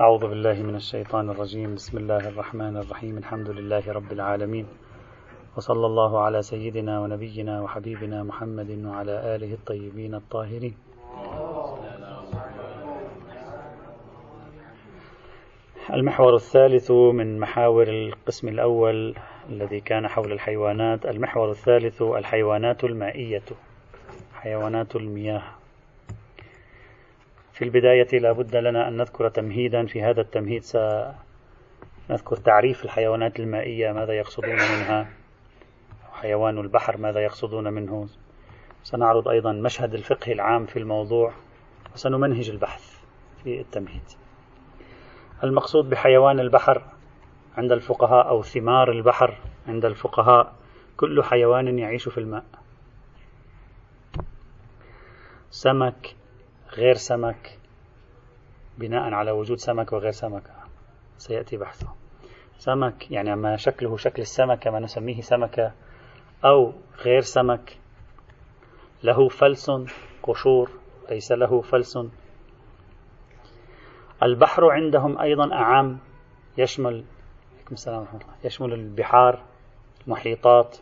أعوذ 0.00 0.28
بالله 0.28 0.62
من 0.62 0.76
الشيطان 0.76 1.30
الرجيم. 1.30 1.74
بسم 1.74 1.98
الله 1.98 2.28
الرحمن 2.28 2.76
الرحيم. 2.76 3.18
الحمد 3.18 3.50
لله 3.50 3.92
رب 3.92 4.12
العالمين. 4.12 4.66
وصلى 5.56 5.86
الله 5.86 6.20
على 6.20 6.42
سيدنا 6.42 7.00
ونبينا 7.00 7.62
وحبيبنا 7.62 8.22
محمد 8.22 8.84
وعلى 8.84 9.36
آله 9.36 9.52
الطيبين 9.52 10.14
الطاهرين. 10.14 10.74
المحور 15.90 16.34
الثالث 16.34 16.90
من 16.90 17.40
محاور 17.40 17.88
القسم 17.88 18.48
الأول 18.48 19.14
الذي 19.48 19.80
كان 19.80 20.08
حول 20.08 20.32
الحيوانات. 20.32 21.06
المحور 21.06 21.50
الثالث 21.50 22.02
الحيوانات 22.02 22.84
المائية. 22.84 23.48
حيوانات 24.34 24.96
المياه. 24.96 25.55
في 27.56 27.64
البداية 27.64 28.18
لا 28.18 28.32
بد 28.32 28.56
لنا 28.56 28.88
أن 28.88 28.96
نذكر 28.96 29.28
تمهيدا 29.28 29.86
في 29.86 30.02
هذا 30.02 30.20
التمهيد. 30.20 30.62
سنذكر 30.62 32.36
تعريف 32.44 32.84
الحيوانات 32.84 33.40
المائية 33.40 33.92
ماذا 33.92 34.12
يقصدون 34.12 34.54
منها 34.54 35.10
حيوان 36.12 36.58
البحر 36.58 36.96
ماذا 36.96 37.20
يقصدون 37.20 37.72
منه. 37.72 38.08
سنعرض 38.82 39.28
أيضا 39.28 39.52
مشهد 39.52 39.94
الفقه 39.94 40.32
العام 40.32 40.66
في 40.66 40.78
الموضوع 40.78 41.32
وسنمنهج 41.94 42.50
البحث 42.50 43.00
في 43.44 43.60
التمهيد. 43.60 44.02
المقصود 45.44 45.90
بحيوان 45.90 46.40
البحر 46.40 46.82
عند 47.56 47.72
الفقهاء 47.72 48.28
أو 48.28 48.42
ثمار 48.42 48.90
البحر 48.90 49.34
عند 49.68 49.84
الفقهاء 49.84 50.52
كل 50.96 51.22
حيوان 51.24 51.78
يعيش 51.78 52.08
في 52.08 52.18
الماء. 52.18 52.44
سمك 55.50 56.16
غير 56.72 56.94
سمك 56.94 57.58
بناء 58.78 59.14
على 59.14 59.30
وجود 59.30 59.58
سمك 59.58 59.92
وغير 59.92 60.10
سمك. 60.10 60.42
سيأتي 61.18 61.56
بحثه. 61.56 61.88
سمك 62.58 63.10
يعني 63.10 63.36
ما 63.36 63.56
شكله 63.56 63.96
شكل 63.96 64.22
السمكة 64.22 64.70
ما 64.70 64.80
نسميه 64.80 65.20
سمكة 65.20 65.72
أو 66.44 66.72
غير 67.04 67.20
سمك 67.20 67.78
له 69.02 69.28
فلس 69.28 69.70
قشور 70.22 70.70
ليس 71.10 71.32
له 71.32 71.60
فلس. 71.60 71.98
البحر 74.22 74.70
عندهم 74.70 75.18
أيضا 75.18 75.52
أعام 75.52 75.98
يشمل 76.58 77.04
السلام 77.72 78.00
ورحمة 78.00 78.20
الله 78.20 78.34
يشمل 78.44 78.72
البحار 78.72 79.42
المحيطات 80.06 80.76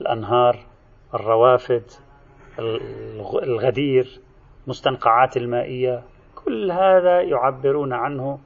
الأنهار 0.00 0.66
الروافد 1.14 1.90
الغدير. 3.42 4.20
مستنقعات 4.68 5.36
المائية 5.36 6.02
كل 6.44 6.70
هذا 6.70 7.20
يعبرون 7.20 7.92
عنه 7.92 8.38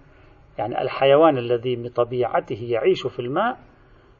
يعني 0.58 0.82
الحيوان 0.82 1.38
الذي 1.38 1.76
بطبيعته 1.76 2.58
يعيش 2.62 3.06
في 3.06 3.18
الماء 3.18 3.58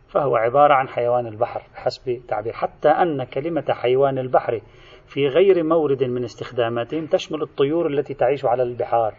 فهو 0.09 0.37
عبارة 0.37 0.75
عن 0.75 0.89
حيوان 0.89 1.27
البحر 1.27 1.63
بحسب 1.75 2.21
تعبير. 2.29 2.53
حتى 2.53 2.89
أن 2.89 3.25
كلمة 3.25 3.65
حيوان 3.71 4.19
البحر 4.19 4.61
في 5.07 5.29
غير 5.29 5.63
مورد 5.63 6.05
من 6.05 6.25
استخداماتهم 6.25 7.07
تشمل 7.07 7.43
الطيور 7.43 7.87
التي 7.87 8.15
تعيش 8.15 8.45
على 8.45 8.63
البحار. 8.63 9.15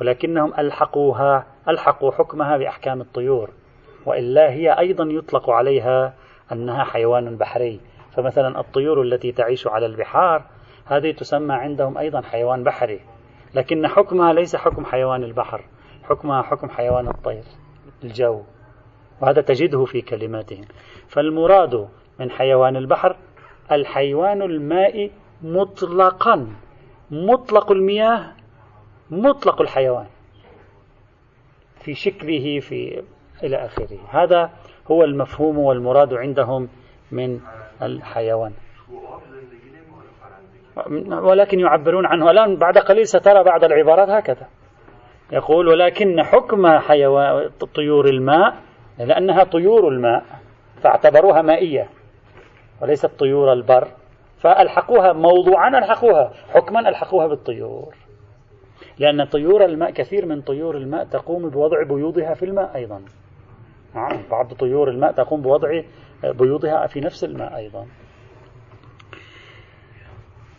ولكنهم 0.00 0.52
ألحقوها 0.58 1.46
ألحقوا 1.68 2.12
حكمها 2.12 2.56
بأحكام 2.56 3.00
الطيور. 3.00 3.50
وإلا 4.06 4.50
هي 4.50 4.78
أيضا 4.78 5.04
يطلق 5.04 5.50
عليها 5.50 6.14
أنها 6.52 6.84
حيوان 6.84 7.36
بحري. 7.36 7.80
فمثلا 8.16 8.60
الطيور 8.60 9.02
التي 9.02 9.32
تعيش 9.32 9.66
على 9.66 9.86
البحار 9.86 10.44
هذه 10.86 11.12
تسمى 11.12 11.54
عندهم 11.54 11.98
أيضا 11.98 12.20
حيوان 12.20 12.64
بحري 12.64 13.00
لكن 13.54 13.88
حكمها 13.88 14.32
ليس 14.32 14.56
حكم 14.56 14.84
حيوان 14.84 15.24
البحر 15.24 15.64
حكمها 16.02 16.42
حكم 16.42 16.68
حيوان 16.68 17.08
الطير 17.08 17.44
الجو 18.04 18.42
وهذا 19.20 19.40
تجده 19.40 19.84
في 19.84 20.00
كلماتهم. 20.00 20.64
فالمراد 21.08 21.88
من 22.20 22.30
حيوان 22.30 22.76
البحر 22.76 23.16
الحيوان 23.72 24.42
المائي 24.42 25.10
مطلقا 25.42 26.48
مطلق 27.10 27.72
المياه 27.72 28.32
مطلق 29.10 29.60
الحيوان 29.60 30.06
في 31.80 31.94
شكله 31.94 32.60
في 32.60 33.02
إلى 33.42 33.56
آخره. 33.56 33.98
هذا 34.08 34.50
هو 34.90 35.04
المفهوم 35.04 35.58
والمراد 35.58 36.14
عندهم 36.14 36.68
من 37.12 37.40
الحيوان. 37.82 38.52
ولكن 41.22 41.60
يعبرون 41.60 42.06
عنه. 42.06 42.30
الآن 42.30 42.56
بعد 42.56 42.78
قليل 42.78 43.06
سترى 43.06 43.44
بعض 43.44 43.64
العبارات 43.64 44.08
هكذا. 44.08 44.46
يقول 45.32 45.68
ولكن 45.68 46.22
حكم 46.22 46.78
حيوان 46.78 47.50
طيور 47.74 48.08
الماء 48.08 48.54
لأنها 48.98 49.44
طيور 49.44 49.88
الماء 49.88 50.22
فاعتبروها 50.82 51.42
مائية 51.42 51.88
وليست 52.82 53.10
طيور 53.18 53.52
البر. 53.52 53.88
فألحقوها 54.38 55.12
موضوعا 55.12 55.68
ألحقوها 55.68 56.32
حكما 56.54 56.88
ألحقوها 56.88 57.26
بالطيور. 57.26 57.94
لأن 58.98 59.24
طيور 59.24 59.64
الماء 59.64 59.90
كثير 59.90 60.26
من 60.26 60.40
طيور 60.40 60.76
الماء 60.76 61.04
تقوم 61.04 61.50
بوضع 61.50 61.82
بيوضها 61.82 62.34
في 62.34 62.44
الماء 62.44 62.76
أيضا. 62.76 63.02
نعم 63.94 64.22
بعض 64.30 64.52
طيور 64.52 64.90
الماء 64.90 65.12
تقوم 65.12 65.42
بوضع 65.42 65.82
بيوضها 66.24 66.86
في 66.86 67.00
نفس 67.00 67.24
الماء 67.24 67.56
أيضا. 67.56 67.86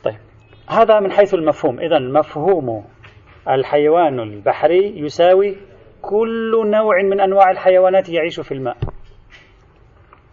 طيب. 0.03 0.17
هذا 0.69 0.99
من 0.99 1.11
حيث 1.11 1.33
المفهوم. 1.33 1.79
إذا 1.79 1.99
مفهوم 1.99 2.85
الحيوان 3.49 4.19
البحري 4.19 4.99
يساوي 4.99 5.57
كل 6.01 6.69
نوع 6.69 7.01
من 7.01 7.19
أنواع 7.19 7.51
الحيوانات 7.51 8.09
يعيش 8.09 8.39
في 8.39 8.53
الماء. 8.53 8.77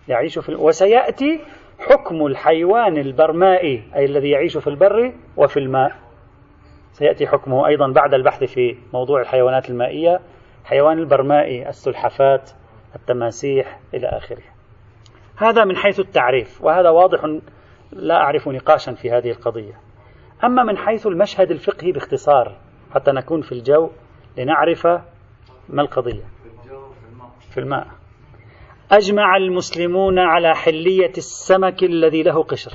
يعيش 0.08 0.38
في 0.38 0.48
الماء. 0.48 0.64
وسيأتي 0.64 1.40
حكم 1.78 2.26
الحيوان 2.26 2.98
البرمائي 2.98 3.82
أي 3.96 4.04
الذي 4.04 4.30
يعيش 4.30 4.56
في 4.56 4.66
البر 4.66 5.12
وفي 5.36 5.56
الماء. 5.56 5.92
سيأتي 6.92 7.26
حكمه 7.26 7.66
أيضا 7.66 7.92
بعد 7.92 8.14
البحث 8.14 8.44
في 8.44 8.76
موضوع 8.92 9.20
الحيوانات 9.20 9.70
المائية 9.70 10.20
حيوان 10.64 10.98
البرمائي 10.98 11.68
السلحفات 11.68 12.50
التماسيح 12.96 13.80
إلى 13.94 14.06
آخره. 14.06 14.42
هذا 15.36 15.64
من 15.64 15.76
حيث 15.76 16.00
التعريف 16.00 16.64
وهذا 16.64 16.90
واضح 16.90 17.24
لا 17.92 18.14
أعرف 18.14 18.48
نقاشا 18.48 18.94
في 18.94 19.10
هذه 19.10 19.30
القضية. 19.30 19.72
أما 20.44 20.62
من 20.62 20.76
حيث 20.76 21.06
المشهد 21.06 21.50
الفقهي 21.50 21.92
باختصار 21.92 22.56
حتى 22.94 23.12
نكون 23.12 23.40
في 23.40 23.52
الجو 23.52 23.90
لنعرف 24.38 24.86
ما 25.68 25.82
القضية. 25.82 26.24
في 27.50 27.60
الماء. 27.60 27.86
أجمع 28.92 29.36
المسلمون 29.36 30.18
على 30.18 30.54
حلية 30.54 31.12
السمك 31.16 31.82
الذي 31.82 32.22
له 32.22 32.42
قشر. 32.42 32.72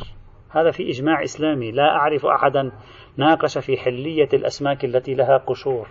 هذا 0.50 0.72
في 0.72 0.90
إجماع 0.90 1.24
إسلامي. 1.24 1.72
لا 1.72 1.84
أعرف 1.84 2.26
أحدا 2.26 2.72
ناقش 3.18 3.58
في 3.58 3.78
حلية 3.78 4.30
الأسماك 4.34 4.86
التي 4.86 5.14
لها 5.14 5.38
قشور. 5.38 5.88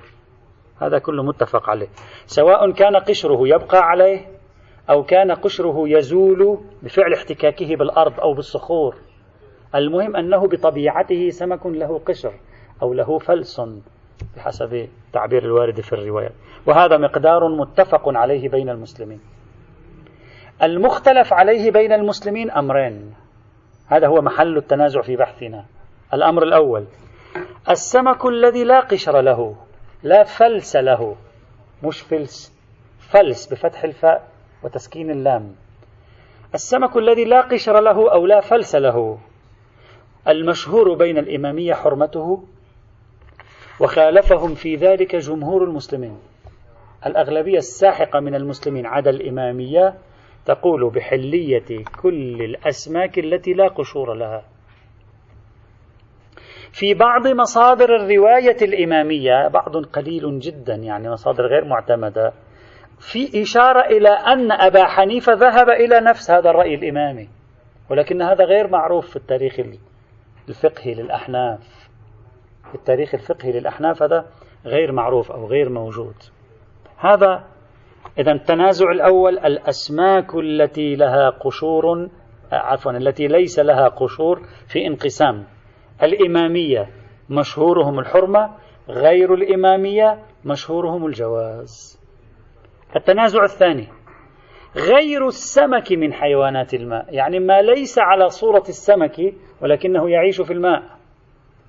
هذا 0.80 0.98
كله 0.98 1.22
متفق 1.22 1.70
عليه. 1.70 1.88
سواء 2.26 2.72
كان 2.72 2.96
قشره 2.96 3.48
يبقى 3.48 3.78
عليه 3.78 4.26
أو 4.90 5.02
كان 5.02 5.32
قشره 5.32 5.88
يزول 5.88 6.58
بفعل 6.82 7.12
احتكاكه 7.12 7.76
بالأرض 7.76 8.20
أو 8.20 8.34
بالصخور. 8.34 8.94
المهم 9.74 10.16
أنه 10.16 10.46
بطبيعته 10.46 11.30
سمك 11.30 11.66
له 11.66 11.98
قشر 11.98 12.32
أو 12.82 12.94
له 12.94 13.18
فلس 13.18 13.60
بحسب 14.36 14.88
تعبير 15.12 15.44
الوارد 15.44 15.80
في 15.80 15.92
الرواية. 15.92 16.30
وهذا 16.66 16.96
مقدار 16.98 17.48
متفق 17.48 18.02
عليه 18.06 18.48
بين 18.48 18.70
المسلمين. 18.70 19.20
المختلف 20.62 21.32
عليه 21.32 21.70
بين 21.70 21.92
المسلمين 21.92 22.50
أمرين. 22.50 23.14
هذا 23.86 24.06
هو 24.06 24.22
محل 24.22 24.56
التنازع 24.56 25.00
في 25.00 25.16
بحثنا. 25.16 25.64
الأمر 26.14 26.42
الأول 26.42 26.84
السمك 27.70 28.26
الذي 28.26 28.64
لا 28.64 28.80
قشر 28.80 29.20
له 29.20 29.56
لا 30.02 30.24
فلس 30.24 30.76
له 30.76 31.16
مش 31.84 32.00
فلس 32.00 32.52
فلس 32.99 33.46
بفتح 33.46 33.84
الفاء 33.84 34.28
وتسكين 34.62 35.10
اللام. 35.10 35.54
السمك 36.54 36.96
الذي 36.96 37.25
لا 37.25 37.40
قشر 37.40 37.81
له 37.81 38.12
أو 38.12 38.26
لا 38.26 38.40
فلس 38.40 38.75
له 38.75 39.19
المشهور 40.29 40.94
بين 40.94 41.19
الإمامية 41.19 41.75
حرمته 41.75 42.44
وخالفهم 43.81 44.55
في 44.55 44.76
ذلك 44.76 45.17
جمهور 45.17 45.65
المسلمين. 45.65 46.19
الأغلبية 47.06 47.59
الساحقة 47.59 48.21
من 48.21 48.35
المسلمين 48.35 48.87
عدا 48.87 49.11
الإمامية 49.11 49.94
تقول 50.47 50.91
بحلية 50.91 51.85
كل 52.03 52.43
الأسماك 52.43 53.19
التي 53.19 53.53
لا 53.53 53.69
قشور 53.69 54.15
لها. 54.15 54.44
في 56.73 56.94
بعض 56.94 57.26
مصادر 57.26 57.97
الرواية 57.97 58.56
الإمامية 58.62 59.49
بعض 59.49 59.76
قليل 59.76 60.38
جدا 60.38 60.75
يعني 60.75 61.11
مصادر 61.11 61.47
غير 61.47 61.65
معتمدة 61.65 62.32
في 62.99 63.43
إشارة 63.43 63.81
إلى 63.81 64.09
أن 64.09 64.53
أبا 64.53 64.85
حنيفة 64.85 65.32
ذهب 65.32 65.69
إلى 65.69 66.00
نفس 66.00 66.31
هذا 66.31 66.50
الرأي 66.50 66.75
الإمامي 66.75 67.29
ولكن 67.91 68.23
هذا 68.23 68.44
غير 68.44 68.69
معروف 68.69 69.11
في 69.11 69.17
التاريخ 69.17 69.61
الفقهي 70.49 70.94
للأحناف. 70.94 71.88
التاريخ 72.75 73.14
الفقهي 73.14 73.52
للأحناف 73.52 74.02
هذا 74.02 74.26
غير 74.67 74.93
معروف 74.93 75.32
أو 75.32 75.46
غير 75.46 75.69
موجود. 75.69 76.14
هذا 76.99 77.44
إذا 78.19 78.32
التنازع 78.32 78.91
الأول 78.91 79.38
الأسماك 79.38 80.35
التي 80.35 80.96
لها 80.96 81.31
قشور 81.31 82.08
عفوا 82.52 82.93
التي 82.93 83.26
ليس 83.26 83.58
لها 83.58 83.88
قشور 83.88 84.41
في 84.73 84.87
انقسام. 84.87 85.44
الإمامية 86.02 86.88
مشهورهم 87.31 87.99
الحرمة 87.99 88.50
غير 88.88 89.35
الإمامية 89.35 90.23
مشهورهم 90.44 91.06
الجواز. 91.06 92.00
التنازع 92.97 93.43
الثاني 93.43 93.88
غير 94.76 95.26
السمك 95.26 95.93
من 95.93 96.12
حيوانات 96.12 96.75
الماء. 96.75 97.14
يعني 97.14 97.38
ما 97.38 97.62
ليس 97.62 97.99
على 97.99 98.29
صورة 98.29 98.64
السمك 98.69 99.35
ولكنه 99.64 100.11
يعيش 100.11 100.40
في 100.40 100.52
الماء. 100.52 100.82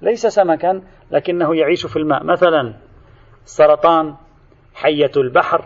ليس 0.02 0.28
سمكا 0.28 0.82
لكنه 1.12 1.56
يعيش 1.56 1.86
في 1.86 1.96
الماء. 1.96 2.24
مثلا 2.24 2.74
سرطان 3.46 4.16
حية 4.74 5.12
البحر 5.18 5.66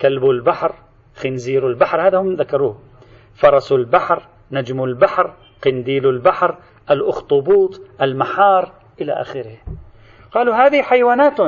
كلب 0.00 0.24
البحر 0.24 0.74
خنزير 1.14 1.68
البحر 1.68 2.06
هذا 2.06 2.18
هم 2.18 2.34
ذكروه. 2.34 2.78
فرس 3.34 3.72
البحر 3.72 4.22
نجم 4.52 4.84
البحر 4.84 5.34
قنديل 5.64 6.06
البحر 6.06 6.58
الأخطبوط 6.90 7.80
المحار 8.02 8.72
إلى 9.00 9.12
آخره. 9.12 9.56
قالوا 10.32 10.54
هذه 10.54 10.82
حيوانات 10.82 11.38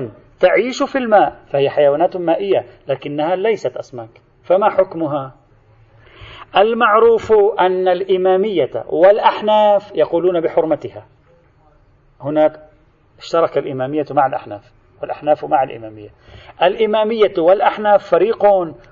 تعيش 0.40 0.82
في 0.82 0.98
الماء. 0.98 1.42
فهي 1.52 1.70
حيوانات 1.70 2.16
مائية 2.16 2.66
لكنها 2.88 3.36
ليست 3.36 3.76
أسماك. 3.76 4.20
فما 4.42 4.70
حكمها؟ 4.70 5.34
المعروف 6.56 7.32
أن 7.60 7.88
الإمامية 7.88 8.84
والأحناف 8.86 9.92
يقولون 9.94 10.40
بحرمتها. 10.40 11.06
هناك 12.20 12.60
اشترك 13.18 13.58
الإمامية 13.58 14.04
مع 14.10 14.26
الأحناف 14.26 14.72
والأحناف 15.02 15.44
مع 15.44 15.62
الإمامية. 15.62 16.08
الإمامية 16.62 17.34
والأحناف 17.38 18.10
فريق 18.10 18.46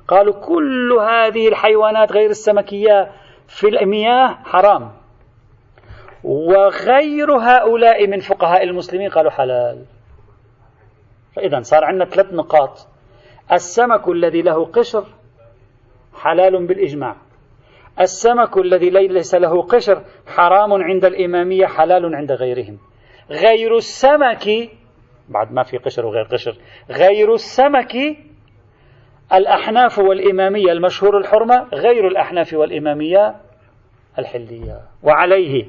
قالوا 0.09 0.35
كل 0.47 0.93
هذه 0.93 1.49
الحيوانات 1.49 2.12
غير 2.12 2.31
السمكية 2.31 3.12
في 3.47 3.69
المياه 3.69 4.29
حرام. 4.29 4.93
وغير 6.25 7.33
هؤلاء 7.33 8.06
من 8.06 8.21
فقهاء 8.21 8.63
المسلمين 8.63 9.11
قالوا 9.11 9.31
حلال. 9.31 9.85
فإذا 11.37 11.61
صار 11.61 11.85
عندنا 11.85 12.05
ثلاث 12.05 12.33
نقاط. 12.33 12.87
السمك 13.53 14.09
الذي 14.09 14.43
له 14.43 14.65
قشر 14.65 15.05
حلال 16.15 16.67
بالإجماع. 16.67 17.17
السمك 18.00 18.58
الذي 18.58 18.91
ليس 18.91 19.35
له 19.35 19.62
قشر 19.62 20.05
حرام 20.26 20.73
عند 20.73 21.05
الإمامية 21.05 21.67
حلال 21.67 22.14
عند 22.14 22.32
غيرهم. 22.32 22.79
غير 23.31 23.76
السمك 23.76 24.70
بعد 25.29 25.52
ما 25.52 25.62
في 25.62 25.79
قشر 25.79 26.06
وغير 26.06 26.25
قشر 26.25 26.56
غير 26.91 27.35
السمك 27.35 27.97
الأحناف 29.32 29.99
والإمامية 29.99 30.73
المشهور 30.73 31.19
الحرمة 31.19 31.69
غير 31.73 32.06
الأحناف 32.06 32.52
والإمامية 32.52 33.35
الحلية. 34.19 34.81
وعليه 35.03 35.67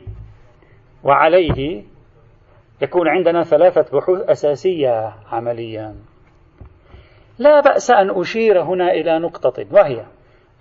وعليه 1.03 1.83
يكون 2.81 3.07
عندنا 3.07 3.43
ثلاثة 3.43 3.97
بحوث 3.97 4.29
أساسية 4.29 5.13
عمليا. 5.31 5.95
لا 7.39 7.59
بأس 7.59 7.91
أن 7.91 8.19
أشير 8.19 8.61
هنا 8.61 8.91
إلى 8.91 9.19
نقطة 9.19 9.65
وهي 9.71 10.05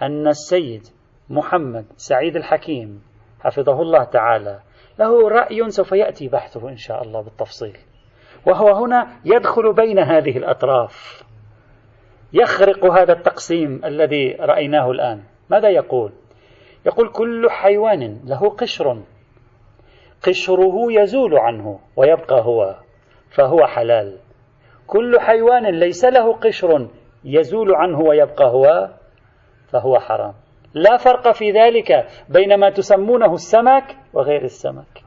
أن 0.02 0.28
السيد 0.28 0.82
محمد 1.31 1.85
سعيد 1.97 2.37
الحكيم 2.37 3.03
حفظه 3.41 3.82
الله 3.82 4.05
تعالى. 4.05 4.61
له 4.99 5.29
رأي 5.29 5.71
سوف 5.71 5.93
يأتي 5.93 6.29
بحثه 6.29 6.69
إن 6.69 6.77
شاء 6.77 7.03
الله 7.03 7.21
بالتفصيل. 7.21 7.77
وهو 8.47 8.85
هنا 8.85 9.09
يدخل 9.25 9.73
بين 9.73 9.99
هذه 9.99 10.38
الأطراف. 10.38 11.25
يخرق 12.32 12.85
هذا 12.85 13.12
التقسيم 13.12 13.85
الذي 13.85 14.32
رأيناه 14.41 14.91
الآن. 14.91 15.23
ماذا 15.50 15.69
يقول؟ 15.69 16.12
يقول 16.87 17.09
كل 17.09 17.50
حيوان 17.50 18.21
له 18.25 18.50
قشر. 18.50 19.03
قشره 20.23 20.93
يزول 20.93 21.38
عنه 21.38 21.81
ويبقى 21.97 22.44
هو 22.44 22.76
فهو 23.31 23.67
حلال. 23.67 24.19
كل 24.87 25.21
حيوان 25.21 25.67
ليس 25.67 26.05
له 26.05 26.33
قشر 26.33 26.88
يزول 27.25 27.75
عنه 27.75 28.00
ويبقى 28.00 28.47
هو 28.47 28.91
فهو 29.69 29.99
حرام. 29.99 30.35
لا 30.75 30.96
فرق 30.96 31.32
في 31.32 31.50
ذلك 31.50 32.06
بين 32.28 32.61
ما 32.61 32.70
تسمونه 32.70 33.34
السمك 33.34 33.96
وغير 34.12 34.44
السمك. 34.44 35.02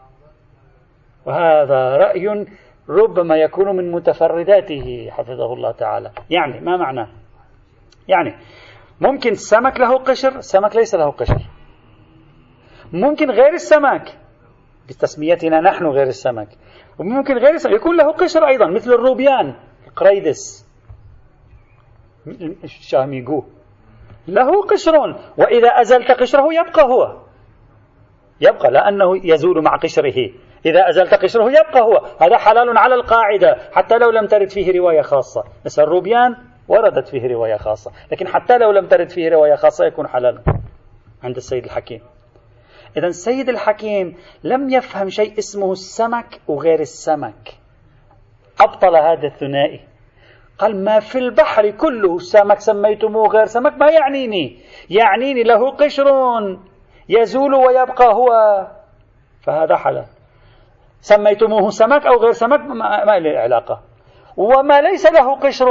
وهذا 1.25 1.97
رأي 1.97 2.45
ربما 2.89 3.35
يكون 3.35 3.75
من 3.75 3.91
متفرداته 3.91 5.09
حفظه 5.11 5.53
الله 5.53 5.71
تعالى. 5.71 6.11
يعني 6.29 6.59
ما 6.59 6.77
معناه؟ 6.77 7.07
يعني 8.07 8.35
ممكن 9.01 9.31
السمك 9.31 9.79
له 9.79 9.97
قشر 9.97 10.35
السمك 10.37 10.75
ليس 10.75 10.95
له 10.95 11.11
قشر. 11.11 11.41
ممكن 12.93 13.31
غير 13.31 13.53
السمك 13.53 14.19
بتسميتنا 14.87 15.61
نحن 15.61 15.85
غير 15.85 16.07
السمك. 16.07 16.47
وممكن 16.99 17.37
غير 17.37 17.53
السمك 17.53 17.73
يكون 17.73 17.97
له 17.97 18.11
قشر 18.11 18.47
أيضا 18.47 18.67
مثل 18.67 18.91
الروبيان 18.91 19.55
القريدس. 19.87 20.69
الشاميغو 22.63 23.45
له 24.27 24.61
قشر 24.61 25.15
وإذا 25.37 25.67
أزلت 25.67 26.11
قشره 26.11 26.53
يبقى 26.53 26.83
هو. 26.83 27.17
يبقى 28.41 28.71
لأنه 28.71 29.27
يزول 29.27 29.63
مع 29.63 29.75
قشره. 29.75 30.29
إذا 30.65 30.89
أزلت 30.89 31.13
قشره 31.13 31.49
يبقى 31.49 31.81
هو. 31.81 32.01
هذا 32.21 32.37
حلال 32.37 32.77
على 32.77 32.95
القاعدة. 32.95 33.57
حتى 33.71 33.97
لو 33.97 34.09
لم 34.09 34.27
ترد 34.27 34.49
فيه 34.49 34.79
رواية 34.79 35.01
خاصة. 35.01 35.43
مثل 35.65 35.83
الروبيان 35.83 36.35
وردت 36.67 37.07
فيه 37.07 37.27
رواية 37.27 37.55
خاصة. 37.55 37.91
لكن 38.11 38.27
حتى 38.27 38.57
لو 38.57 38.71
لم 38.71 38.87
ترد 38.87 39.09
فيه 39.09 39.29
رواية 39.29 39.55
خاصة 39.55 39.85
يكون 39.85 40.07
حلالا 40.07 40.43
عند 41.23 41.35
السيد 41.35 41.63
الحكيم. 41.63 42.01
إذا 42.97 43.07
السيد 43.07 43.49
الحكيم 43.49 44.17
لم 44.43 44.69
يفهم 44.69 45.09
شيء 45.09 45.37
اسمه 45.37 45.71
السمك 45.71 46.41
وغير 46.47 46.79
السمك. 46.79 47.57
أبطل 48.61 48.95
هذا 48.95 49.27
الثنائي. 49.27 49.92
قال 50.59 50.83
ما 50.83 50.99
في 50.99 51.17
البحر 51.17 51.69
كله 51.69 52.19
سمك 52.19 52.59
سميتموه 52.59 53.27
غير 53.27 53.45
سمك 53.45 53.77
ما 53.77 53.91
يعنيني. 53.91 54.57
يعنيني 54.89 55.43
له 55.43 55.71
قشر 55.71 56.07
يزول 57.09 57.53
ويبقى 57.53 58.13
هو. 58.13 58.29
فهذا 59.41 59.75
حلال 59.75 60.05
سميتموه 61.01 61.69
سمك 61.69 62.05
أو 62.05 62.17
غير 62.17 62.31
سمك 62.31 62.59
ما, 62.59 63.19
له 63.19 63.39
علاقة. 63.39 63.81
وما 64.37 64.81
ليس 64.81 65.05
له 65.05 65.35
قشر 65.35 65.67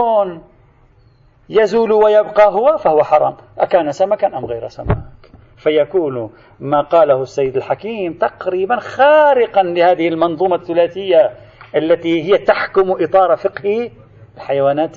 يزول 1.48 1.92
ويبقى 1.92 2.46
هو 2.52 2.76
فهو 2.76 3.02
حرام. 3.02 3.36
أكان 3.58 3.92
سمكا 3.92 4.38
أم 4.38 4.44
غير 4.44 4.68
سمك؟ 4.68 4.98
فيكون 5.56 6.30
ما 6.60 6.80
قاله 6.80 7.22
السيد 7.22 7.56
الحكيم 7.56 8.12
تقريبا 8.12 8.76
خارقا 8.76 9.62
لهذه 9.62 10.08
المنظومة 10.08 10.56
الثلاثية 10.56 11.30
التي 11.76 12.22
هي 12.22 12.38
تحكم 12.38 12.92
إطار 13.00 13.36
فقه 13.36 13.90
الحيوانات 14.36 14.96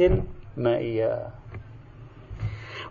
المائية 0.58 1.27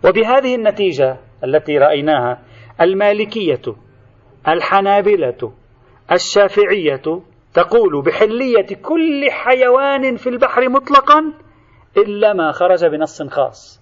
وبهذه 0.05 0.55
النتيجة 0.55 1.17
التي 1.43 1.77
رأيناها 1.77 2.41
المالكية 2.81 3.61
الحنابلة 4.47 5.53
الشافعية 6.11 7.21
تقول 7.53 8.01
بحلية 8.05 8.75
كل 8.81 9.31
حيوان 9.31 10.15
في 10.15 10.29
البحر 10.29 10.69
مطلقا 10.69 11.33
إلا 11.97 12.33
ما 12.33 12.51
خرج 12.51 12.85
بنص 12.85 13.23
خاص. 13.23 13.81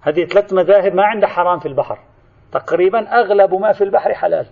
هذه 0.00 0.24
ثلاث 0.24 0.52
مذاهب 0.52 0.94
ما 0.94 1.04
عندها 1.04 1.28
حرام 1.28 1.58
في 1.58 1.66
البحر. 1.66 1.98
تقريبا 2.52 2.98
أغلب 2.98 3.54
ما 3.54 3.72
في 3.72 3.84
البحر 3.84 4.14
حلال. 4.14 4.46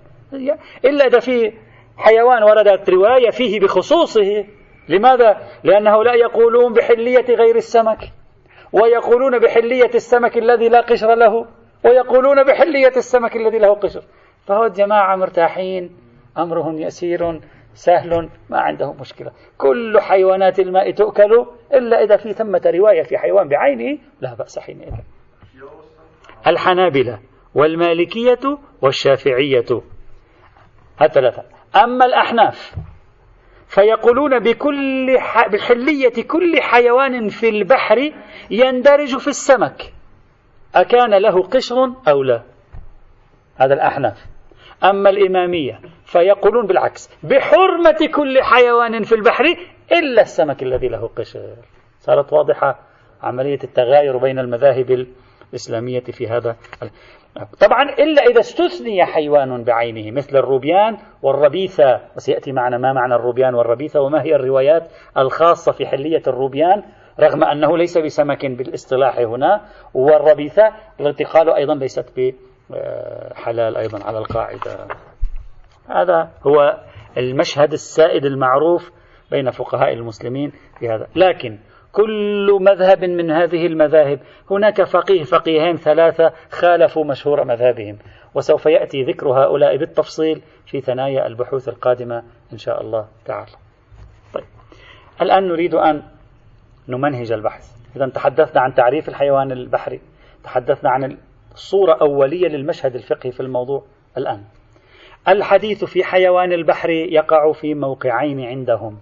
إلا 0.84 1.04
إذا 1.06 1.18
في 1.18 1.52
حيوان 1.96 2.42
وردت 2.42 2.90
رواية 2.90 3.30
فيه 3.30 3.60
بخصوصه 3.60 4.44
لماذا؟ 4.88 5.48
لأنه 5.64 6.04
لا 6.04 6.14
يقولون 6.14 6.72
بحلية 6.72 7.34
غير 7.34 7.56
السمك 7.56 7.98
ويقولون 8.72 9.38
بحلية 9.38 9.90
السمك 9.94 10.38
الذي 10.38 10.68
لا 10.68 10.80
قشر 10.80 11.14
له 11.14 11.46
ويقولون 11.84 12.44
بحلية 12.44 12.92
السمك 12.96 13.36
الذي 13.36 13.58
له 13.58 13.74
قشر. 13.74 14.02
فهو 14.46 14.64
الجماعة 14.64 15.16
مرتاحين 15.16 15.96
أمرهم 16.38 16.78
يسير 16.78 17.40
سهل 17.74 18.28
ما 18.50 18.60
عندهم 18.60 19.00
مشكلة. 19.00 19.30
كل 19.58 20.00
حيوانات 20.00 20.58
الماء 20.58 20.90
تؤكل 20.90 21.46
إلا 21.74 22.02
إذا 22.02 22.16
في 22.16 22.32
ثمة 22.32 22.62
رواية 22.66 23.02
في 23.02 23.18
حيوان 23.18 23.48
بعينه 23.48 23.98
لا 24.20 24.34
بأس 24.34 24.58
حينئذ. 24.58 24.92
الحنابلة 26.46 27.18
والمالكية 27.54 28.58
والشافعية. 28.82 29.82
الثلاثة. 31.02 31.42
أما 31.84 32.04
الأحناف 32.04 32.74
فيقولون 33.68 34.38
بكل 34.38 35.18
ح... 35.18 35.48
بحلية 35.48 36.22
كل 36.22 36.60
حيوان 36.60 37.28
في 37.28 37.48
البحر 37.48 38.12
يندرج 38.50 39.16
في 39.16 39.28
السمك. 39.28 39.92
أكان 40.74 41.14
له 41.14 41.42
قشر 41.42 41.92
أو 42.08 42.22
لا؟ 42.22 42.42
هذا 43.56 43.74
الأحناف. 43.74 44.26
أما 44.84 45.10
الإمامية 45.10 45.80
فيقولون 46.04 46.66
بالعكس 46.66 47.10
بحرمة 47.22 48.08
كل 48.14 48.42
حيوان 48.42 49.02
في 49.02 49.14
البحر 49.14 49.44
إلا 49.92 50.22
السمك 50.22 50.62
الذي 50.62 50.88
له 50.88 51.10
قشر. 51.16 51.56
صارت 52.00 52.32
واضحة 52.32 52.80
عملية 53.22 53.58
التغاير 53.64 54.16
بين 54.16 54.38
المذاهب 54.38 55.06
الإسلامية 55.52 56.00
في 56.00 56.28
هذا 56.28 56.56
طبعا 57.60 57.82
إلا 57.82 58.22
إذا 58.22 58.40
استثني 58.40 59.04
حيوان 59.04 59.64
بعينه 59.64 60.10
مثل 60.10 60.36
الروبيان 60.36 60.96
والربيثة. 61.22 62.00
وسيأتي 62.16 62.52
معنا 62.52 62.78
ما 62.78 62.92
معنى 62.92 63.14
الروبيان 63.14 63.54
والربيثة 63.54 64.00
وما 64.00 64.22
هي 64.22 64.34
الروايات 64.34 64.88
الخاصة 65.18 65.72
في 65.72 65.86
حلية 65.86 66.22
الروبيان 66.26 66.82
رغم 67.20 67.44
أنه 67.44 67.76
ليس 67.76 67.98
بسمك 67.98 68.46
بالاصطلاح 68.46 69.18
هنا. 69.18 69.60
والربيثة 69.94 70.72
التي 71.00 71.24
قالوا 71.24 71.56
أيضا 71.56 71.74
ليست 71.74 72.12
بحلال 72.16 73.76
أيضا 73.76 74.04
على 74.04 74.18
القاعدة. 74.18 74.86
هذا 75.88 76.30
هو 76.46 76.80
المشهد 77.16 77.72
السائد 77.72 78.24
المعروف 78.24 78.90
بين 79.30 79.50
فقهاء 79.50 79.92
المسلمين 79.92 80.52
في 80.78 80.88
هذا. 80.88 81.06
لكن 81.16 81.58
كل 81.98 82.58
مذهب 82.60 83.04
من 83.04 83.30
هذه 83.30 83.66
المذاهب. 83.66 84.20
هناك 84.50 84.82
فقيه 84.82 85.22
فقيهين 85.22 85.76
ثلاثة 85.76 86.32
خالفوا 86.50 87.04
مشهور 87.04 87.44
مذهبهم 87.44 87.98
وسوف 88.34 88.66
يأتي 88.66 89.02
ذكر 89.02 89.28
هؤلاء 89.28 89.76
بالتفصيل 89.76 90.42
في 90.66 90.80
ثنايا 90.80 91.26
البحوث 91.26 91.68
القادمة 91.68 92.22
إن 92.52 92.58
شاء 92.58 92.80
الله 92.80 93.06
تعالى. 93.24 93.52
طيب. 94.34 94.44
الآن 95.22 95.48
نريد 95.48 95.74
أن 95.74 96.02
نمنهج 96.88 97.32
البحث. 97.32 97.64
إذا 97.96 98.06
تحدثنا 98.08 98.60
عن 98.60 98.74
تعريف 98.74 99.08
الحيوان 99.08 99.52
البحري 99.52 100.00
تحدثنا 100.44 100.90
عن 100.90 101.16
صورة 101.54 101.98
أولية 102.00 102.48
للمشهد 102.48 102.94
الفقهي 102.94 103.32
في 103.32 103.40
الموضوع 103.40 103.84
الآن. 104.18 104.44
الحديث 105.28 105.84
في 105.84 106.04
حيوان 106.04 106.52
البحر 106.52 106.90
يقع 106.90 107.52
في 107.52 107.74
موقعين 107.74 108.40
عندهم. 108.40 108.98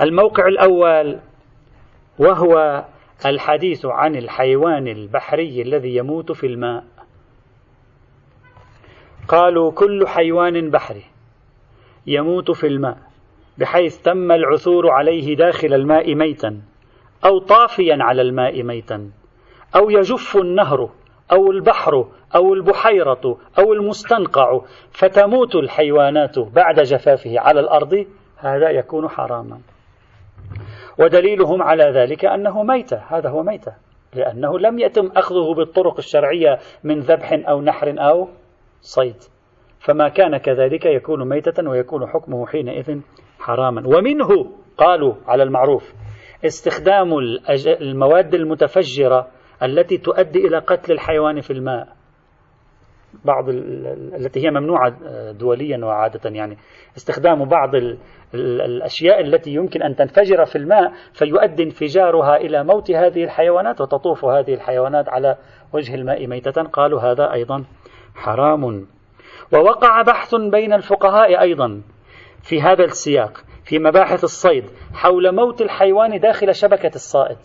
الموقع 0.00 0.46
الأول 0.46 1.18
وهو 2.18 2.84
الحديث 3.26 3.86
عن 3.86 4.16
الحيوان 4.16 4.88
البحري 4.88 5.62
الذي 5.62 5.96
يموت 5.96 6.32
في 6.32 6.46
الماء. 6.46 6.84
قالوا 9.28 9.72
كل 9.72 10.08
حيوان 10.08 10.70
بحري 10.70 11.04
يموت 12.06 12.50
في 12.50 12.66
الماء 12.66 12.96
بحيث 13.58 13.98
تم 14.02 14.32
العثور 14.32 14.90
عليه 14.90 15.36
داخل 15.36 15.74
الماء 15.74 16.14
ميتا 16.14 16.60
أو 17.24 17.38
طافيا 17.38 17.98
على 18.00 18.22
الماء 18.22 18.62
ميتا 18.62 19.10
أو 19.76 19.90
يجف 19.90 20.36
النهر 20.36 20.90
أو 21.32 21.50
البحر 21.50 22.06
أو 22.34 22.54
البحيرة 22.54 23.38
أو 23.58 23.72
المستنقع 23.72 24.60
فتموت 24.92 25.54
الحيوانات 25.54 26.38
بعد 26.38 26.80
جفافه 26.80 27.40
على 27.40 27.60
الأرض 27.60 28.06
هذا 28.36 28.70
يكون 28.70 29.08
حراما. 29.08 29.60
ودليلهم 31.00 31.62
على 31.62 31.84
ذلك 31.84 32.24
أنه 32.24 32.62
ميتة. 32.62 33.02
هذا 33.08 33.28
هو 33.30 33.42
ميتة. 33.42 33.72
لأنه 34.14 34.58
لم 34.58 34.78
يتم 34.78 35.06
أخذه 35.16 35.54
بالطرق 35.56 35.96
الشرعية 35.98 36.58
من 36.84 37.00
ذبح 37.00 37.32
أو 37.48 37.62
نحر 37.62 37.94
أو 37.98 38.28
صيد. 38.80 39.16
فما 39.78 40.08
كان 40.08 40.36
كذلك 40.36 40.86
يكون 40.86 41.28
ميتة 41.28 41.70
ويكون 41.70 42.06
حكمه 42.06 42.46
حينئذ 42.46 43.00
حراما. 43.38 43.82
ومنه 43.86 44.28
قالوا 44.76 45.14
على 45.26 45.42
المعروف 45.42 45.94
استخدام 46.44 47.18
المواد 47.66 48.34
المتفجرة 48.34 49.28
التي 49.62 49.98
تؤدي 49.98 50.38
إلى 50.46 50.58
قتل 50.58 50.92
الحيوان 50.92 51.40
في 51.40 51.52
الماء. 51.52 51.99
بعض 53.24 53.48
التي 53.48 54.46
هي 54.46 54.50
ممنوعة 54.50 54.96
دوليا 55.32 55.84
وعادة 55.84 56.30
يعني. 56.30 56.56
استخدام 56.96 57.44
بعض 57.44 57.70
الأشياء 58.34 59.20
التي 59.20 59.50
يمكن 59.50 59.82
أن 59.82 59.96
تنفجر 59.96 60.44
في 60.44 60.56
الماء 60.56 60.92
فيؤدي 61.12 61.62
انفجارها 61.62 62.36
إلى 62.36 62.64
موت 62.64 62.90
هذه 62.90 63.24
الحيوانات 63.24 63.80
وتطوف 63.80 64.24
هذه 64.24 64.54
الحيوانات 64.54 65.08
على 65.08 65.36
وجه 65.72 65.94
الماء 65.94 66.26
ميتة. 66.26 66.62
قالوا 66.62 67.00
هذا 67.00 67.32
أيضا 67.32 67.64
حرام. 68.14 68.86
ووقع 69.52 70.02
بحث 70.02 70.34
بين 70.34 70.72
الفقهاء 70.72 71.40
أيضا 71.40 71.82
في 72.42 72.62
هذا 72.62 72.84
السياق 72.84 73.38
في 73.64 73.78
مباحث 73.78 74.24
الصيد 74.24 74.64
حول 74.94 75.34
موت 75.34 75.62
الحيوان 75.62 76.20
داخل 76.20 76.54
شبكة 76.54 76.94
الصائد. 76.94 77.38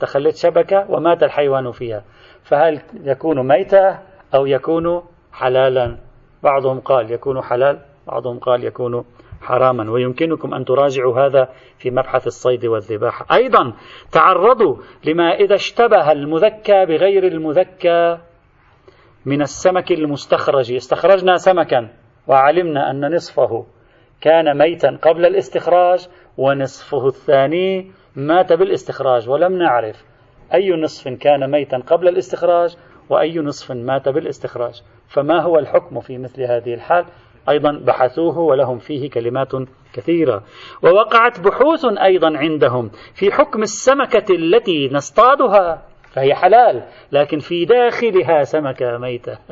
تخلت 0.00 0.36
شبكة 0.36 0.90
ومات 0.90 1.22
الحيوان 1.22 1.72
فيها. 1.72 2.04
فهل 2.42 2.80
يكون 3.04 3.48
ميتة؟ 3.48 3.98
أو 4.34 4.46
يكون 4.46 5.02
حلالا. 5.32 5.98
بعضهم 6.42 6.80
قال 6.80 7.12
يكون 7.12 7.42
حلال 7.42 7.80
بعضهم 8.06 8.38
قال 8.38 8.64
يكون 8.64 9.04
حراما. 9.40 9.90
ويمكنكم 9.90 10.54
أن 10.54 10.64
تراجعوا 10.64 11.20
هذا 11.20 11.48
في 11.78 11.90
مبحث 11.90 12.26
الصيد 12.26 12.66
والذباحة. 12.66 13.26
أيضا 13.32 13.72
تعرضوا 14.12 14.76
لما 15.04 15.34
إذا 15.34 15.54
اشتبه 15.54 16.12
المذكى 16.12 16.86
بغير 16.86 17.26
المذكى 17.26 18.18
من 19.26 19.42
السمك 19.42 19.92
المستخرج. 19.92 20.72
استخرجنا 20.72 21.36
سمكا 21.36 21.88
وعلمنا 22.26 22.90
أن 22.90 23.14
نصفه 23.14 23.66
كان 24.20 24.58
ميتا 24.58 24.98
قبل 25.02 25.26
الاستخراج 25.26 26.08
ونصفه 26.36 27.06
الثاني 27.06 27.92
مات 28.16 28.52
بالاستخراج. 28.52 29.28
ولم 29.28 29.52
نعرف 29.58 30.04
أي 30.54 30.70
نصف 30.70 31.08
كان 31.08 31.50
ميتا 31.50 31.78
قبل 31.78 32.08
الاستخراج 32.08 32.76
وأي 33.10 33.38
نصف 33.38 33.72
مات 33.72 34.08
بالاستخراج. 34.08 34.82
فما 35.08 35.42
هو 35.42 35.58
الحكم 35.58 36.00
في 36.00 36.18
مثل 36.18 36.42
هذه 36.42 36.74
الحال؟ 36.74 37.04
أيضا 37.48 37.72
بحثوه 37.72 38.38
ولهم 38.38 38.78
فيه 38.78 39.10
كلمات 39.10 39.52
كثيرة. 39.92 40.42
ووقعت 40.82 41.40
بحوث 41.40 41.84
أيضا 41.84 42.38
عندهم 42.38 42.90
في 43.14 43.32
حكم 43.32 43.62
السمكة 43.62 44.34
التي 44.34 44.88
نصطادها. 44.92 45.82
فهي 46.10 46.34
حلال 46.34 46.82
لكن 47.12 47.38
في 47.38 47.64
داخلها 47.64 48.44
سمكة 48.44 48.98
ميتة. 48.98 49.38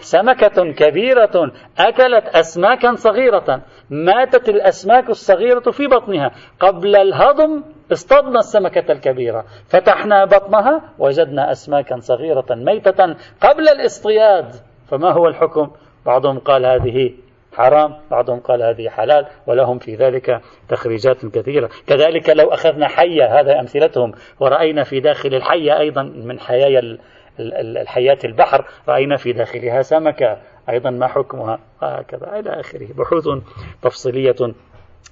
سمكة 0.00 0.72
كبيرة 0.72 1.52
أكلت 1.78 2.24
أسماكا 2.26 2.94
صغيرة. 2.94 3.62
ماتت 3.90 4.48
الأسماك 4.48 5.10
الصغيرة 5.10 5.70
في 5.70 5.86
بطنها. 5.86 6.30
قبل 6.60 6.96
الهضم 6.96 7.62
اصطدنا 7.92 8.38
السمكة 8.38 8.92
الكبيرة. 8.92 9.44
فتحنا 9.68 10.24
بطنها 10.24 10.82
وجدنا 10.98 11.52
أسماكا 11.52 12.00
صغيرة 12.00 12.46
ميتة 12.50 13.16
قبل 13.40 13.68
الاصطياد. 13.68 14.54
فما 14.88 15.10
هو 15.10 15.28
الحكم؟ 15.28 15.70
بعضهم 16.06 16.38
قال 16.38 16.66
هذه 16.66 17.12
حرام 17.56 17.94
بعضهم 18.10 18.40
قال 18.40 18.62
هذه 18.62 18.88
حلال 18.88 19.26
ولهم 19.46 19.78
في 19.78 19.94
ذلك 19.94 20.40
تخريجات 20.68 21.26
كثيرة. 21.26 21.70
كذلك 21.86 22.30
لو 22.30 22.48
أخذنا 22.48 22.88
حية 22.88 23.40
هذا 23.40 23.60
أمثلتهم. 23.60 24.12
ورأينا 24.40 24.84
في 24.84 25.00
داخل 25.00 25.34
الحية 25.34 25.78
أيضا 25.78 26.02
من 26.02 26.40
حيايا 26.40 26.98
الحياة 27.40 28.18
البحر 28.24 28.64
رأينا 28.88 29.16
في 29.16 29.32
داخلها 29.32 29.82
سمكة. 29.82 30.36
أيضا 30.70 30.90
ما 30.90 31.06
حكمها 31.06 31.58
هكذا 31.82 32.38
إلى 32.38 32.60
آخره. 32.60 32.92
بحوث 32.92 33.28
تفصيلية 33.82 34.54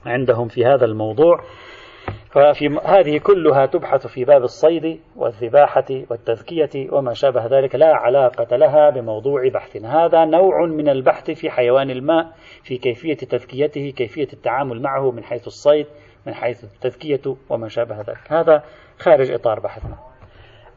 عندهم 0.06 0.49
في 0.49 0.66
هذا 0.66 0.84
الموضوع. 0.84 1.40
ففي 2.30 2.78
هذه 2.84 3.18
كلها 3.18 3.66
تبحث 3.66 4.06
في 4.06 4.25
باب 4.25 4.44
الصيد 4.44 5.00
والذباحة 5.16 5.84
والتذكية 6.11 6.90
وما 6.90 7.14
شابه 7.14 7.46
ذلك. 7.46 7.75
لا 7.75 7.94
علاقة 7.94 8.56
لها 8.56 8.90
بموضوع 8.90 9.49
بحث. 9.49 9.76
هذا 9.76 10.25
نوع 10.25 10.66
من 10.66 10.88
البحث 10.88 11.30
في 11.30 11.50
حيوان 11.50 11.90
الماء 11.90 12.26
في 12.62 12.76
كيفية 12.76 13.14
تذكيته 13.16 13.90
كيفية 13.96 14.28
التعامل 14.32 14.82
معه 14.82 15.11
من 15.11 15.25
حيث 15.25 15.46
الصيد 15.46 15.87
من 16.26 16.34
حيث 16.34 16.64
التذكية 16.64 17.37
وما 17.49 17.68
شابه 17.68 17.96
ذلك. 18.00 18.32
هذا 18.32 18.62
خارج 18.99 19.30
إطار 19.30 19.61
بحثنا. 19.61 20.13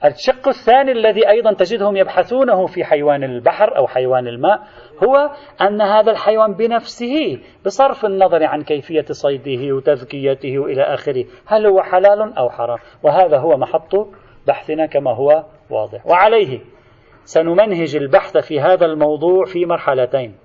الشق 0.05 0.47
الثاني 0.47 0.91
الذي 0.91 1.29
أيضا 1.29 1.53
تجدهم 1.53 1.97
يبحثونه 1.97 2.65
في 2.65 2.83
حيوان 2.83 3.23
البحر 3.23 3.77
أو 3.77 3.87
حيوان 3.87 4.27
الماء 4.27 4.59
هو 5.03 5.31
أن 5.61 5.81
هذا 5.81 6.11
الحيوان 6.11 6.53
بنفسه 6.53 7.39
بصرف 7.65 8.05
النظر 8.05 8.43
عن 8.43 8.61
كيفية 8.61 9.05
صيده 9.11 9.75
وتذكيته 9.75 10.65
إلى 10.65 10.81
آخره 10.81 11.25
هل 11.45 11.65
هو 11.65 11.81
حلال 11.81 12.37
أو 12.37 12.49
حرام؟ 12.49 12.77
وهذا 13.03 13.37
هو 13.37 13.57
محط 13.57 13.95
بحثنا 14.47 14.85
كما 14.85 15.11
هو 15.13 15.45
واضح. 15.69 16.07
وعليه 16.07 16.59
سنمنهج 17.23 17.95
البحث 17.95 18.37
في 18.37 18.59
هذا 18.59 18.85
الموضوع 18.85 19.45
في 19.45 19.65
مرحلتين. 19.65 20.35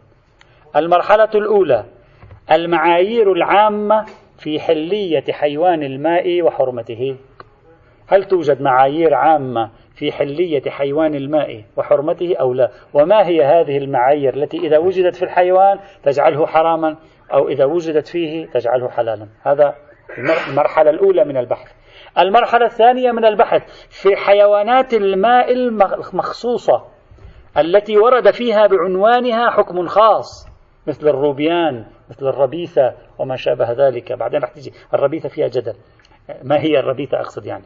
المرحلة 0.77 1.31
الأولى 1.35 1.85
المعايير 2.53 3.33
العامة 3.33 4.05
في 4.39 4.61
حلية 4.61 5.25
حيوان 5.33 5.83
الماء 5.83 6.43
وحرمته. 6.43 7.17
هل 8.13 8.25
توجد 8.25 8.63
معايير 8.63 9.15
عامة 9.15 9.71
في 9.95 10.13
حلية 10.13 10.71
حيوان 10.71 11.15
الماء 11.15 11.65
وحرمته 11.77 12.37
أو 12.41 12.53
لا؟ 12.53 12.71
وما 12.95 13.27
هي 13.27 13.45
هذه 13.45 13.79
المعايير 13.79 14.35
التي 14.35 14.59
إذا 14.59 14.79
وجدت 14.79 15.17
في 15.17 15.23
الحيوان 15.23 15.79
تجعله 16.03 16.47
حراما 16.47 16.97
أو 17.33 17.49
إذا 17.49 17.65
وجدت 17.65 18.09
فيه 18.09 18.47
تجعله 18.47 18.89
حلالا؟ 18.89 19.29
هذا 19.43 19.75
المرحلة 20.49 20.91
الأولى 20.91 21.25
من 21.25 21.37
البحث. 21.37 21.73
المرحلة 22.19 22.67
الثانية 22.67 23.13
من 23.13 23.25
البحث 23.25 23.87
في 23.89 24.17
حيوانات 24.17 24.95
الماء 24.95 25.53
المخصوصة 25.53 26.85
التي 27.59 27.99
ورد 27.99 28.31
فيها 28.31 28.67
بعنوانها 28.67 29.51
حكم 29.51 29.87
خاص 29.87 30.49
مثل 30.87 31.09
الروبيان 31.09 31.85
مثل 32.11 32.29
الربيثة 32.29 32.95
وما 33.19 33.37
شابه 33.37 33.73
ذلك. 33.73 34.13
بعدين 34.13 34.41
رح 34.43 34.51
تجي 34.51 34.73
الربيثة 34.95 35.29
فيها 35.29 35.49
جدل. 35.49 35.75
ما 36.43 36.61
هي 36.61 36.79
الربيثة 36.79 37.21
أقصد 37.21 37.47
يعني؟ 37.47 37.65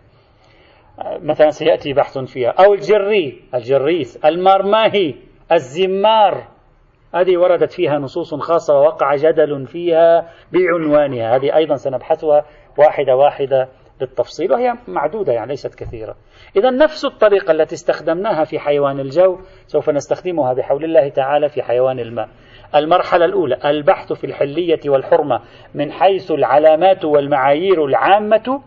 مثلا 1.04 1.50
سيأتي 1.50 1.92
بحث 1.92 2.18
فيها. 2.18 2.50
أو 2.50 2.74
الجري 2.74 3.42
الجريس 3.54 4.16
المرماهي 4.24 5.14
الزمار. 5.52 6.48
هذه 7.14 7.36
وردت 7.36 7.72
فيها 7.72 7.98
نصوص 7.98 8.34
خاصة 8.34 8.74
ووقع 8.74 9.16
جدل 9.16 9.66
فيها 9.66 10.28
بعنوانها. 10.52 11.36
هذه 11.36 11.56
أيضا 11.56 11.76
سنبحثها 11.76 12.44
واحدة 12.78 13.16
واحدة 13.16 13.68
بالتفصيل 14.00 14.52
وهي 14.52 14.74
معدودة 14.88 15.32
يعني 15.32 15.48
ليست 15.48 15.74
كثيرة. 15.74 16.16
إذا 16.56 16.70
نفس 16.70 17.04
الطريقة 17.04 17.52
التي 17.52 17.74
استخدمناها 17.74 18.44
في 18.44 18.58
حيوان 18.58 19.00
الجو 19.00 19.38
سوف 19.66 19.90
نستخدمها 19.90 20.52
بحول 20.52 20.84
الله 20.84 21.08
تعالى 21.08 21.48
في 21.48 21.62
حيوان 21.62 22.00
الماء. 22.00 22.28
المرحلة 22.74 23.24
الأولى 23.24 23.58
البحث 23.64 24.12
في 24.12 24.24
الحلية 24.24 24.80
والحرمة 24.86 25.40
من 25.74 25.92
حيث 25.92 26.30
العلامات 26.30 27.04
والمعايير 27.04 27.84
العامة 27.84 28.62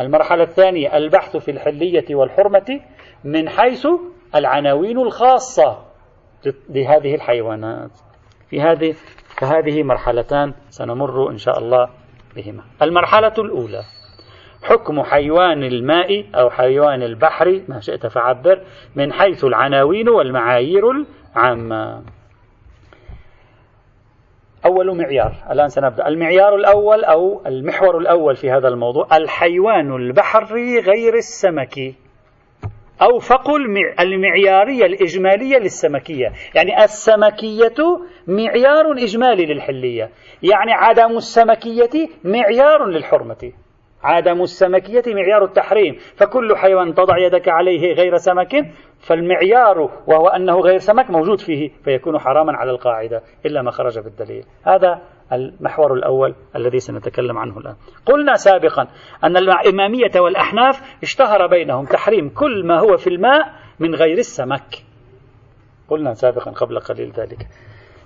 المرحلة 0.00 0.42
الثانية 0.42 0.96
البحث 0.96 1.36
في 1.36 1.50
الحلية 1.50 2.14
والحرمة 2.14 2.80
من 3.24 3.48
حيث 3.48 3.86
العناوين 4.34 4.98
الخاصة 4.98 5.84
لهذه 6.68 7.14
الحيوانات. 7.14 7.90
في 8.50 8.60
هذه 8.60 8.94
فهذه 9.40 9.82
مرحلتان 9.82 10.54
سنمر 10.70 11.30
إن 11.30 11.38
شاء 11.38 11.58
الله 11.58 11.88
بهما. 12.36 12.62
المرحلة 12.82 13.32
الأولى 13.38 13.82
حكم 14.62 15.02
حيوان 15.02 15.62
الماء 15.62 16.24
أو 16.34 16.50
حيوان 16.50 17.02
البحر 17.02 17.62
ما 17.68 17.80
شئت 17.80 18.06
فعبر 18.06 18.62
من 18.96 19.12
حيث 19.12 19.44
العناوين 19.44 20.08
والمعايير 20.08 20.84
العامة. 21.36 22.02
أول 24.68 24.96
معيار. 24.96 25.32
الآن 25.50 25.68
سنبدأ. 25.68 26.08
المعيار 26.08 26.54
الأول 26.54 27.04
أو 27.04 27.42
المحور 27.46 27.98
الأول 27.98 28.36
في 28.36 28.50
هذا 28.50 28.68
الموضوع 28.68 29.16
الحيوان 29.16 29.96
البحري 29.96 30.80
غير 30.80 31.14
السمكي 31.14 31.94
أو 33.02 33.18
فقل 33.18 33.60
المعيارية 34.00 34.86
الإجمالية 34.86 35.58
للسمكية. 35.58 36.32
يعني 36.54 36.84
السمكية 36.84 38.00
معيار 38.26 38.92
إجمالي 38.92 39.46
للحلية. 39.46 40.10
يعني 40.42 40.72
عدم 40.72 41.16
السمكية 41.16 42.08
معيار 42.24 42.86
للحرمة. 42.86 43.52
عدم 44.02 44.42
السمكية 44.42 45.02
معيار 45.14 45.44
التحريم 45.44 45.94
فكل 46.16 46.56
حيوان 46.56 46.94
تضع 46.94 47.18
يدك 47.18 47.48
عليه 47.48 47.92
غير 47.94 48.16
سمك 48.16 48.50
فالمعيار 48.98 49.78
وهو 50.06 50.28
أنه 50.28 50.60
غير 50.60 50.78
سمك 50.78 51.10
موجود 51.10 51.40
فيه 51.40 51.70
فيكون 51.84 52.18
حراما 52.18 52.56
على 52.56 52.70
القاعدة 52.70 53.22
إلا 53.46 53.62
ما 53.62 53.70
خرج 53.70 53.98
بالدليل. 53.98 54.44
هذا 54.66 55.02
المحور 55.32 55.94
الأول 55.94 56.34
الذي 56.56 56.78
سنتكلم 56.78 57.38
عنه 57.38 57.58
الآن. 57.58 57.74
قلنا 58.06 58.34
سابقا 58.34 58.86
أن 59.24 59.36
الإمامية 59.36 60.20
والأحناف 60.20 60.80
اشتهر 61.02 61.46
بينهم 61.46 61.84
تحريم 61.84 62.28
كل 62.28 62.66
ما 62.66 62.80
هو 62.80 62.96
في 62.96 63.06
الماء 63.06 63.52
من 63.80 63.94
غير 63.94 64.18
السمك. 64.18 64.84
قلنا 65.88 66.12
سابقا 66.12 66.50
قبل 66.50 66.78
قليل 66.78 67.10
ذلك. 67.10 67.38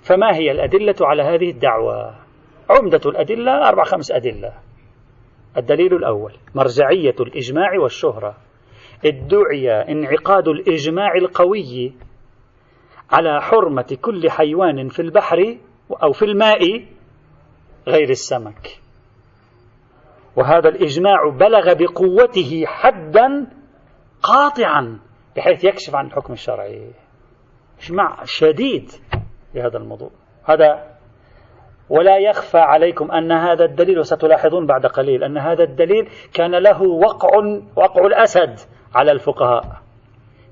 فما 0.01 0.35
هي 0.35 0.51
الأدلة 0.51 0.95
على 1.01 1.23
هذه 1.23 1.49
الدعوة؟ 1.49 2.15
عمدة 2.69 3.01
الأدلة 3.05 3.67
أربع 3.67 3.83
خمس 3.83 4.11
أدلة. 4.11 4.53
الدليل 5.57 5.93
الأول 5.93 6.33
مرجعية 6.55 7.15
الإجماع 7.19 7.79
والشهرة. 7.81 8.35
ادعي 9.05 9.71
انعقاد 9.71 10.47
الإجماع 10.47 11.15
القوي 11.15 11.93
على 13.11 13.41
حرمة 13.41 13.97
كل 14.01 14.29
حيوان 14.29 14.87
في 14.87 15.01
البحر 15.01 15.57
أو 16.03 16.11
في 16.11 16.25
الماء 16.25 16.85
غير 17.87 18.09
السمك. 18.09 18.79
وهذا 20.35 20.69
الإجماع 20.69 21.29
بلغ 21.29 21.73
بقوته 21.73 22.63
حدا 22.65 23.47
قاطعا 24.23 24.99
بحيث 25.37 25.63
يكشف 25.63 25.95
عن 25.95 26.05
الحكم 26.05 26.33
الشرعي. 26.33 26.91
إجماع 27.83 28.23
شديد 28.23 28.89
في 29.53 29.61
هذا 29.61 29.77
الموضوع. 29.77 30.09
هذا 30.43 30.92
ولا 31.89 32.17
يخفى 32.17 32.57
عليكم 32.57 33.11
أن 33.11 33.31
هذا 33.31 33.65
الدليل 33.65 33.99
وستلاحظون 33.99 34.65
بعد 34.65 34.85
قليل 34.85 35.23
أن 35.23 35.37
هذا 35.37 35.63
الدليل 35.63 36.09
كان 36.33 36.55
له 36.55 36.81
وقع 36.81 37.29
وقع 37.75 38.05
الأسد 38.05 38.59
على 38.95 39.11
الفقهاء 39.11 39.83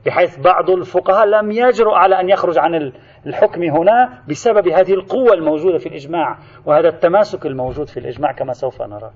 بحيث 0.05 0.39
بعض 0.39 0.69
الفقهاء 0.69 1.25
لم 1.25 1.51
يجرؤ 1.51 1.93
على 1.93 2.19
أن 2.19 2.29
يخرج 2.29 2.57
عن 2.57 2.91
الحكم 3.25 3.63
هنا 3.63 4.23
بسبب 4.29 4.67
هذه 4.67 4.93
القوة 4.93 5.33
الموجودة 5.33 5.77
في 5.77 5.85
الإجماع 5.85 6.37
وهذا 6.65 6.89
التماسك 6.89 7.45
الموجود 7.45 7.87
في 7.87 7.99
الإجماع 7.99 8.31
كما 8.31 8.53
سوف 8.53 8.81
نرى. 8.81 9.11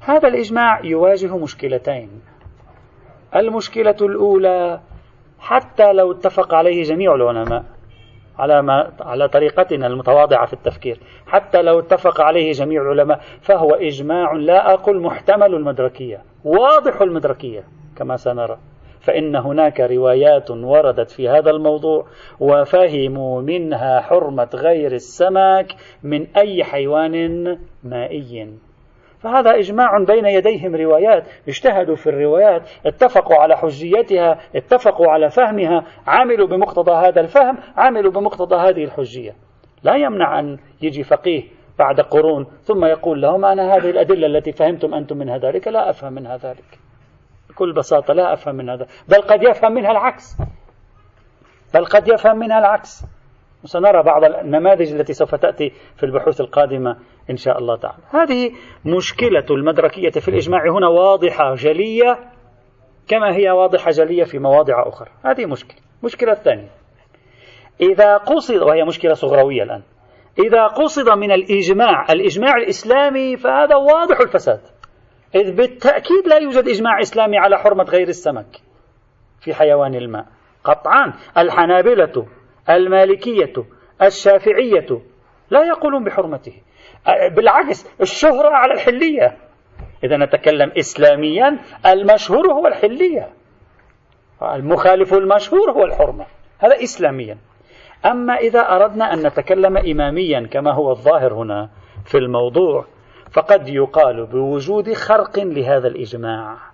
هذا 0.00 0.28
الإجماع 0.28 0.84
يواجه 0.84 1.36
مشكلتين. 1.36 2.10
المشكلة 3.36 3.96
الأولى 4.00 4.80
حتى 5.40 5.92
لو 5.92 6.12
اتفق 6.12 6.54
عليه 6.54 6.82
جميع 6.82 7.14
العلماء 7.14 7.64
على 8.38 8.62
ما 8.62 8.92
على 9.00 9.28
طريقتنا 9.28 9.86
المتواضعة 9.86 10.46
في 10.46 10.52
التفكير. 10.52 11.00
حتى 11.26 11.62
لو 11.62 11.78
اتفق 11.78 12.20
عليه 12.20 12.52
جميع 12.52 12.82
العلماء 12.82 13.20
فهو 13.40 13.70
إجماع 13.70 14.32
لا 14.32 14.74
أقول 14.74 15.02
محتمل 15.02 15.54
المدركية 15.54 16.22
واضح 16.44 17.02
المدركية 17.02 17.64
كما 17.96 18.16
سنرى. 18.16 18.58
فإن 19.00 19.36
هناك 19.36 19.80
روايات 19.80 20.50
وردت 20.50 21.10
في 21.10 21.28
هذا 21.28 21.50
الموضوع 21.50 22.06
وفهموا 22.40 23.42
منها 23.42 24.00
حرمة 24.00 24.48
غير 24.54 24.92
السمك 24.92 25.66
من 26.02 26.26
أي 26.36 26.64
حيوان 26.64 27.58
مائي. 27.84 28.58
فهذا 29.20 29.58
إجماع 29.58 30.04
بين 30.04 30.26
يديهم 30.26 30.76
روايات. 30.76 31.24
اجتهدوا 31.48 31.96
في 31.96 32.06
الروايات 32.06 32.62
اتفقوا 32.86 33.36
على 33.36 33.56
حجيتها 33.56 34.38
اتفقوا 34.56 35.10
على 35.10 35.30
فهمها 35.30 35.84
عملوا 36.06 36.46
بمقتضى 36.46 36.92
هذا 36.92 37.20
الفهم 37.20 37.58
عملوا 37.76 38.12
بمقتضى 38.12 38.56
هذه 38.56 38.84
الحجية. 38.84 39.36
لا 39.82 39.96
يمنع 39.96 40.38
أن 40.38 40.58
يجي 40.82 41.02
فقيه 41.02 41.42
بعد 41.78 42.00
قرون 42.00 42.46
ثم 42.62 42.84
يقول 42.84 43.22
لهم 43.22 43.44
أنا 43.44 43.74
هذه 43.74 43.90
الأدلة 43.90 44.26
التي 44.26 44.52
فهمتم 44.52 44.94
أنتم 44.94 45.16
منها 45.16 45.38
ذلك 45.38 45.68
لا 45.68 45.90
أفهم 45.90 46.12
منها 46.12 46.36
ذلك. 46.36 46.78
بكل 47.50 47.72
بساطة 47.72 48.14
لا 48.14 48.32
أفهم 48.32 48.54
من 48.54 48.70
هذا 48.70 48.86
بل 49.08 49.22
قد 49.22 49.42
يفهم 49.42 49.72
منها 49.72 49.90
العكس. 49.90 50.36
بل 51.74 51.84
قد 51.84 52.08
يفهم 52.08 52.38
منها 52.38 52.58
العكس. 52.58 53.04
وسنرى 53.68 54.02
بعض 54.02 54.24
النماذج 54.24 54.92
التي 54.92 55.12
سوف 55.12 55.34
تأتي 55.34 55.72
في 55.96 56.06
البحوث 56.06 56.40
القادمة 56.40 56.96
إن 57.30 57.36
شاء 57.36 57.58
الله 57.58 57.76
تعالى. 57.76 58.02
هذه 58.10 58.50
مشكلة 58.84 59.46
المدركية 59.50 60.10
في 60.10 60.28
الإجماع 60.28 60.60
هنا 60.70 60.88
واضحة 60.88 61.54
جلية 61.54 62.18
كما 63.08 63.36
هي 63.36 63.50
واضحة 63.50 63.90
جلية 63.90 64.24
في 64.24 64.38
مواضع 64.38 64.88
أخرى. 64.88 65.08
هذه 65.24 65.46
مشكلة. 65.46 65.78
المشكلة 66.00 66.32
الثانية 66.32 66.68
إذا 67.80 68.16
قصد 68.16 68.62
وهي 68.62 68.84
مشكلة 68.84 69.14
صغروية 69.14 69.62
الآن. 69.62 69.82
إذا 70.38 70.66
قصد 70.66 71.08
من 71.08 71.32
الإجماع 71.32 72.06
الإجماع 72.10 72.56
الإسلامي 72.56 73.36
فهذا 73.36 73.76
واضح 73.76 74.20
الفساد. 74.20 74.60
إذ 75.34 75.56
بالتأكيد 75.56 76.26
لا 76.26 76.36
يوجد 76.36 76.68
إجماع 76.68 77.00
إسلامي 77.00 77.38
على 77.38 77.58
حرمة 77.58 77.84
غير 77.84 78.08
السمك 78.08 78.60
في 79.40 79.54
حيوان 79.54 79.94
الماء. 79.94 80.26
قطعا. 80.64 81.12
الحنابلة 81.38 82.26
المالكية 82.70 83.52
الشافعية 84.02 85.00
لا 85.50 85.64
يقولون 85.64 86.04
بحرمته. 86.04 86.52
بالعكس 87.36 88.00
الشهرة 88.00 88.48
على 88.48 88.74
الحلية. 88.74 89.36
إذا 90.04 90.16
نتكلم 90.16 90.72
إسلاميا 90.78 91.58
المشهور 91.86 92.52
هو 92.52 92.66
الحلية. 92.66 93.28
المخالف 94.42 95.14
المشهور 95.14 95.70
هو 95.70 95.84
الحرمة. 95.84 96.26
هذا 96.58 96.82
إسلاميا. 96.82 97.38
أما 98.06 98.34
إذا 98.34 98.60
أردنا 98.60 99.12
أن 99.12 99.26
نتكلم 99.26 99.76
إماميا 99.76 100.46
كما 100.50 100.72
هو 100.72 100.90
الظاهر 100.90 101.34
هنا 101.34 101.70
في 102.04 102.18
الموضوع 102.18 102.84
فقد 103.32 103.68
يقال 103.68 104.26
بوجود 104.26 104.92
خرق 104.92 105.38
لهذا 105.38 105.88
الإجماع. 105.88 106.67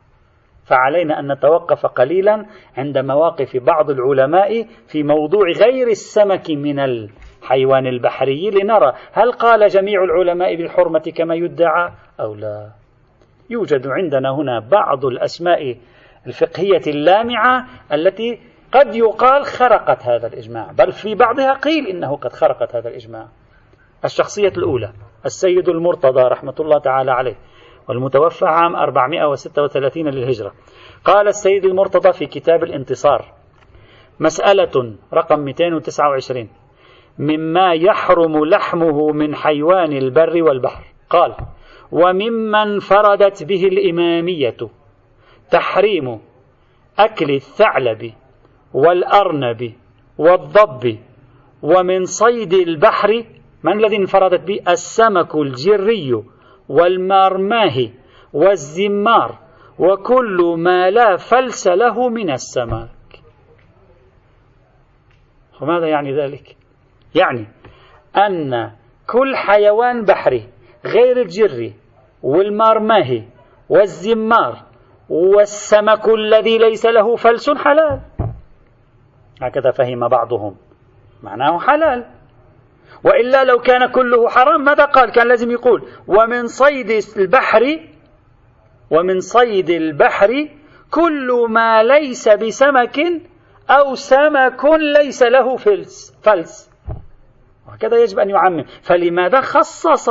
فعلينا 0.66 1.20
أن 1.20 1.32
نتوقف 1.32 1.86
قليلا 1.86 2.46
عند 2.76 2.98
مواقف 2.98 3.56
بعض 3.56 3.90
العلماء 3.90 4.66
في 4.88 5.02
موضوع 5.02 5.50
غير 5.50 5.88
السمك 5.88 6.50
من 6.50 6.78
الحيوان 6.78 7.86
البحري 7.86 8.50
لنرى 8.50 8.92
هل 9.12 9.32
قال 9.32 9.68
جميع 9.68 10.04
العلماء 10.04 10.56
بالحرمة 10.56 11.12
كما 11.16 11.34
يدعى 11.34 11.92
أو 12.20 12.34
لا. 12.34 12.70
يوجد 13.50 13.86
عندنا 13.86 14.34
هنا 14.34 14.60
بعض 14.60 15.04
الأسماء 15.04 15.76
الفقهية 16.26 16.82
اللامعة 16.86 17.66
التي 17.92 18.40
قد 18.72 18.94
يقال 18.94 19.44
خرقت 19.44 20.02
هذا 20.02 20.26
الإجماع 20.26 20.72
بل 20.78 20.92
في 20.92 21.14
بعضها 21.14 21.52
قيل 21.52 21.86
إنه 21.86 22.16
قد 22.16 22.32
خرقت 22.32 22.76
هذا 22.76 22.88
الإجماع. 22.88 23.28
الشخصية 24.04 24.52
الأولى 24.56 24.92
السيد 25.24 25.68
المرتضى 25.68 26.22
رحمة 26.22 26.54
الله 26.60 26.78
تعالى 26.78 27.12
عليه. 27.12 27.36
والمتوفى 27.88 28.46
عام 28.46 28.76
436 28.76 30.08
للهجرة. 30.08 30.52
قال 31.04 31.28
السيد 31.28 31.64
المرتضى 31.64 32.12
في 32.12 32.26
كتاب 32.26 32.64
الانتصار 32.64 33.32
مسألة 34.20 34.94
رقم 35.14 35.40
229 35.40 36.48
مما 37.18 37.72
يحرم 37.72 38.44
لحمه 38.44 39.12
من 39.12 39.34
حيوان 39.34 39.92
البر 39.92 40.42
والبحر. 40.42 40.84
قال 41.10 41.34
وممن 41.92 42.78
فردت 42.78 43.42
به 43.42 43.64
الإمامية 43.64 44.56
تحريم 45.50 46.20
أكل 46.98 47.30
الثعلب 47.30 48.12
والأرنب 48.74 49.72
والضب 50.18 50.98
ومن 51.62 52.04
صيد 52.04 52.52
البحر 52.52 53.24
من 53.62 53.72
الذي 53.72 53.96
انفردت 53.96 54.40
به؟ 54.40 54.60
السمك 54.68 55.34
الجري 55.34 56.22
والمرماه 56.68 57.88
والزمار. 58.32 59.38
وكل 59.78 60.54
ما 60.58 60.90
لا 60.90 61.16
فلس 61.16 61.68
له 61.68 62.08
من 62.08 62.30
السمك 62.30 62.90
وماذا 65.60 65.86
يعني 65.86 66.16
ذلك؟ 66.20 66.56
يعني 67.14 67.46
أن 68.16 68.72
كل 69.06 69.36
حيوان 69.36 70.04
بحري 70.04 70.48
غير 70.84 71.20
الجري 71.20 71.74
والمرماه 72.22 73.22
والزمار. 73.68 74.62
والسمك 75.08 76.08
الذي 76.08 76.58
ليس 76.58 76.86
له 76.86 77.16
فلس 77.16 77.50
حلال. 77.50 78.00
هكذا 79.42 79.70
فهم 79.70 80.08
بعضهم. 80.08 80.56
معناه 81.22 81.58
حلال. 81.58 82.13
وإلا 83.04 83.44
لو 83.44 83.58
كان 83.58 83.86
كله 83.86 84.28
حرام 84.28 84.64
ماذا 84.64 84.84
قال؟ 84.84 85.12
كان 85.12 85.28
لازم 85.28 85.50
يقول 85.50 85.88
ومن 86.06 86.46
صيد 86.46 86.90
البحر 87.16 87.80
ومن 88.90 89.20
صيد 89.20 89.70
البحر 89.70 90.48
كل 90.90 91.46
ما 91.50 91.82
ليس 91.82 92.28
بسمك 92.28 93.00
أو 93.70 93.94
سمك 93.94 94.64
ليس 94.98 95.22
له 95.22 95.56
فلس 95.56 96.18
فلس. 96.22 96.70
وهكذا 97.68 97.96
يجب 97.96 98.18
أن 98.18 98.30
يعمم. 98.30 98.64
فلماذا 98.82 99.40
خصص 99.40 100.08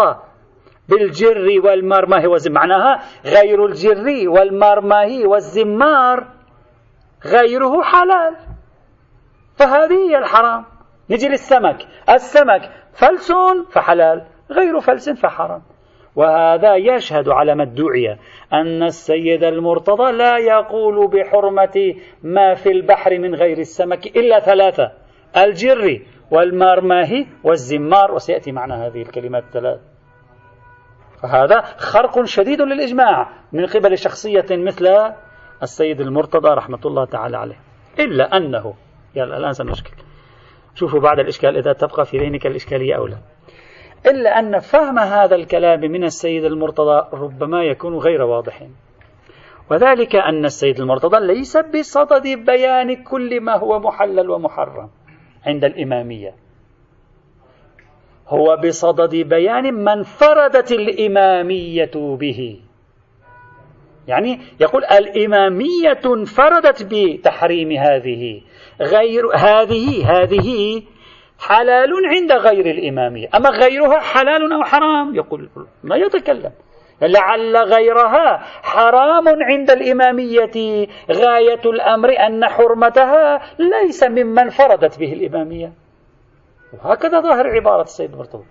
بالجر 0.90 1.62
والمرماه 1.64 2.28
والزمار 2.28 2.68
معناها 2.68 3.04
غير 3.26 3.66
الجر 3.66 4.30
والمرماه 4.30 5.28
والزمار 5.28 6.28
غيره 7.26 7.82
حلال. 7.82 8.36
فهذه 9.56 10.10
هي 10.10 10.18
الحرام. 10.18 10.66
نجي 11.10 11.28
للسمك. 11.28 11.88
السمك 12.10 12.72
فلس 12.94 13.32
فحلال 13.72 14.26
غير 14.52 14.80
فلس 14.80 15.10
فحرام. 15.10 15.62
وهذا 16.16 16.76
يشهد 16.76 17.30
على 17.30 17.56
ما 17.56 17.64
ادعي 17.64 18.18
أن 18.54 18.84
السيد 18.84 19.44
المرتضى 19.44 20.12
لا 20.12 20.38
يقول 20.38 21.08
بحرمة 21.08 21.96
ما 22.24 22.54
في 22.54 22.72
البحر 22.72 23.20
من 23.20 23.36
غير 23.36 23.58
السمك 23.58 24.08
إلا 24.08 24.40
ثلاثة 24.40 24.92
الجر 25.38 26.02
والمرماه 26.32 27.26
والزمار. 27.44 28.12
وسيأتي 28.12 28.52
معنا 28.52 28.88
هذه 28.88 29.02
الكلمات 29.02 29.44
الثلاث. 29.44 29.80
فهذا 31.22 31.62
خرق 31.62 32.24
شديد 32.24 32.62
للإجماع 32.62 33.30
من 33.52 33.66
قبل 33.66 33.98
شخصية 33.98 34.46
مثل 34.52 35.14
السيد 35.64 36.02
المرتضى 36.02 36.50
رحمة 36.50 36.80
الله 36.86 37.06
تعالى 37.06 37.38
عليه. 37.38 37.60
إلا 38.00 38.38
أنه 38.38 38.74
يلا 39.16 39.38
الآن 39.38 39.54
سنشكل. 39.54 39.92
شوفوا 40.76 41.00
بعد 41.00 41.20
الإشكال 41.20 41.58
إذا 41.58 41.74
تبقى 41.74 42.06
في 42.06 42.18
ذهنك 42.18 42.46
الإشكالية 42.48 42.96
أو 42.96 43.08
لا. 43.08 43.18
إلا 44.06 44.40
أن 44.40 44.60
فهم 44.60 45.00
هذا 45.00 45.36
الكلام 45.36 45.80
من 45.80 46.04
السيد 46.04 46.46
المرتضى 46.46 47.08
ربما 47.14 47.64
يكون 47.64 47.98
غير 47.98 48.22
واضح. 48.22 48.68
وذلك 49.72 50.16
أن 50.16 50.46
السيد 50.46 50.80
المرتضى 50.80 51.28
ليس 51.28 51.58
بصدد 51.58 52.46
بيان 52.46 53.04
كل 53.04 53.42
ما 53.42 53.58
هو 53.58 53.80
محلل 53.80 54.30
ومحرم 54.30 54.90
عند 55.46 55.66
الإمامية. 55.66 56.36
هو 58.28 58.58
بصدد 58.66 59.16
بيان 59.16 59.74
من 59.74 60.04
فردت 60.04 60.72
الإمامية 60.72 61.92
به. 61.96 62.60
يعني 64.08 64.40
يقول 64.60 64.86
الإمامية 64.86 66.02
انفردت 66.06 66.88
بتحريم 66.92 67.72
هذه 67.72 68.42
غير 68.82 69.36
هذه 69.36 70.12
هذه 70.12 70.82
حلال 71.40 71.92
عند 72.06 72.32
غير 72.32 72.66
الإمامية. 72.66 73.28
أما 73.36 73.50
غيرها 73.50 74.00
حلال 74.00 74.54
أو 74.54 74.64
حرام؟ 74.64 75.16
يقول 75.16 75.50
ما 75.84 75.96
يتكلم. 75.96 76.52
لعل 77.02 77.58
غيرها 77.58 78.38
حرام 78.64 79.28
عند 79.28 79.72
الإمامية. 79.72 80.88
غاية 81.12 81.62
الأمر 81.66 82.10
أن 82.10 82.46
حرمتها 82.46 83.42
ليس 83.60 84.04
ممن 84.04 84.50
فرضت 84.50 85.00
به 85.00 85.14
الإمامية. 85.14 85.74
وهكذا 86.74 87.20
ظاهر 87.20 87.48
عبارة 87.48 87.82
السيد 87.82 88.12
المرتضى 88.12 88.44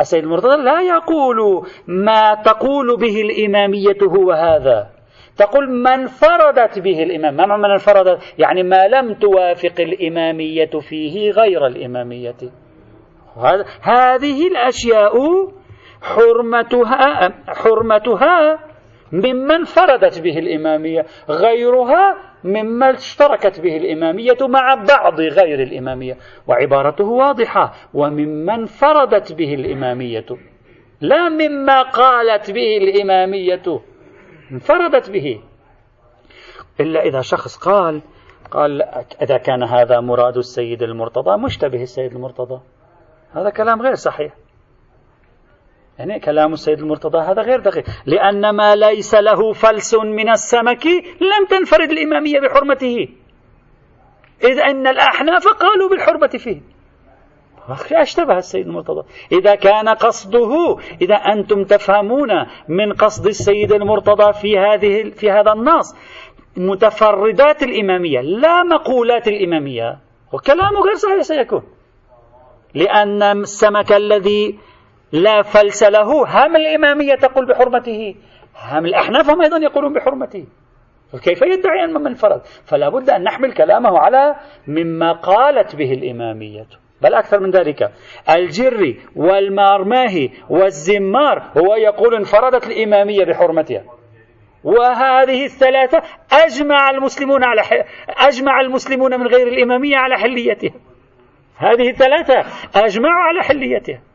السيد 0.00 0.24
المرتضى 0.24 0.56
لا 0.56 0.80
يقول 0.80 1.66
ما 1.86 2.34
تقول 2.34 2.96
به 2.96 3.20
الإمامية 3.20 3.98
هو 4.02 4.32
هذا. 4.32 4.90
تقول 5.36 5.70
من 5.70 6.06
فرضت 6.06 6.78
به 6.78 7.02
الإمام. 7.02 7.34
ما 7.36 7.56
من 7.56 7.76
فرضت؟ 7.76 8.18
يعني 8.38 8.62
ما 8.62 8.88
لم 8.88 9.14
توافق 9.14 9.80
الإمامية 9.80 10.70
فيه 10.80 11.30
غير 11.30 11.66
الإمامية. 11.66 12.36
هذه 13.82 14.46
الأشياء 14.46 15.14
حرمتها 16.02 17.32
حرمتها 17.48 18.58
ممن 19.12 19.64
فرضت 19.64 20.20
به 20.20 20.38
الإمامية. 20.38 21.06
غيرها 21.28 22.16
مما 22.44 22.90
اشتركت 22.90 23.60
به 23.60 23.76
الإمامية 23.76 24.36
مع 24.40 24.74
بعض 24.74 25.20
غير 25.20 25.62
الإمامية. 25.62 26.16
وعبارته 26.46 27.04
واضحة. 27.04 27.72
وممن 27.94 28.64
فرضت 28.64 29.32
به 29.32 29.54
الإمامية. 29.54 30.26
لا 31.00 31.28
مما 31.28 31.82
قالت 31.82 32.50
به 32.50 32.76
الإمامية. 32.76 33.80
انفردت 34.52 35.10
به. 35.10 35.40
إلا 36.80 37.02
إذا 37.02 37.20
شخص 37.20 37.56
قال 37.56 38.02
قال 38.50 38.82
إذا 39.22 39.36
كان 39.36 39.62
هذا 39.62 40.00
مراد 40.00 40.36
السيد 40.36 40.82
المرتضى 40.82 41.36
مشتبه 41.36 41.82
السيد 41.82 42.12
المرتضى. 42.12 42.60
هذا 43.32 43.50
كلام 43.50 43.82
غير 43.82 43.94
صحيح. 43.94 44.32
يعني 45.98 46.20
كلام 46.20 46.52
السيد 46.52 46.78
المرتضى 46.78 47.18
هذا 47.18 47.42
غير 47.42 47.60
دقيق. 47.60 47.84
لأن 48.06 48.50
ما 48.50 48.76
ليس 48.76 49.14
له 49.14 49.52
فلس 49.52 49.94
من 49.94 50.30
السمك 50.30 50.86
لم 51.20 51.46
تنفرد 51.50 51.90
الإمامية 51.90 52.40
بحرمته. 52.40 53.08
إذ 54.44 54.58
أن 54.58 54.86
الأحناف 54.86 55.48
قالوا 55.48 55.88
بالحرمة 55.88 56.28
فيه. 56.28 56.60
أشتبه 57.92 58.36
السيد 58.36 58.66
المرتضى. 58.66 59.02
إذا 59.32 59.54
كان 59.54 59.88
قصده 59.88 60.78
إذا 61.02 61.14
أنتم 61.14 61.64
تفهمون 61.64 62.28
من 62.68 62.92
قصد 62.92 63.26
السيد 63.26 63.72
المرتضى 63.72 64.32
في 64.32 64.58
هذه 64.58 65.10
في 65.10 65.30
هذا 65.30 65.52
النص 65.52 65.96
متفردات 66.56 67.62
الإمامية 67.62 68.20
لا 68.20 68.62
مقولات 68.62 69.28
الإمامية. 69.28 69.98
وكلامه 70.32 70.80
غير 70.80 70.94
صحيح 70.94 71.20
سيكون. 71.20 71.62
لأن 72.74 73.22
السمك 73.22 73.92
الذي 73.92 74.58
لا 75.12 75.42
فلس 75.42 75.82
له 75.82 76.02
هم 76.02 76.56
الإمامية 76.56 77.14
تقول 77.14 77.46
بحرمته. 77.46 78.14
هم 78.72 78.86
الأحناف 78.86 79.30
هم 79.30 79.42
أيضا 79.42 79.58
يقولون 79.58 79.92
بحرمته. 79.92 80.46
كيف 81.24 81.42
يدعي 81.42 81.84
أن 81.84 82.02
من 82.02 82.14
فرض؟ 82.14 82.40
فلا 82.66 82.88
بد 82.88 83.10
أن 83.10 83.22
نحمل 83.22 83.52
كلامه 83.52 83.98
على 83.98 84.36
مما 84.66 85.12
قالت 85.12 85.76
به 85.76 85.92
الإمامية. 85.92 86.66
بل 87.02 87.14
أكثر 87.14 87.40
من 87.40 87.50
ذلك. 87.50 87.92
الجري 88.30 89.00
والمارماهي 89.16 90.30
والزمار 90.50 91.42
هو 91.58 91.74
يقول 91.74 92.14
انفردت 92.14 92.66
الإمامية 92.66 93.24
بحرمتها. 93.24 93.84
وهذه 94.64 95.44
الثلاثة 95.44 96.02
أجمع 96.32 96.90
المسلمون 96.90 97.44
على. 97.44 97.62
أجمع 98.08 98.60
المسلمون 98.60 99.20
من 99.20 99.26
غير 99.26 99.48
الإمامية 99.48 99.96
على 99.96 100.18
حليتها. 100.18 100.80
هذه 101.56 101.90
الثلاثة 101.90 102.44
أجمعوا 102.74 103.22
على 103.22 103.42
حليتها. 103.42 104.07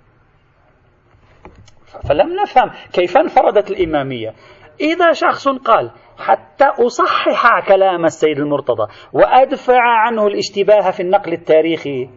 فلم 2.09 2.41
نفهم 2.41 2.71
كيف 2.93 3.17
انفردت 3.17 3.71
الإمامية. 3.71 4.33
إذا 4.81 5.11
شخص 5.11 5.47
قال 5.47 5.91
حتى 6.17 6.65
أصحح 6.65 7.67
كلام 7.67 8.05
السيد 8.05 8.39
المرتضى 8.39 8.87
وأدفع 9.13 9.81
عنه 9.81 10.27
الاشتباه 10.27 10.91
في 10.91 10.99
النقل 10.99 11.33
التاريخي 11.33 12.09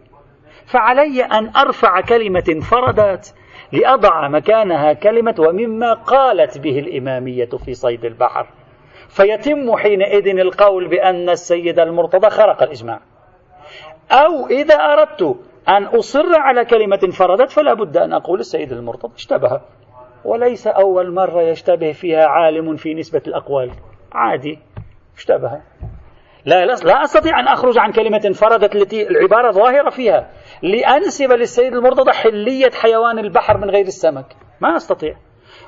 فعلي 0.65 1.23
أن 1.23 1.51
أرفع 1.55 2.01
كلمة 2.01 2.43
انفردت 2.49 3.35
لأضع 3.71 4.27
مكانها 4.27 4.93
كلمة 4.93 5.35
ومما 5.39 5.93
قالت 5.93 6.57
به 6.57 6.79
الإمامية 6.79 7.49
في 7.65 7.73
صيد 7.73 8.05
البحر. 8.05 8.47
فيتم 9.09 9.77
حينئذ 9.77 10.27
القول 10.39 10.87
بأن 10.87 11.29
السيد 11.29 11.79
المرتضى 11.79 12.29
خرق 12.29 12.63
الإجماع. 12.63 12.99
أو 14.11 14.47
إذا 14.47 14.75
أردت 14.75 15.35
أن 15.69 15.83
أصر 15.83 16.35
على 16.35 16.65
كلمة 16.65 16.99
انفردت 17.03 17.51
فلا 17.51 17.73
بد 17.73 17.97
أن 17.97 18.13
أقول 18.13 18.39
السيد 18.39 18.71
المرتضى 18.71 19.15
اشتبه. 19.15 19.61
وليس 20.25 20.67
أول 20.67 21.13
مرة 21.13 21.41
يشتبه 21.41 21.91
فيها 21.91 22.25
عالم 22.25 22.75
في 22.75 22.93
نسبة 22.93 23.21
الأقوال. 23.27 23.71
عادي. 24.11 24.59
اشتبه. 25.17 25.61
لا, 26.45 26.65
لا 26.65 27.03
أستطيع 27.03 27.39
أن 27.39 27.47
أخرج 27.47 27.77
عن 27.77 27.91
كلمة 27.91 28.21
انفردت 28.25 28.75
التي 28.75 29.07
العبارة 29.07 29.51
ظاهرة 29.51 29.89
فيها. 29.89 30.29
لأنسب 30.61 31.31
للسيد 31.31 31.73
المرتضى 31.73 32.11
حلية 32.11 32.71
حيوان 32.71 33.19
البحر 33.19 33.57
من 33.57 33.69
غير 33.69 33.85
السمك. 33.85 34.25
ما 34.61 34.75
أستطيع. 34.75 35.15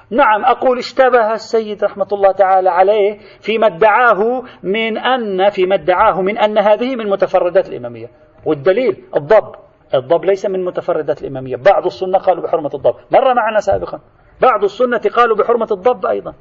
نعم 0.09 0.45
أقول 0.45 0.77
اشتبه 0.77 1.33
السيد 1.33 1.83
رحمة 1.83 2.07
الله 2.11 2.31
تعالى 2.31 2.69
عليه 2.69 3.17
فيما 3.41 3.67
ادعاه 3.67 4.43
من 4.63 4.97
أن 4.97 5.49
فيما 5.49 5.75
ادعاه 5.75 6.21
من 6.21 6.37
أن 6.37 6.57
هذه 6.57 6.95
من 6.95 7.09
متفردات 7.09 7.69
الإمامية. 7.69 8.09
والدليل 8.45 9.03
الضب. 9.15 9.68
الضب 9.93 10.25
ليس 10.25 10.45
من 10.45 10.65
متفردات 10.65 11.21
الإمامية. 11.21 11.55
بعض 11.55 11.85
السنة 11.85 12.17
قالوا 12.17 12.43
بحرمة 12.43 12.69
الضب. 12.73 12.95
مر 13.11 13.33
معنا 13.33 13.59
سابقا. 13.59 13.99
بعض 14.41 14.63
السنة 14.63 15.01
قالوا 15.15 15.37
بحرمة 15.37 15.67
الضب 15.71 16.05
أيضا. 16.05 16.33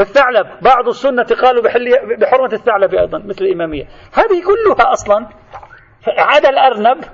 الثعلب 0.00 0.46
بعض 0.62 0.88
السنة 0.88 1.26
قالوا 1.42 1.62
بحرمة 2.20 2.52
الثعلب 2.52 2.94
أيضا 2.94 3.18
مثل 3.18 3.44
الإمامية. 3.44 3.84
هذه 4.12 4.42
كلها 4.46 4.92
أصلا 4.92 5.26
عدا 6.18 6.48
الأرنب 6.48 7.04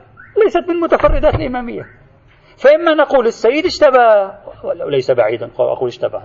ليست 0.44 0.68
من 0.68 0.80
متفردات 0.80 1.34
الإمامية. 1.34 1.82
فإما 2.56 2.94
نقول 2.94 3.26
السيد 3.26 3.64
اشتبه 3.64 4.32
وليس 4.86 5.10
بعيدا 5.10 5.50
أقول 5.58 5.88
اشتبه. 5.88 6.22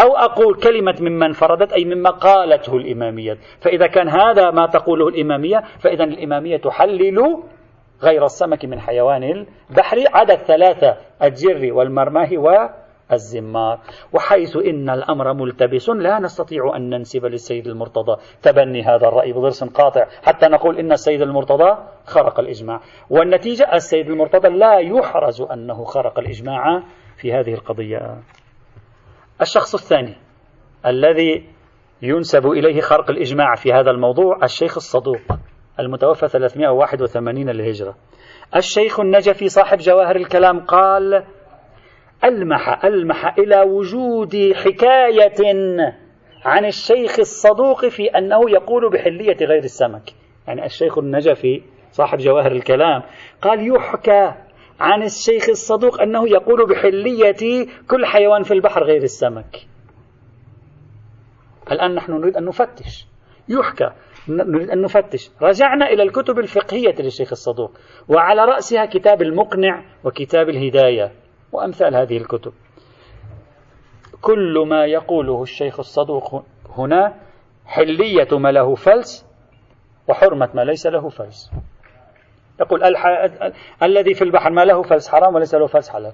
أو 0.00 0.16
أقول 0.16 0.54
كلمة 0.54 0.94
ممن 1.00 1.32
فردت 1.32 1.72
أي 1.72 1.84
مما 1.84 2.10
قالته 2.10 2.76
الإمامية. 2.76 3.38
فإذا 3.60 3.86
كان 3.86 4.08
هذا 4.08 4.50
ما 4.50 4.66
تقوله 4.66 5.08
الإمامية 5.08 5.62
فإذا 5.80 6.04
الإمامية 6.04 6.56
تحلل 6.56 7.42
غير 8.02 8.24
السمك 8.24 8.64
من 8.64 8.80
حيوان 8.80 9.46
البحر. 9.70 10.04
عدا 10.14 10.34
الثلاثة 10.34 10.96
الجر 11.22 11.72
والمرماه 11.72 12.28
الزمار 13.12 13.78
وحيث 14.12 14.56
إن 14.56 14.90
الأمر 14.90 15.32
ملتبس 15.32 15.88
لا 15.88 16.18
نستطيع 16.18 16.76
أن 16.76 16.90
ننسب 16.90 17.24
للسيد 17.24 17.66
المرتضى. 17.66 18.16
تبني 18.42 18.82
هذا 18.82 19.08
الرأي 19.08 19.32
بضرس 19.32 19.64
قاطع 19.64 20.06
حتى 20.22 20.46
نقول 20.46 20.78
إن 20.78 20.92
السيد 20.92 21.22
المرتضى 21.22 21.78
خرق 22.04 22.40
الإجماع. 22.40 22.80
والنتيجة 23.10 23.74
السيد 23.74 24.06
المرتضى 24.06 24.48
لا 24.48 24.78
يحرز 24.78 25.42
أنه 25.42 25.84
خرق 25.84 26.18
الإجماع 26.18 26.82
في 27.16 27.32
هذه 27.32 27.54
القضية. 27.54 28.18
الشخص 29.40 29.74
الثاني 29.74 30.16
الذي 30.86 31.46
ينسب 32.02 32.46
إليه 32.46 32.80
خرق 32.80 33.10
الإجماع 33.10 33.54
في 33.54 33.72
هذا 33.72 33.90
الموضوع 33.90 34.38
الشيخ 34.42 34.76
الصدوق. 34.76 35.38
المتوفى 35.80 36.28
381 36.28 37.50
للهجرة. 37.50 37.96
الشيخ 38.56 39.00
النجفي 39.00 39.48
صاحب 39.48 39.78
جواهر 39.78 40.16
الكلام 40.16 40.60
قال 40.60 41.24
ألمح 42.24 42.84
ألمح 42.84 43.38
إلى 43.38 43.60
وجود 43.60 44.52
حكاية 44.54 45.58
عن 46.44 46.64
الشيخ 46.64 47.18
الصدوق 47.18 47.86
في 47.86 48.06
أنه 48.06 48.50
يقول 48.50 48.90
بحلية 48.92 49.36
غير 49.40 49.64
السمك. 49.64 50.14
يعني 50.48 50.66
الشيخ 50.66 50.98
النجفي 50.98 51.62
صاحب 51.90 52.18
جواهر 52.18 52.52
الكلام 52.52 53.02
قال 53.42 53.76
يحكى 53.76 54.34
عن 54.80 55.02
الشيخ 55.02 55.48
الصدوق 55.48 56.02
أنه 56.02 56.28
يقول 56.28 56.66
بحلية 56.68 57.66
كل 57.90 58.06
حيوان 58.06 58.42
في 58.42 58.54
البحر 58.54 58.84
غير 58.84 59.02
السمك. 59.02 59.66
الآن 61.72 61.94
نحن 61.94 62.12
نريد 62.12 62.36
أن 62.36 62.44
نفتش. 62.44 63.06
يحكى 63.48 63.90
نريد 64.28 64.70
أن 64.70 64.82
نفتش. 64.82 65.30
رجعنا 65.42 65.86
إلى 65.86 66.02
الكتب 66.02 66.38
الفقهية 66.38 66.94
للشيخ 66.98 67.32
الصدوق 67.32 67.78
وعلى 68.08 68.44
رأسها 68.44 68.86
كتاب 68.86 69.22
المقنع 69.22 69.84
وكتاب 70.04 70.48
الهداية 70.48 71.12
وأمثال 71.52 71.96
هذه 71.96 72.16
الكتب. 72.16 72.52
كل 74.20 74.64
ما 74.68 74.84
يقوله 74.84 75.42
الشيخ 75.42 75.78
الصدوق 75.78 76.44
هنا 76.78 77.14
حلية 77.66 78.38
ما 78.38 78.52
له 78.52 78.74
فلس 78.74 79.26
وحرمة 80.08 80.50
ما 80.54 80.64
ليس 80.64 80.86
له 80.86 81.08
فلس. 81.08 81.50
يقول 82.60 82.84
الح... 82.84 83.06
الذي 83.82 84.14
في 84.14 84.24
البحر 84.24 84.50
ما 84.50 84.64
له 84.64 84.82
فلس 84.82 85.08
حرام 85.08 85.34
وليس 85.34 85.54
له 85.54 85.66
فلس 85.66 85.88
حلال. 85.88 86.12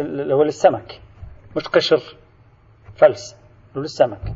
اللي 0.00 0.34
هو 0.34 0.42
للسمك 0.42 1.00
مش 1.56 1.68
قشر 1.68 2.02
فلس 2.96 3.36
للسمك. 3.76 4.34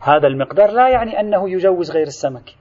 هذا 0.00 0.26
المقدار 0.26 0.70
لا 0.70 0.88
يعني 0.88 1.20
أنه 1.20 1.50
يجوز 1.50 1.90
غير 1.90 2.06
السمك. 2.06 2.54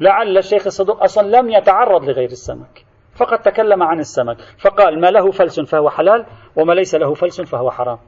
لعل 0.00 0.38
الشيخ 0.38 0.66
الصدوق 0.66 1.02
أصلا 1.02 1.40
لم 1.40 1.50
يتعرض 1.50 2.04
لغير 2.04 2.30
السمك. 2.30 2.84
فقد 3.16 3.38
تكلم 3.38 3.82
عن 3.82 3.98
السمك. 3.98 4.36
فقال 4.58 5.00
ما 5.00 5.10
له 5.10 5.30
فلس 5.30 5.60
فهو 5.60 5.90
حلال 5.90 6.26
وما 6.56 6.72
ليس 6.72 6.94
له 6.94 7.14
فلس 7.14 7.40
فهو 7.40 7.70
حرام. 7.70 7.98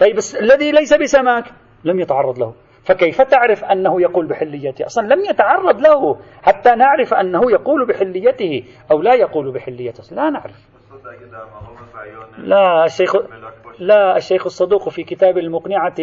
طيب 0.00 0.18
الذي 0.40 0.72
ليس 0.72 0.94
بسمك 0.94 1.44
لم 1.84 2.00
يتعرض 2.00 2.38
له. 2.38 2.54
فكيف 2.84 3.22
تعرف 3.22 3.64
أنه 3.64 4.00
يقول 4.00 4.26
بحليته؟ 4.26 4.86
أصلا 4.86 5.14
لم 5.14 5.24
يتعرض 5.24 5.80
له. 5.80 6.18
حتى 6.42 6.74
نعرف 6.74 7.14
أنه 7.14 7.50
يقول 7.50 7.86
بحليته 7.86 8.64
أو 8.90 9.02
لا 9.02 9.14
يقول 9.14 9.52
بحليته. 9.52 10.14
لا 10.14 10.30
نعرف. 10.30 10.77
لا 12.38 12.84
الشيخ 12.84 13.16
لا 13.78 14.16
الشيخ 14.16 14.46
الصدوق 14.46 14.88
في 14.88 15.02
كتاب 15.04 15.38
المقنعة 15.38 15.94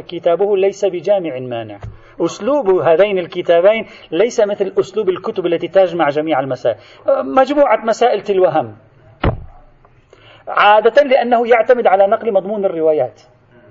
كتابه 0.00 0.56
ليس 0.56 0.84
بجامع 0.84 1.38
مانع. 1.38 1.78
أسلوب 2.20 2.68
هذين 2.68 3.18
الكتابين 3.18 3.86
ليس 4.10 4.40
مثل 4.40 4.72
أسلوب 4.78 5.08
الكتب 5.08 5.46
التي 5.46 5.68
تجمع 5.68 6.08
جميع 6.08 6.40
المسائل. 6.40 6.76
مجموعة 7.08 7.84
مسائل 7.84 8.20
تلو 8.20 8.46
هم 8.46 8.76
عادة 10.48 11.02
لأنه 11.02 11.48
يعتمد 11.48 11.86
على 11.86 12.06
نقل 12.06 12.32
مضمون 12.32 12.64
الروايات 12.64 13.20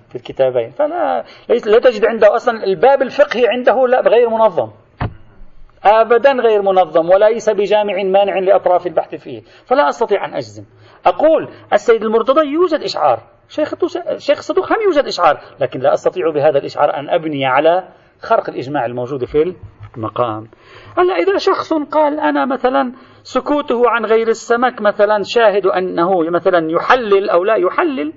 في 0.09 0.15
الكتابين. 0.15 0.69
فلا 0.69 1.23
لا 1.49 1.79
تجد 1.79 2.05
عنده 2.05 2.35
أصلا 2.35 2.63
الباب 2.63 3.01
الفقهي 3.01 3.47
عنده 3.47 3.87
لا 3.87 4.01
غير 4.01 4.29
منظم. 4.29 4.69
أبدا 5.83 6.31
غير 6.31 6.61
منظم 6.61 7.09
وليس 7.09 7.49
بجامع 7.49 8.03
مانع 8.03 8.39
لأطراف 8.39 8.87
البحث 8.87 9.15
فيه 9.15 9.41
فلا 9.65 9.89
أستطيع 9.89 10.25
أن 10.25 10.33
أجزم. 10.33 10.63
أقول 11.05 11.49
السيد 11.73 12.03
المرتضى 12.03 12.47
يوجد 12.47 12.79
إشعار 12.79 13.19
شيخ 13.49 13.73
شيخ 14.17 14.37
الصدوق 14.37 14.73
هم 14.73 14.81
يوجد 14.85 15.05
إشعار 15.05 15.39
لكن 15.59 15.79
لا 15.79 15.93
أستطيع 15.93 16.29
بهذا 16.29 16.57
الإشعار 16.57 16.95
أن 16.95 17.09
أبني 17.09 17.45
على 17.45 17.87
خرق 18.21 18.49
الإجماع 18.49 18.85
الموجود 18.85 19.25
في 19.25 19.55
المقام. 19.97 20.47
هلأ 20.97 21.13
إذا 21.15 21.37
شخص 21.37 21.73
قال 21.73 22.19
أنا 22.19 22.45
مثلا 22.45 22.93
سكوته 23.23 23.89
عن 23.89 24.05
غير 24.05 24.27
السمك 24.27 24.81
مثلا 24.81 25.21
شاهد 25.23 25.65
أنه 25.65 26.29
مثلا 26.31 26.71
يحلل 26.71 27.29
أو 27.29 27.43
لا 27.43 27.55
يحلل 27.55 28.13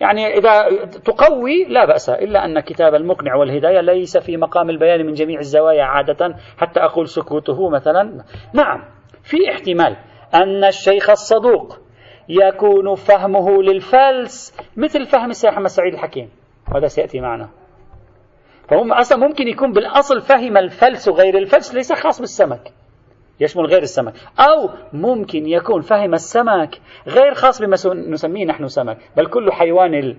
يعني 0.00 0.38
إذا 0.38 0.68
تقوي 0.86 1.64
لا 1.68 1.84
بأس 1.84 2.10
إلا 2.10 2.44
أن 2.44 2.60
كتاب 2.60 2.94
المقنع 2.94 3.34
والهداية 3.34 3.80
ليس 3.80 4.18
في 4.18 4.36
مقام 4.36 4.70
البيان 4.70 5.06
من 5.06 5.12
جميع 5.12 5.38
الزوايا 5.38 5.84
عادة 5.84 6.34
حتى 6.58 6.80
أقول 6.80 7.08
سكوته 7.08 7.68
مثلا. 7.68 8.24
نعم 8.54 8.84
في 9.22 9.36
احتمال 9.50 9.96
أن 10.34 10.64
الشيخ 10.64 11.10
الصدوق 11.10 11.78
يكون 12.28 12.94
فهمه 12.94 13.62
للفلس 13.62 14.56
مثل 14.76 15.04
فهم 15.04 15.30
السيد 15.30 15.50
محمد 15.50 15.66
سعيد 15.66 15.94
الحكيم 15.94 16.30
وهذا 16.72 16.86
سيأتي 16.86 17.20
معنا. 17.20 17.48
فهم 18.68 18.92
أصلا 18.92 19.18
ممكن 19.18 19.48
يكون 19.48 19.72
بالأصل 19.72 20.20
فهم 20.20 20.56
الفلس 20.56 21.08
وغير 21.08 21.38
الفلس 21.38 21.74
ليس 21.74 21.92
خاص 21.92 22.20
بالسمك. 22.20 22.72
يشمل 23.40 23.66
غير 23.66 23.82
السمك. 23.82 24.12
أو 24.38 24.70
ممكن 24.92 25.46
يكون 25.46 25.80
فهم 25.80 26.14
السمك 26.14 26.80
غير 27.06 27.34
خاص 27.34 27.62
بما 27.62 27.76
نسميه 27.94 28.44
نحن 28.44 28.66
سمك 28.66 28.98
بل 29.16 29.26
كل 29.26 29.52
حيوان 29.52 30.16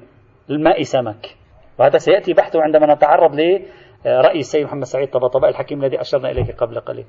الماء 0.49 0.81
سمك. 0.81 1.35
وهذا 1.79 1.97
سيأتي 1.97 2.33
بحثه 2.33 2.61
عندما 2.61 2.93
نتعرض 2.93 3.35
لرأي 3.35 4.39
السيد 4.39 4.65
محمد 4.65 4.83
سعيد 4.83 5.09
طبطباء 5.09 5.49
الحكيم 5.49 5.83
الذي 5.83 6.01
أشرنا 6.01 6.31
إليه 6.31 6.55
قبل 6.55 6.79
قليل. 6.79 7.05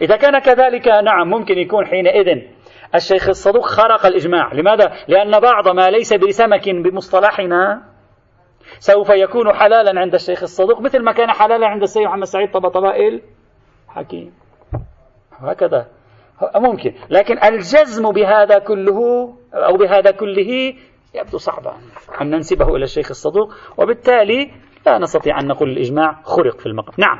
إذا 0.00 0.16
كان 0.16 0.38
كذلك 0.38 0.88
نعم 0.88 1.28
ممكن 1.30 1.58
يكون 1.58 1.86
حينئذ 1.86 2.42
الشيخ 2.94 3.28
الصدوق 3.28 3.64
خرق 3.64 4.06
الإجماع. 4.06 4.54
لماذا؟ 4.54 4.92
لأن 5.08 5.40
بعض 5.40 5.68
ما 5.68 5.90
ليس 5.90 6.14
بسمك 6.14 6.68
بمصطلحنا 6.68 7.82
سوف 8.78 9.10
يكون 9.10 9.52
حلالا 9.52 10.00
عند 10.00 10.14
الشيخ 10.14 10.42
الصدوق 10.42 10.80
مثل 10.80 11.02
ما 11.02 11.12
كان 11.12 11.30
حلالا 11.30 11.66
عند 11.66 11.82
السيد 11.82 12.02
محمد 12.02 12.24
سعيد 12.24 12.50
طبطباء 12.50 13.20
الحكيم. 13.88 14.32
هكذا. 15.38 15.86
ممكن. 16.56 16.94
لكن 17.10 17.44
الجزم 17.44 18.12
بهذا 18.12 18.58
كله 18.58 18.98
أو 19.54 19.76
بهذا 19.76 20.10
كله 20.10 20.74
يبدو 21.14 21.38
صعبا. 21.38 21.72
أن 22.20 22.30
ننسبه 22.30 22.76
إلى 22.76 22.84
الشيخ 22.84 23.10
الصدوق. 23.10 23.54
وبالتالي 23.78 24.50
لا 24.86 24.98
نستطيع 24.98 25.40
أن 25.40 25.46
نقول 25.46 25.70
الإجماع 25.70 26.22
خرق 26.22 26.60
في 26.60 26.66
المقام. 26.66 26.94
نعم. 26.98 27.18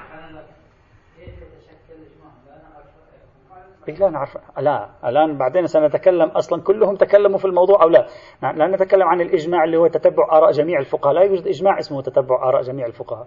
لا 3.89 4.11
نعرف. 4.11 4.37
لا. 4.59 4.91
الآن 5.05 5.39
بعدين 5.39 5.67
سنتكلم 5.67 6.29
أصلا 6.29 6.63
كلهم 6.63 6.97
تكلموا 6.97 7.39
في 7.39 7.45
الموضوع 7.45 7.83
أو 7.83 7.89
لا. 7.89 8.07
لا 8.43 8.67
نتكلم 8.67 9.03
عن 9.03 9.21
الإجماع 9.21 9.65
اللي 9.65 9.77
هو 9.77 9.87
تتبع 9.87 10.25
آراء 10.33 10.51
جميع 10.51 10.79
الفقهاء. 10.79 11.15
لا 11.15 11.23
يوجد 11.23 11.47
إجماع 11.47 11.79
اسمه 11.79 12.03
تتبع 12.03 12.49
آراء 12.49 12.63
جميع 12.63 12.87
الفقهاء. 12.87 13.27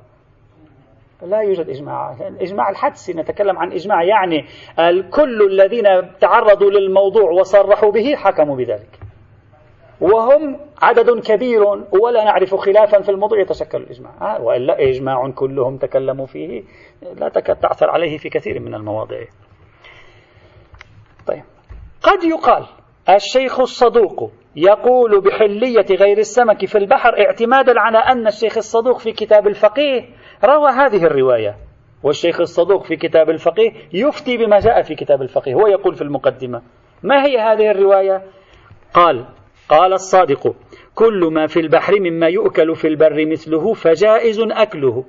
لا 1.21 1.41
يوجد 1.41 1.69
إجماع. 1.69 2.15
الإجماع 2.27 2.69
الحدسي 2.69 3.13
نتكلم 3.13 3.57
عن 3.57 3.71
إجماع 3.71 4.03
يعني 4.03 4.45
كل 5.11 5.41
الذين 5.51 5.83
تعرضوا 6.19 6.71
للموضوع 6.71 7.31
وصرحوا 7.31 7.91
به 7.91 8.15
حكموا 8.15 8.55
بذلك. 8.55 8.99
وهم 10.01 10.59
عدد 10.81 11.19
كبير 11.19 11.63
ولا 12.01 12.23
نعرف 12.23 12.55
خلافا 12.55 13.01
في 13.01 13.09
الموضوع 13.09 13.39
يتشكل 13.39 13.77
الإجماع. 13.77 14.11
آه 14.35 14.41
وإلا 14.41 14.81
إجماع 14.89 15.31
كلهم 15.31 15.77
تكلموا 15.77 16.25
فيه 16.25 16.63
لا 17.01 17.29
تكاد 17.29 17.55
تعثر 17.55 17.89
عليه 17.89 18.17
في 18.17 18.29
كثير 18.29 18.59
من 18.59 18.75
المواضع 18.75 19.17
طيب. 21.27 21.43
قد 22.03 22.23
يقال 22.23 22.65
الشيخ 23.09 23.59
الصدوق 23.59 24.31
يقول 24.55 25.21
بحلية 25.21 25.95
غير 25.95 26.17
السمك 26.17 26.65
في 26.65 26.77
البحر 26.77 27.09
اعتمادا 27.19 27.73
على 27.79 27.97
أن 27.97 28.27
الشيخ 28.27 28.57
الصدوق 28.57 28.99
في 28.99 29.11
كتاب 29.11 29.47
الفقيه 29.47 30.01
روى 30.43 30.71
هذه 30.71 31.05
الرواية 31.05 31.55
والشيخ 32.03 32.39
الصدوق 32.39 32.83
في 32.83 32.95
كتاب 32.95 33.29
الفقيه 33.29 33.71
يفتي 33.93 34.37
بما 34.37 34.59
جاء 34.59 34.81
في 34.81 34.95
كتاب 34.95 35.21
الفقيه 35.21 35.53
هو 35.53 35.67
يقول 35.67 35.95
في 35.95 36.01
المقدمة. 36.01 36.61
ما 37.03 37.25
هي 37.25 37.37
هذه 37.37 37.71
الرواية؟ 37.71 38.23
قال 38.93 39.25
قال 39.69 39.93
الصادق 39.93 40.55
كل 40.95 41.29
ما 41.33 41.47
في 41.47 41.59
البحر 41.59 41.99
مما 41.99 42.27
يؤكل 42.27 42.75
في 42.75 42.87
البر 42.87 43.25
مثله 43.25 43.73
فجائز 43.73 44.39
أكله. 44.39 45.05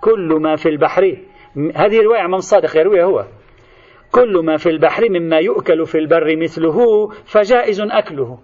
كل 0.00 0.38
ما 0.40 0.56
في 0.56 0.68
البحر 0.68 1.16
هذه 1.76 2.00
رواية 2.00 2.26
من 2.26 2.34
الصادق 2.34 2.76
يرويها 2.76 3.04
هو. 3.04 3.24
كل 4.12 4.44
ما 4.44 4.56
في 4.56 4.70
البحر 4.70 5.10
مما 5.10 5.38
يؤكل 5.38 5.86
في 5.86 5.98
البر 5.98 6.36
مثله 6.36 7.08
فجائز 7.08 7.80
أكله. 7.80 8.38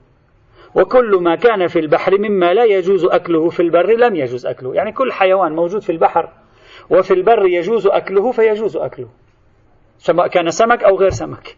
وكل 0.75 1.19
ما 1.23 1.35
كان 1.37 1.67
في 1.67 1.79
البحر 1.79 2.19
مما 2.19 2.55
لا 2.55 2.65
يجوز 2.65 3.05
أكله 3.05 3.49
في 3.49 3.61
البر 3.61 3.87
لم 3.97 4.17
يجوز 4.17 4.47
أكله. 4.47 4.75
يعني 4.75 4.93
كل 4.93 5.13
حيوان 5.13 5.53
موجود 5.53 5.83
في 5.83 5.93
البحر 5.93 6.29
وفي 6.91 7.15
البر 7.15 7.47
يجوز 7.47 7.87
أكله 7.87 8.31
فيجوز 8.33 8.77
أكله. 8.77 9.09
سواء 9.99 10.27
كان 10.27 10.51
سمك 10.51 10.85
أو 10.85 10.97
غير 10.97 11.11
سمك. 11.11 11.57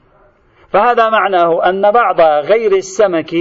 فهذا 0.68 1.08
معناه 1.10 1.68
أن 1.68 1.90
بعض 1.90 2.20
غير 2.20 2.72
السمك 2.72 3.32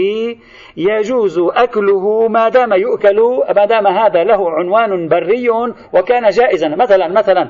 يجوز 0.77 1.39
أكله 1.39 2.27
ما 2.27 2.49
دام 2.49 2.73
يؤكل 2.73 3.43
ما 3.55 3.65
دام 3.65 3.87
هذا 3.87 4.23
له 4.23 4.51
عنوان 4.51 5.07
بري 5.07 5.49
وكان 5.93 6.29
جائزا. 6.29 6.67
مثلا 6.67 7.07
مثلا 7.07 7.49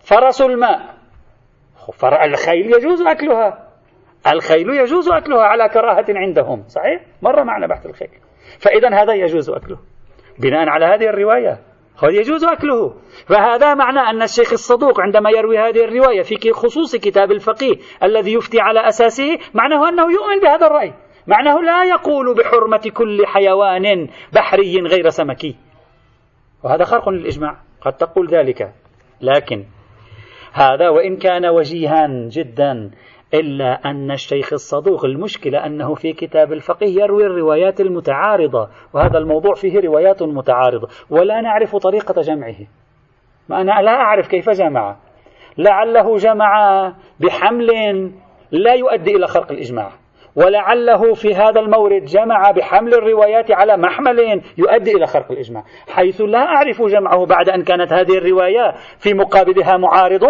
فرس 0.00 0.42
الماء. 0.42 0.94
الخيل 2.24 2.74
يجوز 2.74 3.02
أكلها. 3.02 3.61
الخيل 4.26 4.70
يجوز 4.70 5.08
أكلها 5.08 5.42
على 5.42 5.68
كراهة 5.68 6.04
عندهم 6.08 6.64
صحيح؟ 6.66 7.02
مر 7.22 7.44
معنا 7.44 7.66
بحث 7.66 7.86
الخيل. 7.86 8.08
فإذا 8.58 9.02
هذا 9.02 9.14
يجوز 9.14 9.50
أكله. 9.50 9.78
بناء 10.38 10.68
على 10.68 10.86
هذه 10.86 11.08
الرواية 11.08 11.58
قد 11.98 12.12
يجوز 12.12 12.44
أكله. 12.44 12.94
فهذا 13.28 13.74
معنى 13.74 13.98
أن 13.98 14.22
الشيخ 14.22 14.52
الصدوق 14.52 15.00
عندما 15.00 15.30
يروي 15.30 15.58
هذه 15.58 15.84
الرواية 15.84 16.22
في 16.22 16.52
خصوص 16.52 16.96
كتاب 16.96 17.32
الفقيه 17.32 17.76
الذي 18.02 18.32
يفتي 18.32 18.60
على 18.60 18.88
أساسه 18.88 19.38
معناه 19.54 19.88
أنه 19.88 20.02
يؤمن 20.02 20.40
بهذا 20.42 20.66
الرأي. 20.66 20.92
معناه 21.26 21.60
لا 21.60 21.84
يقول 21.84 22.34
بحرمة 22.34 22.90
كل 22.94 23.26
حيوان 23.26 24.08
بحري 24.32 24.80
غير 24.80 25.08
سمكي. 25.08 25.56
وهذا 26.64 26.84
خرق 26.84 27.08
للإجماع 27.08 27.56
قد 27.80 27.92
تقول 27.92 28.28
ذلك. 28.28 28.72
لكن 29.20 29.64
هذا 30.52 30.88
وإن 30.88 31.16
كان 31.16 31.46
وجيها 31.46 32.06
جدا 32.28 32.90
إلا 33.34 33.80
أن 33.84 34.10
الشيخ 34.10 34.52
الصدوق 34.52 35.04
المشكلة 35.04 35.66
أنه 35.66 35.94
في 35.94 36.12
كتاب 36.12 36.52
الفقه 36.52 36.86
يروي 36.86 37.26
الروايات 37.26 37.80
المتعارضة 37.80 38.68
وهذا 38.94 39.18
الموضوع 39.18 39.54
فيه 39.54 39.80
روايات 39.80 40.22
متعارضة 40.22 40.88
ولا 41.10 41.40
نعرف 41.40 41.76
طريقة 41.76 42.22
جمعه. 42.22 42.56
ما 43.48 43.60
أنا 43.60 43.82
لا 43.82 43.90
أعرف 43.90 44.28
كيف 44.28 44.50
جمع. 44.50 44.96
لعله 45.58 46.16
جمع 46.16 46.92
بحمل 47.20 47.66
لا 48.50 48.74
يؤدي 48.74 49.16
إلى 49.16 49.26
خرق 49.26 49.52
الإجماع. 49.52 49.90
ولعله 50.36 51.14
في 51.14 51.34
هذا 51.34 51.60
المورد 51.60 52.04
جمع 52.04 52.50
بحمل 52.50 52.94
الروايات 52.94 53.50
على 53.50 53.76
محمل 53.76 54.42
يؤدي 54.58 54.92
إلى 54.92 55.06
خرق 55.06 55.32
الإجماع. 55.32 55.64
حيث 55.88 56.20
لا 56.20 56.38
أعرف 56.38 56.82
جمعه 56.82 57.26
بعد 57.26 57.48
أن 57.48 57.62
كانت 57.62 57.92
هذه 57.92 58.18
الرواية 58.18 58.74
في 58.98 59.14
مقابلها 59.14 59.76
معارض 59.76 60.24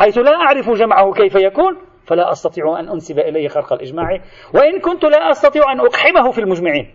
حيث 0.00 0.18
لا 0.18 0.34
أعرف 0.34 0.70
جمعه 0.70 1.12
كيف 1.12 1.34
يكون. 1.34 1.76
فلا 2.06 2.32
أستطيع 2.32 2.80
أن 2.80 2.88
أنسب 2.88 3.18
إليه 3.18 3.48
خرق 3.48 3.72
الإجماع. 3.72 4.20
وإن 4.54 4.80
كنت 4.80 5.04
لا 5.04 5.30
أستطيع 5.30 5.72
أن 5.72 5.80
أقحمه 5.80 6.30
في 6.30 6.40
المجمعين. 6.40 6.94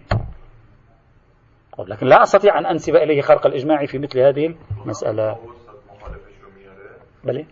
لكن 1.87 2.07
لا 2.07 2.23
أستطيع 2.23 2.59
أن 2.59 2.65
أنسب 2.65 2.95
إليه 2.95 3.21
خرق 3.21 3.45
الإجماع 3.45 3.85
في 3.85 3.97
مثل 3.97 4.19
هذه 4.19 4.55
المسألة. 4.83 5.37
بلي؟ 7.23 7.45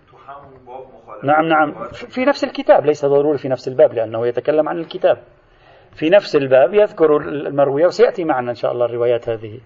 نعم 1.23 1.45
نعم. 1.45 1.87
في 1.91 2.25
نفس 2.25 2.43
الكتاب 2.43 2.85
ليس 2.85 3.05
ضروري 3.05 3.37
في 3.37 3.47
نفس 3.47 3.67
الباب 3.67 3.93
لأنه 3.93 4.27
يتكلم 4.27 4.69
عن 4.69 4.77
الكتاب. 4.77 5.23
في 5.95 6.09
نفس 6.09 6.35
الباب 6.35 6.73
يذكر 6.73 7.17
المروية 7.17 7.85
وسيأتي 7.85 8.23
معنا 8.23 8.49
إن 8.49 8.55
شاء 8.55 8.71
الله 8.71 8.85
الروايات 8.85 9.29
هذه. 9.29 9.59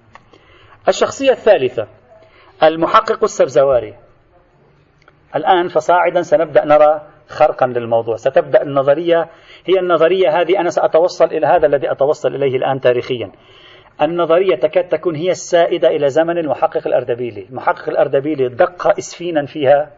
الشخصية 0.88 1.32
الثالثة 1.32 1.88
المحقق 2.64 3.24
السبزواري. 3.24 3.96
الآن 5.36 5.68
فصاعدا 5.68 6.22
سنبدأ 6.22 6.66
نرى 6.66 7.02
خرقا 7.32 7.68
للموضوع. 7.68 8.16
ستبدأ 8.16 8.62
النظرية 8.62 9.30
هي 9.66 9.80
النظرية 9.80 10.42
هذه 10.42 10.60
أنا 10.60 10.70
سأتوصل 10.70 11.26
إلى 11.26 11.48
هذا 11.48 11.68
الذي 11.68 11.92
أتوصل 11.92 12.36
إليه 12.36 12.58
الآن 12.58 12.80
تاريخيا. 12.80 13.32
النظرية 14.02 14.56
تكاد 14.56 14.88
تكون 14.88 15.16
هي 15.16 15.32
السائدة 15.32 15.88
إلى 15.88 16.10
زمن 16.10 16.38
المحقق 16.38 16.88
الأردبيلي. 16.88 17.48
المحقق 17.50 17.90
الأردبيلي 17.90 18.50
دق 18.50 18.88
إسفينا 18.98 19.46
فيها 19.46 19.92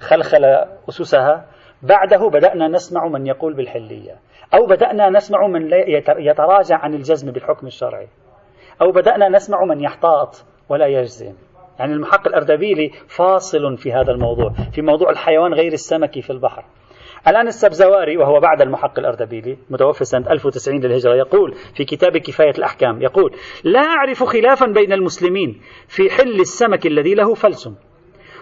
خلخل 0.00 0.44
أسسها. 0.88 1.46
بعده 1.82 2.28
بدأنا 2.28 2.68
نسمع 2.68 3.08
من 3.08 3.26
يقول 3.26 3.54
بالحلية 3.54 4.16
أو 4.54 4.66
بدأنا 4.66 5.10
نسمع 5.10 5.46
من 5.46 5.70
يتراجع 6.18 6.76
عن 6.76 6.94
الجزم 6.94 7.32
بالحكم 7.32 7.66
الشرعي 7.66 8.08
أو 8.82 8.92
بدأنا 8.92 9.28
نسمع 9.28 9.64
من 9.64 9.80
يحتاط 9.80 10.44
ولا 10.68 10.86
يجزم. 10.86 11.34
يعني 11.78 11.92
المحقق 11.92 12.28
الأردبيلي 12.28 12.90
فاصل 13.08 13.76
في 13.76 13.92
هذا 13.92 14.12
الموضوع 14.12 14.52
في 14.72 14.82
موضوع 14.82 15.10
الحيوان 15.10 15.54
غير 15.54 15.72
السمكي 15.72 16.22
في 16.22 16.30
البحر. 16.30 16.64
الآن 17.28 17.46
السبزواري 17.46 18.16
وهو 18.16 18.40
بعد 18.40 18.60
المحقق 18.62 18.98
الأردبيلي 18.98 19.58
متوفى 19.70 20.04
سنة 20.04 20.30
1090 20.30 20.80
للهجرة 20.80 21.14
يقول 21.14 21.54
في 21.74 21.84
كتاب 21.84 22.16
كفاية 22.16 22.54
الأحكام 22.58 23.02
يقول 23.02 23.32
لا 23.64 23.80
أعرف 23.80 24.24
خلافا 24.24 24.66
بين 24.66 24.92
المسلمين 24.92 25.60
في 25.88 26.10
حل 26.10 26.40
السمك 26.40 26.86
الذي 26.86 27.14
له 27.14 27.34
فلس 27.34 27.68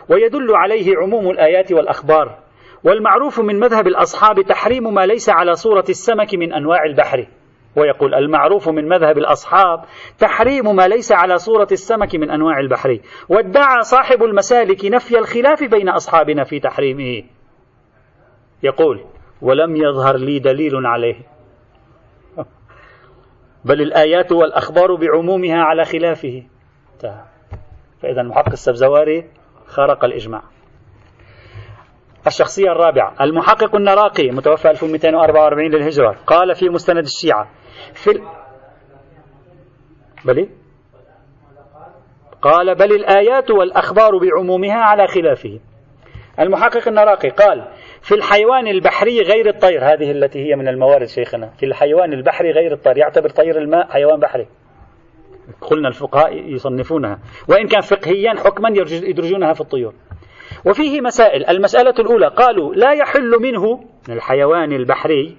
ويدل 0.09 0.55
عليه 0.55 0.99
عموم 0.99 1.31
الآيات 1.31 1.73
والأخبار 1.73 2.39
والمعروف 2.85 3.41
من 3.41 3.59
مذهب 3.61 3.87
الأصحاب 3.87 4.41
تحريم 4.41 4.95
ما 4.95 5.07
ليس 5.07 5.29
على 5.31 5.55
صورة 5.55 5.85
السمك 5.89 6.35
من 6.35 6.53
أنواع 6.53 6.85
البحر. 6.85 7.27
ويقول 7.77 8.15
المعروف 8.15 8.69
من 8.69 8.89
مذهب 8.89 9.19
الأصحاب 9.19 9.85
تحريم 10.19 10.77
ما 10.77 10.89
ليس 10.89 11.13
على 11.13 11.39
صورة 11.39 11.69
السمك 11.73 12.15
من 12.15 12.31
أنواع 12.31 12.59
البحر 12.59 12.99
وادعى 13.29 13.83
صاحب 13.83 14.23
المسالك 14.23 14.85
نفي 14.85 15.19
الخلاف 15.19 15.65
بين 15.65 15.89
أصحابنا 15.89 16.45
في 16.45 16.61
تحريمه. 16.61 17.25
يقول 18.63 19.05
ولم 19.43 19.77
يظهر 19.77 20.17
لي 20.17 20.39
دليل 20.39 20.87
عليه. 20.87 21.17
بل 23.65 23.83
الآيات 23.83 24.33
والأخبار 24.33 24.95
بعمومها 24.95 25.63
على 25.63 25.85
خلافه. 25.85 26.43
فإذا 28.03 28.21
المحقق 28.21 28.53
السبزواري 28.53 29.25
خرق 29.67 30.05
الإجماع. 30.05 30.43
الشخصية 32.27 32.73
الرابعة 32.73 33.15
المحقق 33.21 33.77
النراقي 33.77 34.31
متوفى 34.31 34.71
1244 34.71 35.71
للهجرة 35.71 36.17
قال 36.27 36.55
في 36.55 36.69
مستند 36.69 37.05
الشيعة 37.05 37.49
في 37.95 38.11
ال... 38.11 38.23
بل 40.25 40.49
قال 42.43 42.75
بل 42.75 42.93
الآيات 42.93 43.51
والأخبار 43.51 44.19
بعمومها 44.19 44.79
على 44.79 45.07
خلافه. 45.07 45.61
المحقق 46.41 46.89
النراقي 46.89 47.29
قال 47.29 47.69
في 48.01 48.15
الحيوان 48.15 48.67
البحري 48.67 49.21
غير 49.21 49.49
الطير 49.49 49.85
هذه 49.85 50.11
التي 50.11 50.39
هي 50.39 50.57
من 50.57 50.69
الموارد 50.69 51.07
شيخنا. 51.07 51.51
في 51.59 51.67
الحيوان 51.67 52.13
البحري 52.13 52.51
غير 52.51 52.73
الطير 52.73 52.99
يعتبر 52.99 53.31
طير 53.31 53.59
الماء 53.59 53.87
حيوان 53.87 54.21
بحري. 54.21 54.47
قلنا 55.61 55.89
الفقهاء 55.89 56.35
يصنفونها. 56.35 57.19
وإن 57.49 57.67
كان 57.69 57.81
فقهيا 57.81 58.35
حكما 58.45 58.69
يدرجونها 58.91 59.53
في 59.53 59.61
الطيور. 59.61 59.95
وفيه 60.67 61.01
مسائل. 61.01 61.47
المسألة 61.47 61.95
الأولى 61.99 62.29
قالوا 62.29 62.75
لا 62.75 62.93
يحل 62.93 63.31
منه 63.41 63.77
من 64.09 64.15
الحيوان 64.15 64.73
البحري 64.73 65.37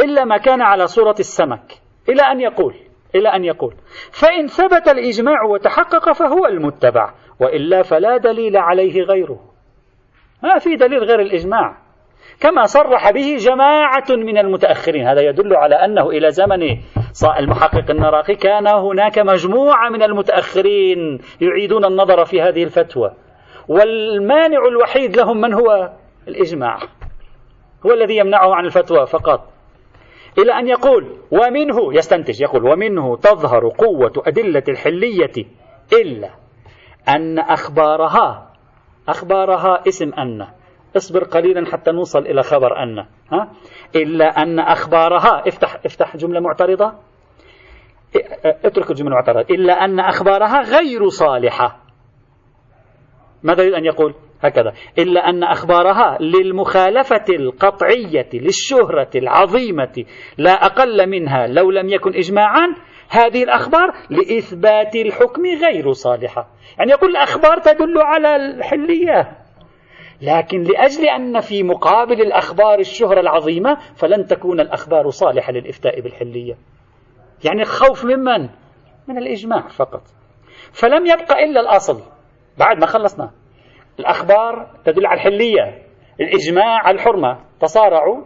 إلا 0.00 0.24
ما 0.24 0.36
كان 0.36 0.62
على 0.62 0.86
صورة 0.86 1.16
السمك. 1.20 1.80
إلى 2.08 2.22
أن 2.22 2.40
يقول 2.40 2.74
إلى 3.14 3.28
أن 3.28 3.44
يقول. 3.44 3.74
فإن 4.12 4.46
ثبت 4.46 4.88
الإجماع 4.88 5.42
وتحقق 5.44 6.12
فهو 6.12 6.46
المتبع 6.46 7.12
وإلا 7.40 7.82
فلا 7.82 8.16
دليل 8.16 8.56
عليه 8.56 9.02
غيره. 9.02 9.40
ما 10.42 10.58
في 10.58 10.76
دليل 10.76 11.04
غير 11.04 11.20
الإجماع. 11.20 11.76
كما 12.40 12.66
صرح 12.66 13.10
به 13.10 13.36
جماعة 13.36 14.06
من 14.10 14.38
المتأخرين. 14.38 15.06
هذا 15.06 15.20
يدل 15.20 15.56
على 15.56 15.74
أنه 15.74 16.10
إلى 16.10 16.30
زمن 16.30 16.62
المحقق 17.38 17.90
النراقي 17.90 18.34
كان 18.34 18.66
هناك 18.66 19.18
مجموعة 19.18 19.88
من 19.88 20.02
المتأخرين 20.02 21.18
يعيدون 21.40 21.84
النظر 21.84 22.24
في 22.24 22.42
هذه 22.42 22.64
الفتوى. 22.64 23.14
والمانع 23.68 24.58
الوحيد 24.68 25.16
لهم 25.16 25.40
من 25.40 25.54
هو؟ 25.54 25.92
الإجماع. 26.28 26.78
هو 27.86 27.92
الذي 27.92 28.16
يمنعه 28.16 28.54
عن 28.54 28.64
الفتوى 28.64 29.06
فقط. 29.06 29.57
إلى 30.38 30.52
أن 30.52 30.68
يقول 30.68 31.18
ومنه 31.30 31.94
يستنتج 31.94 32.40
يقول 32.40 32.64
ومنه 32.64 33.16
تظهر 33.16 33.68
قوة 33.68 34.12
أدلة 34.26 34.62
الحلية 34.68 35.32
إلا 35.92 36.30
أن 37.08 37.38
أخبارها 37.38 38.52
أخبارها 39.08 39.82
اسم 39.88 40.12
أن 40.14 40.46
اصبر 40.96 41.24
قليلا 41.24 41.66
حتى 41.72 41.90
نوصل 41.92 42.18
إلى 42.18 42.42
خبر 42.42 42.82
أن 42.82 42.98
ها؟ 43.32 43.52
إلا 43.96 44.42
أن 44.42 44.58
أخبارها 44.58 45.48
افتح 45.48 45.80
افتح 45.84 46.16
جملة 46.16 46.40
معترضة. 46.40 46.92
اترك 48.44 48.90
الجملة 48.90 49.10
المعترضة. 49.10 49.54
إلا 49.54 49.72
أن 49.72 50.00
أخبارها 50.00 50.60
غير 50.62 51.08
صالحة. 51.08 51.78
ماذا 53.42 53.62
يريد 53.62 53.74
أن 53.74 53.84
يقول؟ 53.84 54.14
هكذا. 54.42 54.72
إلا 54.98 55.20
أن 55.20 55.44
أخبارها 55.44 56.18
للمخالفة 56.20 57.24
القطعية 57.30 58.28
للشهرة 58.34 59.10
العظيمة 59.14 60.04
لا 60.38 60.52
أقل 60.52 61.08
منها 61.08 61.46
لو 61.46 61.70
لم 61.70 61.88
يكن 61.88 62.14
إجماعا 62.14 62.74
هذه 63.10 63.42
الأخبار 63.42 63.92
لإثبات 64.10 64.96
الحكم 64.96 65.42
غير 65.64 65.92
صالحة. 65.92 66.48
يعني 66.78 66.90
يقول 66.90 67.10
الأخبار 67.10 67.58
تدل 67.58 67.98
على 67.98 68.36
الحلية. 68.36 69.38
لكن 70.22 70.62
لأجل 70.62 71.04
أن 71.04 71.40
في 71.40 71.62
مقابل 71.62 72.20
الأخبار 72.20 72.78
الشهرة 72.78 73.20
العظيمة 73.20 73.76
فلن 73.96 74.26
تكون 74.26 74.60
الأخبار 74.60 75.10
صالحة 75.10 75.52
للإفتاء 75.52 76.00
بالحلية. 76.00 76.54
يعني 77.44 77.62
الخوف 77.62 78.04
ممن؟ 78.04 78.48
من 79.08 79.18
الإجماع 79.18 79.68
فقط. 79.68 80.02
فلم 80.72 81.06
يبقى 81.06 81.44
إلا 81.44 81.60
الأصل. 81.60 82.02
بعد 82.58 82.80
ما 82.80 82.86
خلصنا. 82.86 83.30
الأخبار 84.00 84.66
تدل 84.84 85.06
على 85.06 85.16
الحلية 85.16 85.82
الإجماع 86.20 86.78
على 86.86 86.94
الحرمة. 86.94 87.38
تصارعوا 87.60 88.22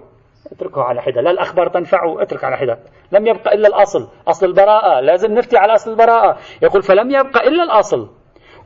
اتركه 0.52 0.82
على 0.82 1.02
حدة. 1.02 1.20
لا 1.20 1.30
الأخبار 1.30 1.68
تنفع 1.68 2.22
اترك 2.22 2.44
على 2.44 2.56
حدة. 2.56 2.78
لم 3.12 3.26
يبقى 3.26 3.54
إلا 3.54 3.68
الأصل 3.68 4.08
أصل 4.28 4.46
البراءة. 4.46 5.00
لازم 5.00 5.32
نفتي 5.32 5.56
على 5.56 5.72
أصل 5.72 5.90
البراءة. 5.90 6.38
يقول 6.62 6.82
فلم 6.82 7.10
يبقى 7.10 7.48
إلا 7.48 7.62
الأصل. 7.62 8.10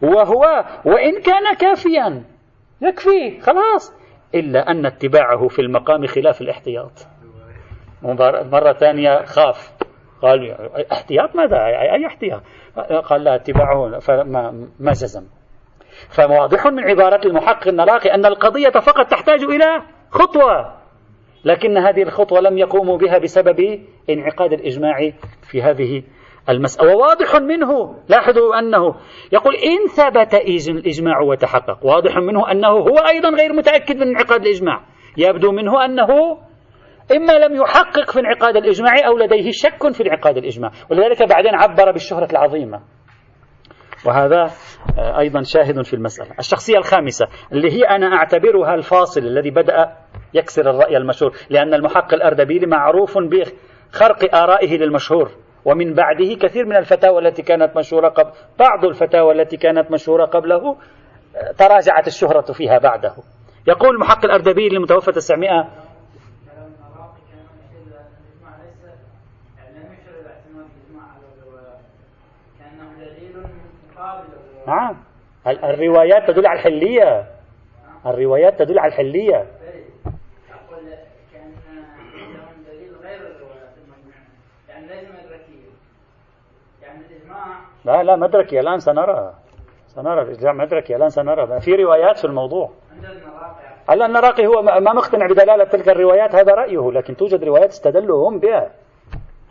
وهو 0.03 0.65
وإن 0.85 1.21
كان 1.21 1.55
كافيا 1.61 2.25
يكفي 2.83 3.41
خلاص. 3.41 3.97
إلا 4.35 4.71
أن 4.71 4.87
اتباعه 4.87 5.49
في 5.49 5.59
المقام 5.59 6.07
خلاف 6.07 6.41
الاحتياط. 6.41 6.93
مرة 8.53 8.73
ثانية 8.73 9.25
خاف. 9.25 9.77
قال 10.23 10.71
احتياط 10.93 11.37
ماذا؟ 11.37 11.57
أي 11.67 12.07
احتياط؟ 12.07 12.43
قال 13.05 13.25
لا 13.25 13.35
اتباعه 13.35 13.99
فما 13.99 14.69
ما 14.81 14.93
جزم. 14.93 15.27
فواضح 16.11 16.67
من 16.67 16.85
عبارة 16.85 17.27
المحقق 17.27 17.69
النراقي 17.69 18.15
أن 18.15 18.27
القضية 18.27 18.71
فقط 18.71 19.07
تحتاج 19.07 19.43
إلى 19.43 19.83
خطوة 20.11 20.77
لكن 21.45 21.79
هذه 21.79 22.03
الخطوة 22.03 22.41
لم 22.41 22.59
يقوموا 22.59 22.99
بها 22.99 23.19
بسبب 23.19 23.81
انعقاد 24.11 24.53
الإجماع 24.53 25.11
في 25.51 25.63
هذه 25.63 26.03
المسألة. 26.49 26.97
وواضح 26.97 27.37
منه 27.37 27.95
لاحظوا 28.09 28.59
أنه 28.59 28.95
يقول 29.33 29.55
إن 29.55 29.89
ثبت 29.97 30.35
الإجماع 30.69 31.21
وتحقق. 31.21 31.87
واضح 31.87 32.17
منه 32.17 32.51
أنه 32.51 32.69
هو 32.69 32.97
أيضا 32.99 33.29
غير 33.29 33.53
متأكد 33.53 33.97
من 33.97 34.03
انعقاد 34.03 34.41
الإجماع. 34.41 34.81
يبدو 35.17 35.53
منه 35.53 35.85
أنه 35.85 36.39
إما 37.17 37.33
لم 37.33 37.57
يحقق 37.57 38.11
في 38.11 38.21
انعقاد 38.21 38.57
الإجماع 38.57 38.93
أو 39.07 39.19
لديه 39.19 39.51
شك 39.51 39.93
في 39.93 40.03
انعقاد 40.03 40.37
الإجماع. 40.37 40.71
ولذلك 40.91 41.23
بعدين 41.23 41.55
عبر 41.55 41.93
بالشهرة 41.93 42.29
العظيمة. 42.33 42.81
وهذا 44.07 44.51
أيضا 44.99 45.43
شاهد 45.43 45.83
في 45.83 45.95
المسألة. 45.95 46.31
الشخصية 46.39 46.79
الخامسة 46.79 47.27
اللي 47.53 47.73
هي 47.73 47.83
أنا 47.85 48.17
أعتبرها 48.17 48.75
الفاصل 48.75 49.21
الذي 49.21 49.51
بدأ 49.51 49.93
يكسر 50.35 50.71
الرأي 50.71 50.97
المشهور 50.97 51.33
لأن 51.51 51.75
المحقق 51.75 52.15
الأردبيلي 52.15 52.67
معروف 52.67 53.19
بخرق 53.19 54.35
آرائه 54.35 54.79
للمشهور 54.79 55.31
ومن 55.65 55.95
بعده 55.95 56.35
كثير 56.35 56.65
من 56.67 56.77
الفتاوى 56.77 57.19
التي 57.29 57.43
كانت 57.43 57.77
مشهورة 57.77 58.09
قبل 58.09 58.31
بعض 58.59 58.85
الفتاوى 58.85 59.33
التي 59.35 59.57
كانت 59.57 59.91
مشهورة 59.91 60.25
قبله 60.25 60.77
آه، 61.37 61.53
تراجعت 61.53 62.07
الشهرة 62.07 62.53
فيها 62.53 62.79
بعده. 62.79 63.13
يقول 63.69 63.95
المحقق 63.95 64.25
الأردبيلي 64.25 64.77
المتوفى 64.77 65.13
900 65.13 65.69
نعم. 74.67 74.97
الروايات 75.47 76.29
تدل 76.29 76.47
على 76.47 76.59
الحلية. 76.59 77.27
الروايات 78.07 78.59
تدل 78.59 78.79
على 78.79 78.89
الحلية. 78.89 79.47
لا 87.85 88.03
لا 88.03 88.17
مدركي 88.17 88.61
الآن 88.61 88.79
سنرى. 88.79 89.35
سنرى 89.87 90.23
الإجماع 90.23 90.53
مدركي 90.53 90.97
الآن 90.97 91.09
سنرى. 91.09 91.61
في 91.61 91.75
روايات 91.75 92.19
في 92.19 92.25
الموضوع. 92.25 92.71
هلا 93.91 94.07
النراقي 94.07 94.47
هو 94.47 94.63
ما 94.63 94.93
مقتنع 94.93 95.27
بدلالة 95.27 95.65
تلك 95.65 95.89
الروايات؟ 95.89 96.35
هذا 96.35 96.55
رأيه 96.55 96.91
لكن 96.91 97.17
توجد 97.17 97.45
روايات 97.45 97.69
استدلوا 97.69 98.29
هم 98.29 98.39
بها. 98.39 98.71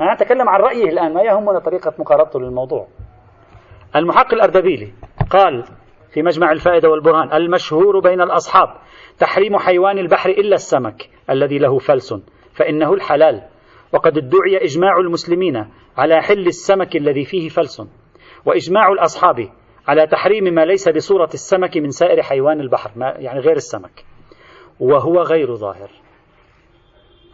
أنا 0.02 0.14
أتكلم 0.14 0.50
عن 0.50 0.60
رأيه 0.60 0.90
الآن 0.90 1.14
ما 1.14 1.22
يهمنا 1.22 1.60
طريقة 1.60 1.94
مقاربته 2.00 2.40
للموضوع. 2.40 2.88
المحقق 3.96 4.34
الأردبيلي. 4.34 4.94
قال 5.36 5.64
في 6.14 6.22
مجمع 6.22 6.52
الفائدة 6.52 6.90
والبرهان 6.90 7.34
المشهور 7.34 8.00
بين 8.00 8.22
الأصحاب 8.22 8.68
تحريم 9.20 9.58
حيوان 9.58 9.98
البحر 9.98 10.30
إلا 10.30 10.56
السمك 10.56 11.10
الذي 11.30 11.58
له 11.58 11.78
فلس 11.78 12.14
فإنه 12.54 12.94
الحلال. 12.94 13.42
وقد 13.94 14.18
ادعي 14.18 14.58
إجماع 14.64 14.98
المسلمين 14.98 15.66
على 15.98 16.22
حل 16.22 16.48
السمك 16.48 16.96
الذي 16.96 17.26
فيه 17.26 17.50
فلس. 17.50 17.82
وإجماع 18.46 18.92
الأصحاب 18.92 19.50
على 19.88 20.08
تحريم 20.08 20.44
ما 20.44 20.66
ليس 20.66 20.90
بصورة 20.90 21.30
السمك 21.34 21.78
من 21.78 21.90
سائر 21.90 22.22
حيوان 22.22 22.60
البحر 22.60 22.92
ما 22.96 23.14
يعني 23.18 23.40
غير 23.40 23.56
السمك. 23.56 24.06
وهو 24.80 25.22
غير 25.22 25.56
ظاهر. 25.56 25.90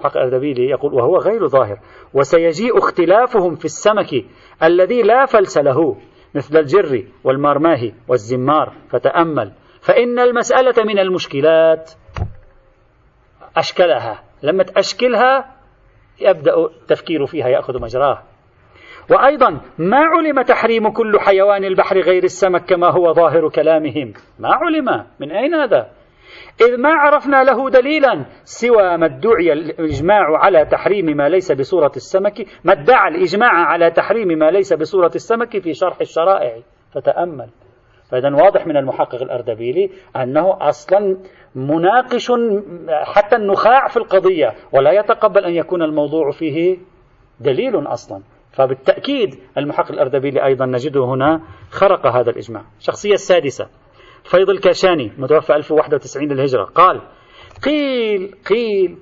حق 0.04 0.18
الأردبيلي 0.18 0.70
يقول 0.70 0.94
وهو 0.94 1.18
غير 1.18 1.48
ظاهر. 1.48 1.78
وسيجيء 2.14 2.78
اختلافهم 2.78 3.56
في 3.56 3.66
السمك 3.66 4.26
الذي 4.64 5.02
لا 5.02 5.26
فلس 5.26 5.58
له. 5.58 5.98
مثل 6.36 6.58
الجر 6.58 7.04
والمرماه 7.24 7.92
والزمار 8.08 8.74
فتأمل. 8.90 9.52
فإن 9.82 10.20
المسألة 10.20 10.84
من 10.84 11.00
المشكلات 11.00 11.92
أشكلها. 13.58 14.24
لما 14.44 14.64
تأشكلها 14.64 15.56
يبدأ 16.22 16.66
التفكير 16.66 17.26
فيها 17.26 17.48
يأخذ 17.48 17.82
مجراه. 17.82 18.24
وأيضا 19.10 19.62
ما 19.78 19.98
علم 19.98 20.42
تحريم 20.42 20.90
كل 20.90 21.20
حيوان 21.20 21.64
البحر 21.64 22.00
غير 22.00 22.24
السمك 22.24 22.66
كما 22.66 22.92
هو 22.92 23.14
ظاهر 23.14 23.50
كلامهم؟ 23.50 24.14
ما 24.40 24.50
علم. 24.50 25.06
من 25.20 25.32
أين 25.32 25.56
هذا؟ 25.56 26.01
إذ 26.62 26.82
ما 26.82 26.90
عرفنا 26.90 27.44
له 27.44 27.70
دليلا 27.70 28.26
سوى 28.44 28.98
ما 28.98 29.06
ادعي 29.06 29.54
الإجماع 29.54 30.38
على 30.38 30.66
تحريم 30.66 31.06
ما 31.06 31.30
ليس 31.30 31.52
بصورة 31.52 31.92
السمك 31.96 32.46
ما 32.64 32.74
ادعى 32.74 33.08
الإجماع 33.08 33.52
على 33.52 33.92
تحريم 33.92 34.28
ما 34.28 34.52
ليس 34.52 34.74
بصورة 34.74 35.12
السمك 35.16 35.60
في 35.60 35.74
شرح 35.74 36.02
الشرائع. 36.02 36.58
فتأمل. 36.94 37.50
فإذا 38.12 38.36
واضح 38.36 38.68
من 38.68 38.78
المحقق 38.78 39.22
الأردبيلي 39.22 39.90
أنه 40.16 40.58
أصلا 40.62 41.18
مناقش 41.56 42.32
حتى 43.04 43.36
النخاع 43.36 43.88
في 43.88 43.98
القضية 43.98 44.54
ولا 44.74 44.92
يتقبل 44.92 45.46
أن 45.46 45.54
يكون 45.54 45.82
الموضوع 45.82 46.32
فيه 46.32 46.78
دليل 47.40 47.88
أصلا. 47.88 48.22
فبالتأكيد 48.52 49.36
المحقق 49.58 49.92
الأردبيلي 49.92 50.46
أيضا 50.46 50.66
نجده 50.66 51.06
هنا 51.06 51.42
خرق 51.70 52.08
هذا 52.08 52.30
الإجماع. 52.30 52.64
الشخصية 52.80 53.14
السادسة 53.14 53.68
فيض 54.24 54.50
الكاشاني 54.50 55.12
متوفى 55.18 55.56
1091 55.56 56.28
للهجرة. 56.28 56.64
قال 56.64 57.02
قيل 57.64 58.36
قيل 58.50 58.98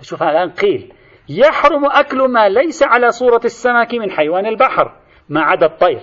شوف 0.00 0.22
الآن 0.22 0.50
قيل 0.50 0.92
يحرم 1.28 1.84
أكل 1.84 2.28
ما 2.28 2.48
ليس 2.48 2.82
على 2.82 3.10
صورة 3.10 3.40
السمك 3.44 3.94
من 3.94 4.10
حيوان 4.10 4.46
البحر 4.46 4.92
ما 5.28 5.40
عدا 5.40 5.66
الطير 5.66 6.00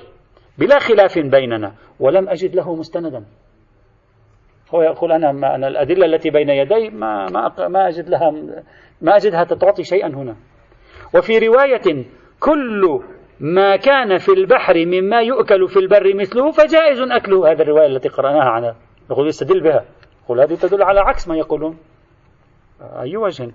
بلا 0.58 0.80
خلاف 0.80 1.20
بيننا 1.20 1.74
ولم 2.00 2.30
أجد 2.30 2.56
له 2.56 2.76
مستندا. 2.76 3.26
هو 4.76 4.82
يقول 4.82 5.12
أنا 5.12 5.32
ما 5.32 5.56
أنا 5.56 5.68
الأدلة 5.68 6.06
التي 6.06 6.30
بين 6.30 6.50
يدي 6.50 6.90
ما 6.90 7.26
ما 7.30 7.68
ما 7.68 7.88
أجد 7.88 8.10
لها 8.10 8.32
ما 9.02 9.16
أجدها 9.16 9.44
تعطي 9.44 9.84
شيئا 9.84 10.08
هنا. 10.08 10.36
وفي 11.16 11.40
رواية 11.40 12.06
كل 12.40 13.02
ما 13.40 13.76
كان 13.76 14.18
في 14.18 14.32
البحر 14.32 14.86
مما 14.86 15.22
يؤكل 15.22 15.68
في 15.68 15.80
البر 15.80 16.16
مثله 16.16 16.52
فجائز 16.52 17.02
أكله. 17.02 17.52
هذه 17.52 17.62
الرواية 17.62 17.88
التي 17.88 18.10
قرأناها 18.10 18.50
عنها 18.50 18.76
يقول 19.12 19.28
يستدل 19.28 19.64
بها. 19.64 19.86
يقول 20.24 20.42
هذه 20.42 20.56
تدل 20.56 20.84
على 20.84 21.00
عكس 21.00 21.28
ما 21.28 21.36
يقولون. 21.36 21.78
أي 22.82 23.18
وجه؟ 23.18 23.52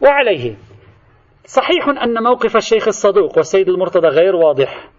وعليه. 0.00 0.56
صحيح 1.44 1.88
أن 1.88 2.22
موقف 2.22 2.56
الشيخ 2.56 2.88
الصدوق 2.88 3.36
والسيد 3.36 3.68
المرتضى 3.68 4.08
غير 4.08 4.36
واضح 4.36 4.90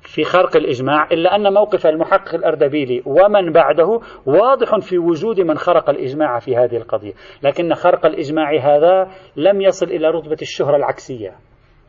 في 0.00 0.24
خرق 0.24 0.56
الإجماع 0.56 1.08
إلا 1.12 1.36
أن 1.36 1.52
موقف 1.52 1.86
المحقق 1.86 2.34
الأردبيلي 2.34 3.02
ومن 3.06 3.52
بعده 3.52 4.00
واضح 4.26 4.78
في 4.78 4.98
وجود 4.98 5.40
من 5.40 5.58
خرق 5.58 5.90
الإجماع 5.90 6.38
في 6.38 6.56
هذه 6.56 6.76
القضية. 6.76 7.12
لكن 7.42 7.74
خرق 7.74 8.06
الإجماع 8.06 8.50
هذا 8.60 9.10
لم 9.36 9.60
يصل 9.60 9.86
إلى 9.86 10.08
رتبة 10.08 10.38
الشهرة 10.42 10.76
العكسية. 10.76 11.34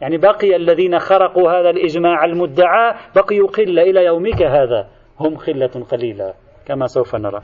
يعني 0.02 0.18
بقي 0.18 0.56
الذين 0.56 1.00
خرقوا 1.00 1.52
هذا 1.52 1.70
الإجماع 1.70 2.26
المدعى 2.26 2.96
بقيوا 3.16 3.48
قلة 3.48 3.82
إلى 3.82 4.06
يومك 4.06 4.44
هذا. 4.44 4.88
هم 5.20 5.36
خلة 5.36 5.86
قليلة 5.92 6.34
كما 6.66 6.88
سوف 6.88 7.16
نرى. 7.16 7.42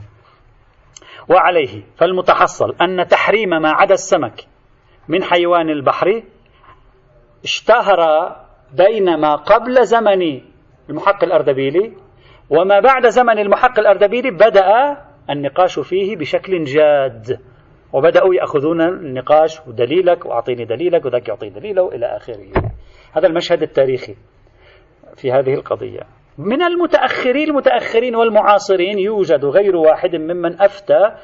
وعليه 1.28 1.82
فالمتحصل 1.96 2.74
أن 2.80 3.06
تحريم 3.06 3.48
ما 3.48 3.70
عدا 3.70 3.94
السمك 3.94 4.40
من 5.08 5.22
حيوان 5.22 5.70
البحر 5.70 6.22
اشتهر 7.44 8.32
بين 8.76 9.20
ما 9.20 9.34
قبل 9.34 9.86
زمن 9.86 10.40
المحق 10.90 11.24
الأردبيلي 11.24 11.92
وما 12.50 12.80
بعد 12.80 13.06
زمن 13.06 13.38
المحق 13.38 13.78
الأردبيلي 13.78 14.30
بدأ 14.30 14.96
النقاش 15.30 15.78
فيه 15.78 16.16
بشكل 16.16 16.64
جاد. 16.64 17.40
وبدأوا 17.92 18.34
يأخذون 18.34 18.80
النقاش 18.80 19.60
ودليلك 19.66 20.26
وأعطيني 20.26 20.64
دليلك 20.64 21.04
وذاك 21.04 21.28
يعطي 21.28 21.48
دليله 21.48 21.88
إلى 21.88 22.06
آخره. 22.06 22.72
هذا 23.12 23.26
المشهد 23.26 23.62
التاريخي 23.62 24.14
في 25.16 25.32
هذه 25.32 25.54
القضية. 25.54 26.00
من 26.38 26.62
المتأخرين 26.62 27.48
المتأخرين 27.48 28.16
والمعاصرين 28.16 28.98
يوجد 28.98 29.44
غير 29.44 29.76
واحد 29.76 30.16
ممن 30.16 30.62
أفتى 30.62 31.14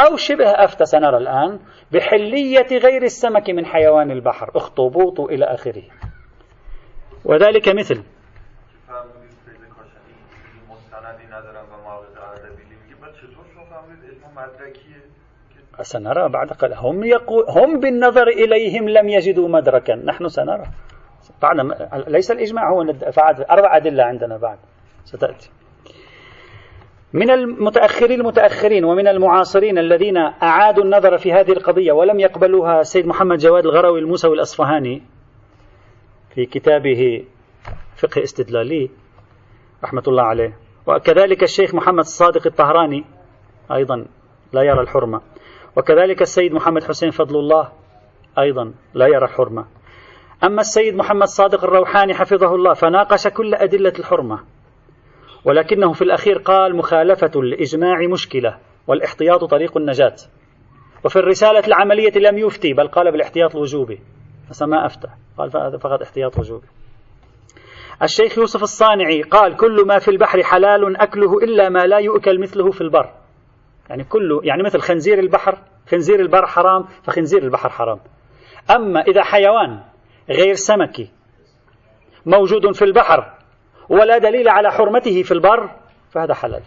أو 0.00 0.16
شبه 0.16 0.50
أفتى 0.50 0.84
سنرى 0.84 1.16
الآن 1.16 1.58
بحلية 1.92 2.78
غير 2.78 3.02
السمك 3.02 3.50
من 3.50 3.66
حيوان 3.66 4.10
البحر. 4.10 4.50
اخطبوط 4.56 5.20
إلى 5.20 5.44
آخره. 5.44 5.82
وذلك 7.24 7.68
مثل 7.68 8.02
سنرى 15.82 16.28
بعد 16.28 16.50
قليل. 16.50 16.74
هم 16.74 17.04
يقول 17.04 17.44
هم 17.48 17.80
بالنظر 17.80 18.28
إليهم 18.28 18.88
لم 18.88 19.08
يجدوا 19.08 19.48
مدركا. 19.48 19.94
نحن 19.94 20.28
سنرى. 20.28 20.64
بعد 21.42 21.56
ليس 22.08 22.30
الإجماع 22.30 22.70
هو 22.70 22.82
أربع 23.50 23.76
أدلة 23.76 24.04
عندنا 24.04 24.36
بعد. 24.36 24.58
ستأتي. 25.04 25.50
من 27.12 27.30
المتأخرين 27.30 28.20
المتأخرين 28.20 28.84
ومن 28.84 29.08
المعاصرين 29.08 29.78
الذين 29.78 30.16
أعادوا 30.16 30.84
النظر 30.84 31.18
في 31.18 31.32
هذه 31.32 31.52
القضية 31.52 31.92
ولم 31.92 32.20
يقبلوها 32.20 32.80
السيد 32.80 33.06
محمد 33.06 33.38
جواد 33.38 33.66
الغروي 33.66 34.00
الموسوي 34.00 34.34
الأصفهاني 34.34 35.02
في 36.34 36.46
كتابه 36.46 37.24
فقه 37.96 38.22
استدلالي 38.22 38.90
رحمة 39.84 40.02
الله 40.08 40.22
عليه. 40.22 40.56
وكذلك 40.86 41.42
الشيخ 41.42 41.74
محمد 41.74 41.98
الصادق 41.98 42.46
الطهراني 42.46 43.04
أيضا 43.72 44.06
لا 44.52 44.62
يرى 44.62 44.80
الحرمة. 44.80 45.20
وكذلك 45.76 46.22
السيد 46.22 46.52
محمد 46.52 46.84
حسين 46.84 47.10
فضل 47.10 47.38
الله 47.38 47.72
أيضا 48.38 48.74
لا 48.94 49.06
يرى 49.06 49.24
الحرمة 49.24 49.66
أما 50.44 50.60
السيد 50.60 50.94
محمد 50.94 51.26
صادق 51.26 51.64
الروحاني 51.64 52.14
حفظه 52.14 52.54
الله 52.54 52.74
فناقش 52.74 53.28
كل 53.28 53.54
أدلة 53.54 53.92
الحرمة 53.98 54.40
ولكنه 55.44 55.92
في 55.92 56.02
الأخير 56.02 56.38
قال 56.38 56.76
مخالفة 56.76 57.30
الإجماع 57.36 58.06
مشكلة 58.12 58.58
والاحتياط 58.86 59.44
طريق 59.44 59.76
النجاة. 59.76 60.16
وفي 61.04 61.16
الرسالة 61.16 61.66
العملية 61.66 62.12
لم 62.16 62.38
يفتي 62.38 62.72
بل 62.72 62.88
قال 62.88 63.12
بالاحتياط 63.12 63.56
الوجوبي. 63.56 64.00
فما 64.60 64.86
أفتى 64.86 65.08
قال 65.38 65.50
فقط 65.80 66.02
احتياط 66.02 66.38
وجوبي. 66.38 66.66
الشيخ 68.02 68.38
يوسف 68.38 68.62
الصانعي 68.62 69.22
قال 69.22 69.56
كل 69.56 69.86
ما 69.86 69.98
في 69.98 70.10
البحر 70.10 70.42
حلال 70.42 70.96
أكله 70.96 71.38
إلا 71.38 71.68
ما 71.68 71.86
لا 71.86 71.98
يؤكل 71.98 72.40
مثله 72.40 72.70
في 72.70 72.80
البر. 72.80 73.10
يعني 73.90 74.04
كله 74.04 74.40
يعني 74.44 74.62
مثل 74.62 74.80
خنزير 74.80 75.18
البحر 75.18 75.58
خنزير 75.90 76.20
البر 76.20 76.46
حرام 76.46 76.84
فخنزير 77.02 77.42
البحر 77.42 77.68
حرام. 77.68 77.98
أما 78.70 79.00
إذا 79.00 79.22
حيوان 79.22 79.80
غير 80.28 80.54
سمكي 80.54 81.10
موجود 82.26 82.72
في 82.72 82.84
البحر 82.84 83.34
ولا 83.88 84.18
دليل 84.18 84.48
على 84.48 84.72
حرمته 84.72 85.22
في 85.22 85.32
البر 85.32 85.70
فهذا 86.10 86.34
حلال. 86.34 86.62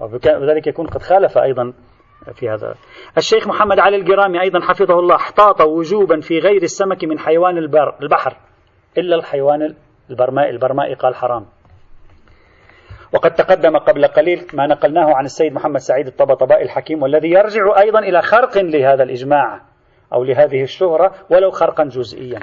وذلك 0.00 0.66
يكون 0.66 0.86
قد 0.86 1.02
خالف 1.02 1.38
أيضا 1.38 1.72
في 2.34 2.48
هذا. 2.48 2.74
الشيخ 3.18 3.48
محمد 3.48 3.78
علي 3.78 3.96
الجرامي 3.96 4.40
أيضا 4.40 4.60
حفظه 4.60 4.98
الله 4.98 5.16
احتاط 5.16 5.60
وجوبا 5.60 6.20
في 6.20 6.38
غير 6.38 6.62
السمك 6.62 7.04
من 7.04 7.18
حيوان 7.18 7.58
البر 7.58 7.94
البحر 8.02 8.36
إلا 8.98 9.16
الحيوان 9.16 9.74
البرمائي 10.10 10.50
البرمائي 10.50 10.94
قال 10.94 11.14
حرام. 11.14 11.46
وقد 13.12 13.34
تقدم 13.34 13.76
قبل 13.76 14.06
قليل 14.06 14.46
ما 14.54 14.66
نقلناه 14.66 15.14
عن 15.14 15.24
السيد 15.24 15.52
محمد 15.52 15.80
سعيد 15.80 16.06
الطبطبائي 16.06 16.62
الحكيم 16.62 17.02
والذي 17.02 17.30
يرجع 17.30 17.80
أيضا 17.80 17.98
إلى 17.98 18.22
خرق 18.22 18.58
لهذا 18.58 19.02
الإجماع 19.02 19.60
أو 20.12 20.24
لهذه 20.24 20.62
الشهرة 20.62 21.12
ولو 21.30 21.50
خرقا 21.50 21.84
جزئيا. 21.84 22.40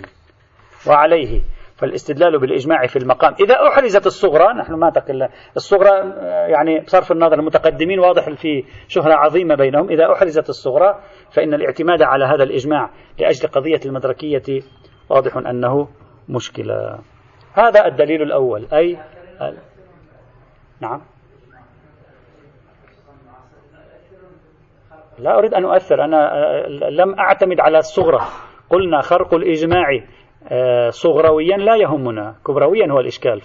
وعليه 0.88 1.42
فالاستدلال 1.76 2.40
بالإجماع 2.40 2.88
في 2.88 3.00
المقام. 3.00 3.36
إذا 3.40 3.56
أحرزت 3.68 4.06
الصغرى 4.06 4.54
نحن 4.54 4.74
ما 4.74 4.90
تقل 4.90 5.30
الصغرى 5.56 6.14
يعني 6.52 6.80
بصرف 6.80 7.12
النظر 7.12 7.40
المتقدمين 7.40 8.00
واضح 8.00 8.30
في 8.30 8.64
شهرة 8.88 9.14
عظيمة 9.14 9.56
بينهم. 9.56 9.90
إذا 9.90 10.14
أحرزت 10.14 10.50
الصغرى 10.50 11.00
فإن 11.32 11.54
الاعتماد 11.54 12.02
على 12.02 12.26
هذا 12.26 12.44
الإجماع 12.44 12.90
لأجل 13.20 13.50
قضية 13.50 13.80
المدركية 13.86 14.62
واضح 15.10 15.38
أنه 15.38 15.88
مشكلة. 16.30 17.00
هذا 17.54 17.86
الدليل 17.86 18.22
الأول 18.22 18.68
أي 18.74 18.98
نعم. 20.82 21.02
لا 25.20 25.38
أريد 25.38 25.54
أن 25.54 25.66
أؤثر 25.66 26.04
أنا 26.04 26.32
لم 26.90 27.20
أعتمد 27.20 27.60
على 27.60 27.78
الصغرى. 27.78 28.22
قلنا 28.70 29.02
خرق 29.02 29.34
الإجماع 29.34 30.04
آه، 30.52 30.90
صغرويا 30.90 31.58
لا 31.58 31.76
يهمنا 31.76 32.36
كبرويا 32.48 32.92
هو 32.92 33.00
الإشكال. 33.00 33.42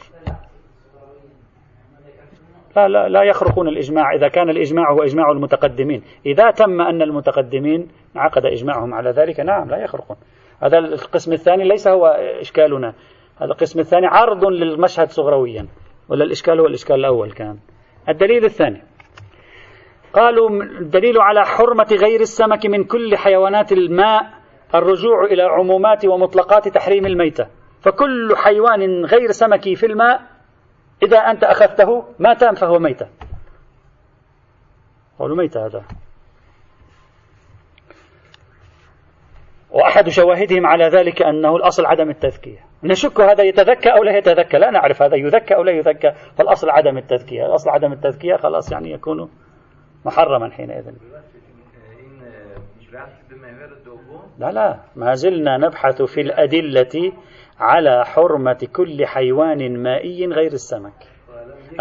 لا 2.76 2.88
لا 2.88 3.08
لا 3.08 3.22
يخرقون 3.22 3.68
الإجماع 3.68 4.14
إذا 4.14 4.28
كان 4.28 4.50
الإجماع 4.50 4.92
هو 4.92 5.02
إجماع 5.02 5.30
المتقدمين. 5.30 6.02
إذا 6.26 6.50
تم 6.50 6.80
أن 6.80 7.02
المتقدمين 7.02 7.88
عقد 8.16 8.46
إجماعهم 8.46 8.94
على 8.94 9.10
ذلك 9.10 9.40
نعم 9.40 9.70
لا 9.70 9.84
يخرقون. 9.84 10.16
هذا 10.62 10.78
القسم 10.78 11.32
الثاني 11.32 11.64
ليس 11.64 11.88
هو 11.88 12.06
إشكالنا. 12.40 12.94
هذا 13.36 13.50
القسم 13.52 13.80
الثاني 13.80 14.06
عرض 14.06 14.44
للمشهد 14.44 15.08
صغرويا. 15.08 15.66
ولا 16.08 16.24
الإشكال 16.24 16.60
هو 16.60 16.66
الإشكال 16.66 16.96
الأول 16.96 17.32
كان. 17.32 17.58
الدليل 18.08 18.44
الثاني. 18.44 18.82
قالوا 20.12 20.50
الدليل 20.62 21.20
على 21.20 21.44
حرمة 21.44 21.88
غير 21.92 22.20
السمك 22.20 22.66
من 22.66 22.84
كل 22.84 23.16
حيوانات 23.16 23.72
الماء 23.72 24.30
الرجوع 24.74 25.24
إلى 25.24 25.42
عمومات 25.42 26.04
ومطلقات 26.06 26.68
تحريم 26.68 27.06
الميتة. 27.06 27.46
فكل 27.80 28.36
حيوان 28.36 29.04
غير 29.04 29.30
سمكي 29.30 29.74
في 29.74 29.86
الماء 29.86 30.22
إذا 31.02 31.18
أنت 31.18 31.44
أخذته 31.44 32.04
مات 32.18 32.44
فهو 32.58 32.78
ميتة. 32.78 33.06
قالوا 35.18 35.36
ميتة 35.36 35.66
هذا. 35.66 35.84
وأحد 39.74 40.08
شواهدهم 40.08 40.66
على 40.66 40.84
ذلك 40.84 41.22
أنه 41.22 41.56
الأصل 41.56 41.86
عدم 41.86 42.10
التذكية. 42.10 42.58
نشك 42.84 43.20
هذا 43.20 43.44
يتذكى 43.44 43.88
أو 43.88 44.02
لا 44.02 44.16
يتذكى؟ 44.16 44.58
لا 44.58 44.70
نعرف 44.70 45.02
هذا 45.02 45.16
يذكى 45.16 45.54
أو 45.54 45.62
لا 45.62 45.72
يذكى. 45.72 46.12
فالأصل 46.38 46.70
عدم 46.70 46.98
التذكية. 46.98 47.46
الأصل 47.46 47.70
عدم 47.70 47.92
التذكية 47.92 48.36
خلاص 48.36 48.72
يعني 48.72 48.90
يكون 48.90 49.30
محرما 50.04 50.50
حينئذ. 50.50 50.90
لا 54.38 54.50
لا. 54.52 54.80
ما 54.96 55.14
زلنا 55.14 55.56
نبحث 55.56 56.02
في 56.02 56.20
الأدلة 56.20 57.12
على 57.60 58.04
حرمة 58.04 58.68
كل 58.72 59.06
حيوان 59.06 59.82
مائي 59.82 60.26
غير 60.26 60.52
السمك. 60.52 60.92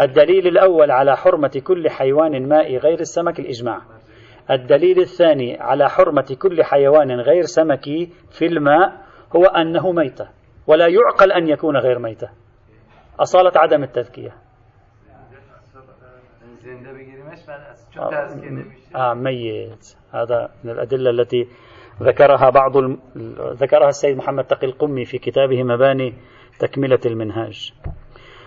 الدليل 0.00 0.46
الأول 0.46 0.90
على 0.90 1.16
حرمة 1.16 1.62
كل 1.66 1.90
حيوان 1.90 2.48
مائي 2.48 2.78
غير 2.78 3.00
السمك 3.00 3.40
الإجماع. 3.40 3.93
الدليل 4.50 4.98
الثاني 4.98 5.60
على 5.60 5.88
حرمة 5.88 6.36
كل 6.42 6.64
حيوان 6.64 7.20
غير 7.20 7.42
سمكي 7.42 8.12
في 8.38 8.46
الماء 8.46 9.04
هو 9.36 9.44
أنه 9.44 9.92
ميتة 9.92 10.28
ولا 10.66 10.86
يعقل 10.86 11.32
أن 11.32 11.48
يكون 11.48 11.76
غير 11.76 11.98
ميتة. 11.98 12.30
أصالة 13.20 13.52
عدم 13.56 13.82
التذكية. 13.82 14.34
آه 18.96 19.14
ميت. 19.14 19.96
هذا 20.12 20.48
من 20.64 20.70
الأدلة 20.70 21.10
التي 21.10 21.48
ذكرها 22.02 22.50
بعض 22.50 22.76
الم... 22.76 22.98
ذكرها 23.38 23.88
السيد 23.88 24.16
محمد 24.16 24.44
تقي 24.44 24.66
القمي 24.66 25.04
في 25.04 25.18
كتابه 25.18 25.62
مباني 25.62 26.14
تكملة 26.58 27.00
المنهاج. 27.06 27.72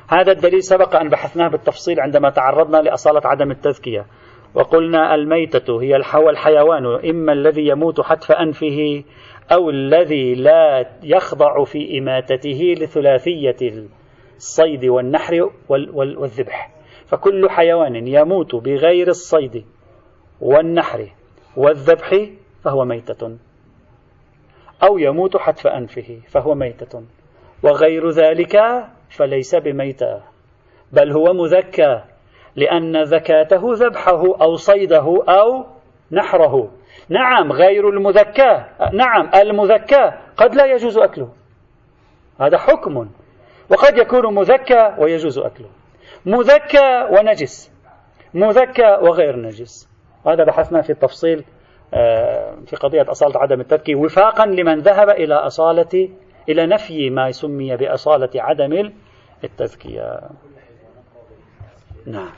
هذا 0.09 0.31
الدليل 0.31 0.63
سبق 0.63 0.95
أن 0.95 1.09
بحثناه 1.09 1.47
بالتفصيل 1.47 1.99
عندما 1.99 2.29
تعرضنا 2.29 2.77
لأصالة 2.77 3.21
عدم 3.25 3.51
التذكية. 3.51 4.05
وقلنا 4.53 5.15
الميتة 5.15 5.81
هي 5.81 5.95
الحوى 5.95 6.29
الحيوان 6.29 6.85
إما 6.85 7.33
الذي 7.33 7.67
يموت 7.67 8.01
حتف 8.01 8.31
أنفه 8.31 9.03
أو 9.51 9.69
الذي 9.69 10.35
لا 10.35 10.89
يخضع 11.03 11.63
في 11.63 11.99
إماتته 11.99 12.75
لثلاثية 12.77 13.87
الصيد 14.35 14.85
والنحر 14.85 15.49
والذبح. 15.93 16.71
فكل 17.05 17.49
حيوان 17.49 18.07
يموت 18.07 18.55
بغير 18.55 19.07
الصيد 19.07 19.65
والنحر 20.41 21.09
والذبح 21.57 22.29
فهو 22.63 22.85
ميتة. 22.85 23.37
أو 24.83 24.97
يموت 24.97 25.37
حتف 25.37 25.67
أنفه 25.67 26.19
فهو 26.27 26.55
ميتة. 26.55 27.03
وغير 27.63 28.09
ذلك 28.09 28.57
فليس 29.09 29.55
بميتة 29.55 30.21
بل 30.91 31.11
هو 31.11 31.33
مذكى. 31.33 32.03
لأن 32.57 33.03
ذكاته 33.03 33.61
ذبحه 33.73 34.23
أو 34.41 34.55
صيده 34.55 35.23
أو 35.29 35.65
نحره. 36.11 36.71
نعم 37.09 37.51
غير 37.51 37.89
المذكى 37.89 38.65
نعم 38.93 39.29
المذكى 39.35 40.11
قد 40.37 40.55
لا 40.55 40.65
يجوز 40.65 40.97
أكله. 40.97 41.29
هذا 42.39 42.57
حكم. 42.57 43.09
وقد 43.69 43.97
يكون 43.97 44.35
مذكى 44.35 44.95
ويجوز 44.97 45.39
أكله. 45.39 45.69
مذكى 46.25 47.07
ونجس. 47.11 47.71
مذكى 48.33 48.97
وغير 49.01 49.35
نجس. 49.35 49.89
وهذا 50.25 50.43
بحثنا 50.43 50.81
في 50.81 50.89
التفصيل 50.89 51.45
آه، 51.93 52.55
في 52.65 52.75
قضية 52.75 53.11
أصالة 53.11 53.39
عدم 53.39 53.61
التذكية 53.61 53.95
وفاقا 53.95 54.45
لمن 54.45 54.79
ذهب 54.79 55.09
إلى 55.09 55.33
أصالة 55.33 56.09
إلى 56.49 56.65
نفي 56.65 57.09
ما 57.09 57.31
سمي 57.31 57.77
بأصالة 57.77 58.29
عدم 58.35 58.91
التذكية 59.43 60.19
نعم. 62.07 62.29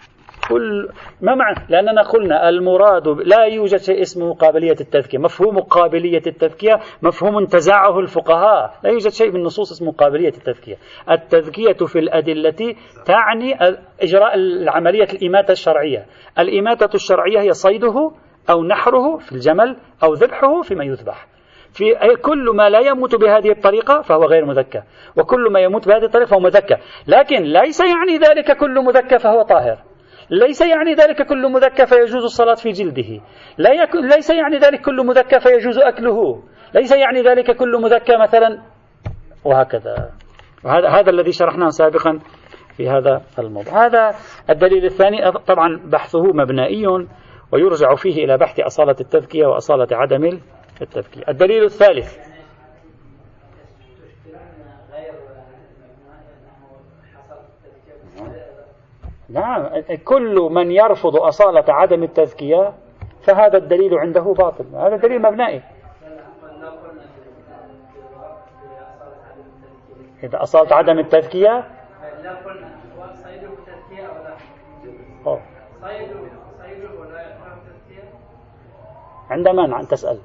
كل 0.50 0.90
ما 1.22 1.36
معنى؟ 1.36 1.66
لأننا 1.70 2.02
قلنا 2.02 2.50
المراد 2.50 3.08
لا 3.08 3.46
يوجد 3.46 3.78
شيء 3.78 4.02
اسمه 4.02 4.34
قابلية 4.34 4.76
التذكية. 4.82 5.18
مفهوم 5.18 5.60
قابلية 5.60 6.22
التذكية 6.28 6.80
مفهوم 7.02 7.38
انتزعه 7.38 8.00
الفقهاء. 8.00 8.74
لا 8.84 8.90
يوجد 8.90 9.12
شيء 9.12 9.32
من 9.32 9.36
النصوص 9.36 9.72
اسمه 9.72 9.92
قابلية 9.92 10.28
التذكية. 10.28 10.78
التذكية 11.12 11.86
في 11.86 12.00
الأدلة 12.00 12.76
تعني 13.06 13.56
إجراء 14.02 14.36
العملية 14.36 15.08
الإماتة 15.14 15.52
الشرعية. 15.52 16.06
الإماتة 16.40 16.96
الشرعية 16.96 17.42
هي 17.42 17.54
صيده 17.54 18.12
أو 18.50 18.64
نحره 18.64 19.18
في 19.18 19.32
الجمل 19.32 19.78
أو 20.04 20.14
ذبحه 20.14 20.62
فيما 20.62 20.84
يذبح. 20.84 21.28
في 21.74 22.16
كل 22.22 22.56
ما 22.56 22.70
لا 22.70 22.80
يموت 22.80 23.16
بهذه 23.16 23.52
الطريقة 23.52 24.02
فهو 24.02 24.24
غير 24.24 24.46
مذكى. 24.46 24.82
وكل 25.18 25.52
ما 25.52 25.60
يموت 25.60 25.88
بهذه 25.88 26.06
الطريقة 26.06 26.28
فهو 26.28 26.40
مذكى. 26.40 26.76
لكن 27.08 27.44
ليس 27.44 27.80
يعني 27.80 28.18
ذلك 28.18 28.58
كل 28.58 28.86
مذكى 28.86 29.20
فهو 29.20 29.42
طاهر. 29.42 29.78
ليس 30.30 30.62
يعني 30.62 30.94
ذلك 30.94 31.28
كل 31.28 31.52
مذكى 31.52 31.86
فيجوز 31.86 32.24
الصلاة 32.24 32.54
في 32.54 32.70
جلده. 32.70 33.22
لا 33.58 33.74
يكون 33.74 34.08
ليس 34.10 34.30
يعني 34.30 34.58
ذلك 34.58 34.82
كل 34.82 35.06
مذكى 35.06 35.40
فيجوز 35.40 35.78
أكله. 35.78 36.44
ليس 36.76 36.92
يعني 36.92 37.22
ذلك 37.22 37.56
كل 37.56 37.82
مذكى 37.82 38.18
مثلا 38.18 38.62
وهكذا. 39.46 40.12
وهذا 40.66 40.90
هذا 40.90 41.10
الذي 41.10 41.32
شرحناه 41.32 41.68
سابقا 41.68 42.20
في 42.78 42.90
هذا 42.90 43.22
الموضوع. 43.40 43.86
هذا 43.86 44.16
الدليل 44.50 44.86
الثاني. 44.86 45.32
طبعا 45.32 45.80
بحثه 45.86 46.24
مبنائي 46.24 46.88
ويرجع 47.52 47.96
فيه 47.96 48.26
إلى 48.26 48.38
بحث 48.38 48.60
أصالة 48.60 48.96
التذكية 49.02 49.46
وأصالة 49.46 49.88
عدم 49.92 50.40
التذكية 50.82 51.24
الدليل 51.30 51.64
الثالث. 51.64 52.30
نعم 59.30 59.68
كل 60.06 60.50
من 60.52 60.72
يرفض 60.72 61.16
أصالة 61.16 61.74
عدم 61.74 62.04
التذكية 62.04 62.74
فهذا 63.22 63.58
الدليل 63.58 63.94
عنده 63.94 64.22
باطل. 64.22 64.76
هذا 64.76 64.96
دليل 64.96 65.22
مبنائي 65.22 65.62
إذا 70.24 70.44
أصالة 70.44 70.76
عدم 70.76 71.00
التذكية 71.00 71.68
عند 79.30 79.48
من 79.48 79.88
تسأل. 79.88 80.20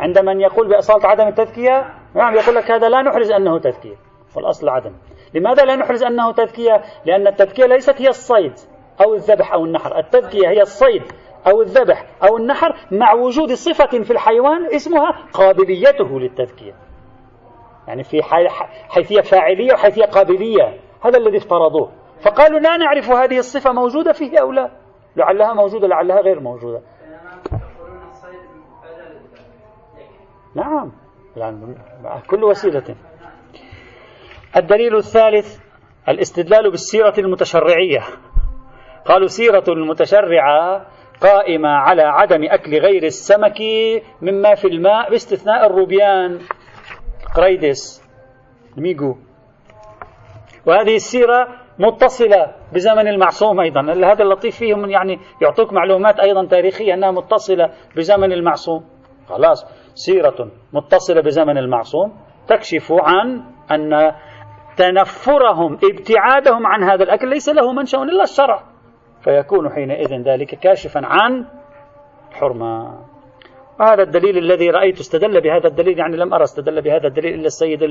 عند 0.00 0.18
من 0.18 0.40
يقول 0.40 0.68
بأصالة 0.68 1.08
عدم 1.08 1.28
التذكية 1.28 1.94
نعم 2.14 2.34
يقول 2.34 2.54
لك 2.54 2.70
هذا 2.70 2.88
لا 2.88 3.02
نحرز 3.02 3.30
أنه 3.30 3.58
تذكية 3.58 3.96
والأصل 4.36 4.68
عدم. 4.68 4.92
لماذا 5.34 5.64
لا 5.64 5.76
نحرز 5.76 6.02
أنه 6.02 6.32
تذكية؟ 6.32 6.82
لأن 7.04 7.26
التذكية 7.26 7.66
ليست 7.66 8.00
هي 8.00 8.08
الصيد 8.08 8.52
أو 9.04 9.14
الذبح 9.14 9.52
أو 9.52 9.64
النحر. 9.64 9.98
التذكية 9.98 10.48
هي 10.48 10.62
الصيد 10.62 11.02
أو 11.46 11.62
الذبح 11.62 12.06
أو 12.22 12.36
النحر 12.36 12.74
مع 12.90 13.12
وجود 13.12 13.52
صفة 13.52 14.02
في 14.02 14.10
الحيوان 14.10 14.66
اسمها 14.74 15.10
قابليته 15.32 16.20
للتذكية. 16.20 16.74
يعني 17.88 18.04
في 18.04 18.22
حيثية 18.88 19.20
فاعلية 19.20 19.72
وحيثية 19.72 20.04
قابلية 20.04 20.80
هذا 21.04 21.18
الذي 21.18 21.36
افترضوه. 21.36 21.90
فقالوا 22.20 22.58
لا 22.58 22.76
نعرف 22.76 23.10
هذه 23.10 23.38
الصفة 23.38 23.72
موجودة 23.72 24.12
فيه 24.12 24.38
أو 24.38 24.52
لا. 24.52 24.70
لعلها 25.16 25.54
موجودة 25.54 25.88
لعلها 25.88 26.20
غير 26.20 26.40
موجودة. 26.40 26.80
نعم. 30.58 30.92
يعني 31.36 31.74
كل 32.30 32.44
وسيلة. 32.44 32.94
الدليل 34.56 34.96
الثالث 34.96 35.58
الاستدلال 36.08 36.70
بالسيرة 36.70 37.14
المتشرعية. 37.18 38.00
قالوا 39.04 39.26
سيرة 39.26 39.64
المتشرعة 39.68 40.86
قائمة 41.20 41.68
على 41.68 42.02
عدم 42.02 42.44
أكل 42.44 42.78
غير 42.78 43.02
السمك 43.02 43.60
مما 44.22 44.54
في 44.54 44.68
الماء 44.68 45.10
باستثناء 45.10 45.66
الروبيان. 45.66 46.38
قريدس 47.36 48.08
ميجو 48.76 49.16
وهذه 50.66 50.94
السيرة 50.94 51.48
متصلة 51.78 52.54
بزمن 52.72 53.08
المعصوم 53.08 53.60
أيضا. 53.60 53.80
هذا 53.80 54.22
اللطيف 54.22 54.56
فيهم 54.56 54.90
يعني 54.90 55.18
يعطوك 55.42 55.72
معلومات 55.72 56.20
أيضا 56.20 56.46
تاريخية 56.46 56.94
أنها 56.94 57.10
متصلة 57.10 57.70
بزمن 57.96 58.32
المعصوم. 58.32 58.84
خلاص. 59.28 59.64
سيرة 59.98 60.50
متصلة 60.72 61.20
بزمن 61.20 61.58
المعصوم 61.58 62.12
تكشف 62.48 62.92
عن 62.92 63.42
أن 63.70 64.12
تنفرهم 64.76 65.72
ابتعادهم 65.74 66.66
عن 66.66 66.82
هذا 66.82 67.04
الأكل 67.04 67.28
ليس 67.28 67.48
له 67.48 67.72
منشأ 67.72 67.98
إلا 67.98 68.22
الشرع. 68.22 68.62
فيكون 69.24 69.70
حينئذ 69.70 70.22
ذلك 70.22 70.54
كاشفا 70.54 71.00
عن 71.04 71.46
حرمة. 72.32 72.98
وهذا 73.80 74.02
الدليل 74.02 74.38
الذي 74.38 74.70
رأيت 74.70 74.98
استدل 75.00 75.40
بهذا 75.40 75.68
الدليل 75.68 75.98
يعني 75.98 76.16
لم 76.16 76.34
أرى 76.34 76.42
استدل 76.42 76.82
بهذا 76.82 77.06
الدليل 77.06 77.34
إلا 77.34 77.46
السيد 77.46 77.82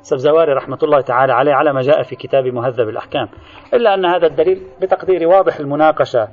السبزواري 0.00 0.52
رحمة 0.52 0.78
الله 0.82 1.00
تعالى 1.00 1.32
عليه 1.32 1.52
على 1.54 1.72
ما 1.72 1.80
جاء 1.80 2.02
في 2.02 2.16
كتاب 2.16 2.44
مهذب 2.44 2.88
الأحكام. 2.88 3.28
إلا 3.74 3.94
أن 3.94 4.04
هذا 4.04 4.26
الدليل 4.26 4.66
بتقدير 4.82 5.28
واضح 5.28 5.56
المناقشة 5.56 6.28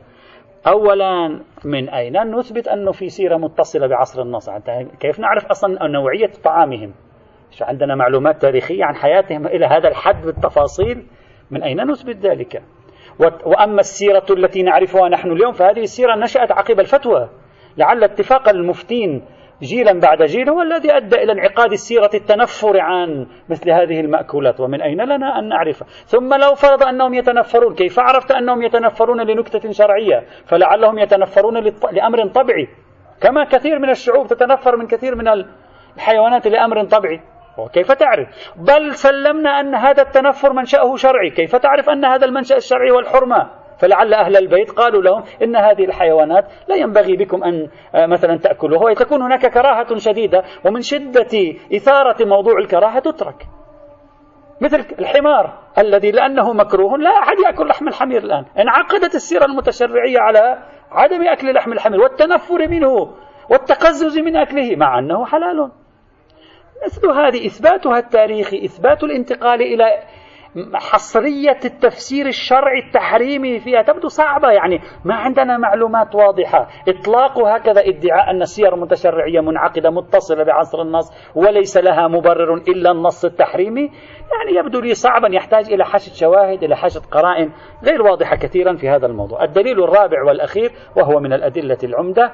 أولا 0.68 1.40
من 1.64 1.90
أين؟ 1.90 2.36
نثبت 2.36 2.68
أنه 2.68 2.92
في 2.92 3.10
سيرة 3.10 3.38
متصلة 3.38 3.88
بعصر 3.88 4.22
النص 4.22 4.50
كيف 5.00 5.20
نعرف 5.20 5.46
أصلا 5.46 5.88
نوعية 5.88 6.32
طعامهم؟ 6.44 6.94
عندنا 7.62 7.96
معلومات 7.96 8.42
تاريخية 8.42 8.86
عن 8.86 8.96
حياتهم 8.96 9.48
إلى 9.48 9.66
هذا 9.66 9.88
الحد 9.88 10.26
بالتفاصيل؟ 10.26 11.06
من 11.52 11.64
أين 11.64 11.92
نثبت 11.92 12.16
ذلك؟ 12.16 12.64
وأما 13.46 13.80
السيرة 13.80 14.26
التي 14.30 14.64
نعرفها 14.64 15.10
نحن 15.10 15.32
اليوم 15.32 15.52
فهذه 15.52 15.80
السيرة 15.80 16.16
نشأت 16.16 16.52
عقب 16.52 16.80
الفتوى. 16.80 17.30
لعل 17.78 18.04
اتفاق 18.04 18.50
المفتين 18.50 19.26
جيلا 19.62 20.00
بعد 20.00 20.24
جيل 20.24 20.50
هو 20.50 20.62
الذي 20.62 20.98
أدى 20.98 21.16
إلى 21.16 21.32
انعقاد 21.32 21.72
السيرة 21.72 22.10
التنفر 22.14 22.80
عن 22.80 23.28
مثل 23.50 23.72
هذه 23.72 24.00
المأكولات 24.00 24.60
ومن 24.60 24.82
أين 24.82 25.02
لنا 25.02 25.40
أن 25.40 25.50
نعرف 25.50 25.84
ثم 26.06 26.34
لو 26.34 26.56
فرض 26.56 26.84
أنهم 26.84 27.14
يتنفرون 27.14 27.76
كيف 27.76 28.00
عرفت 28.00 28.32
أنهم 28.32 28.62
يتنفرون 28.62 29.22
لنكتة 29.22 29.72
شرعية؟ 29.72 30.24
فلعلهم 30.46 31.00
يتنفرون 31.00 31.64
لأمر 31.92 32.28
طبيعي. 32.28 32.68
كما 33.22 33.44
كثير 33.44 33.80
من 33.80 33.90
الشعوب 33.90 34.28
تتنفر 34.28 34.78
من 34.78 34.88
كثير 34.88 35.16
من 35.16 35.28
الحيوانات 35.96 36.48
لأمر 36.48 36.84
طبيعي. 36.84 37.22
وكيف 37.58 37.92
تعرف؟ 37.92 38.28
بل 38.56 38.96
سلمنا 38.96 39.60
أن 39.60 39.76
هذا 39.76 40.02
التنفر 40.02 40.54
منشأه 40.54 40.96
شرعي. 40.96 41.30
كيف 41.30 41.56
تعرف 41.56 41.90
أن 41.90 42.06
هذا 42.06 42.26
المنشأ 42.26 42.56
الشرعي 42.56 42.92
والحرمة؟ 42.92 43.63
فلعل 43.78 44.14
أهل 44.14 44.38
البيت 44.38 44.72
قالوا 44.72 45.02
لهم 45.02 45.24
إن 45.44 45.56
هذه 45.56 45.86
الحيوانات 45.86 46.46
لا 46.68 46.76
ينبغي 46.76 47.16
بكم 47.16 47.44
أن 47.44 47.68
آه، 47.96 48.06
مثلا 48.06 48.38
تأكلوها 48.38 48.92
وتكون 48.92 49.22
هناك 49.22 49.54
كراهة 49.54 49.98
شديدة 49.98 50.44
ومن 50.66 50.82
شدة 50.82 51.56
إثارة 51.76 52.26
موضوع 52.26 52.58
الكراهة 52.58 53.00
تترك. 53.00 53.36
مثل 54.62 54.86
الحمار 55.00 55.60
الذي 55.78 56.12
لأنه 56.12 56.54
مكروه 56.54 56.98
لا 56.98 57.10
أحد 57.10 57.36
يأكل 57.46 57.68
لحم 57.68 57.88
الحمير 57.88 58.24
الآن. 58.24 58.46
انعقدت 58.60 59.16
السيرة 59.16 59.46
المتشرعية 59.46 60.20
على 60.20 60.58
عدم 60.92 61.28
أكل 61.28 61.54
لحم 61.54 61.74
الحمير 61.74 62.02
والتنفر 62.02 62.68
منه 62.68 63.16
والتقزز 63.50 64.20
من 64.20 64.36
أكله 64.36 64.76
مع 64.76 65.00
أنه 65.00 65.26
حلال. 65.26 65.72
مثل 66.86 67.08
هذه 67.08 67.46
إثباتها 67.46 67.98
التاريخي 67.98 68.66
إثبات 68.66 69.04
الانتقال 69.04 69.62
إلى 69.62 69.86
حصرية 70.74 71.60
التفسير 71.66 72.26
الشرعي 72.26 72.80
التحريمي 72.80 73.60
فيها 73.60 73.82
تبدو 73.82 74.08
صعبة. 74.08 74.52
يعني 74.52 74.80
ما 75.06 75.16
عندنا 75.16 75.58
معلومات 75.58 76.16
واضحة. 76.16 76.68
إطلاق 76.88 77.40
هكذا 77.40 77.82
ادعاء 77.82 78.32
أن 78.32 78.42
السير 78.42 78.74
المتشرعية 78.74 79.40
منعقدة 79.40 79.90
متصلة 79.90 80.44
بعصر 80.44 80.82
النص 80.82 81.12
وليس 81.36 81.78
لها 81.78 82.08
مبرر 82.08 82.54
إلا 82.54 82.92
النص 82.92 83.26
التحريمي. 83.26 83.82
يعني 83.82 84.60
يبدو 84.60 84.80
لي 84.80 84.94
صعبا 84.94 85.36
يحتاج 85.36 85.74
إلى 85.74 85.86
حشد 85.86 86.14
شواهد 86.14 86.64
إلى 86.64 86.76
حشد 86.76 87.02
قرائن 87.12 87.52
غير 87.84 88.02
واضحة 88.02 88.36
كثيرا 88.36 88.76
في 88.76 88.90
هذا 88.90 89.06
الموضوع. 89.06 89.44
الدليل 89.44 89.84
الرابع 89.84 90.24
والأخير 90.24 90.72
وهو 90.98 91.20
من 91.20 91.34
الأدلة 91.34 91.78
العمدة 91.84 92.34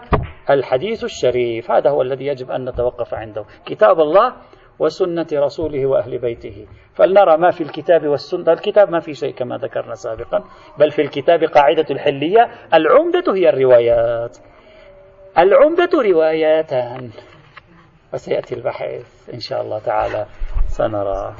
الحديث 0.50 1.04
الشريف. 1.04 1.72
هذا 1.72 1.90
هو 1.90 2.02
الذي 2.02 2.26
يجب 2.26 2.52
أن 2.52 2.70
نتوقف 2.70 3.14
عنده. 3.14 3.46
كتاب 3.66 4.00
الله 4.00 4.34
وسنة 4.80 5.28
رسوله 5.34 5.86
وأهل 5.86 6.18
بيته. 6.18 6.68
فلنرى 6.94 7.38
ما 7.38 7.52
في 7.52 7.64
الكتاب 7.64 8.08
والسنة 8.08 8.54
الكتاب 8.54 8.90
ما 8.90 9.00
في 9.00 9.14
شيء 9.14 9.34
كما 9.34 9.58
ذكرنا 9.58 9.96
سابقا 9.96 10.44
بل 10.78 10.92
في 10.92 11.02
الكتاب 11.02 11.44
قاعدة 11.44 11.86
الحلية. 11.92 12.50
العمدة 12.74 13.34
هي 13.34 13.50
الروايات. 13.50 14.38
العمدة 15.38 15.90
رواياتان 15.94 17.10
وسيأتي 18.14 18.56
البحث 18.56 19.30
إن 19.34 19.40
شاء 19.40 19.62
الله 19.62 19.80
تعالى. 19.80 20.26
سنرى. 20.68 21.36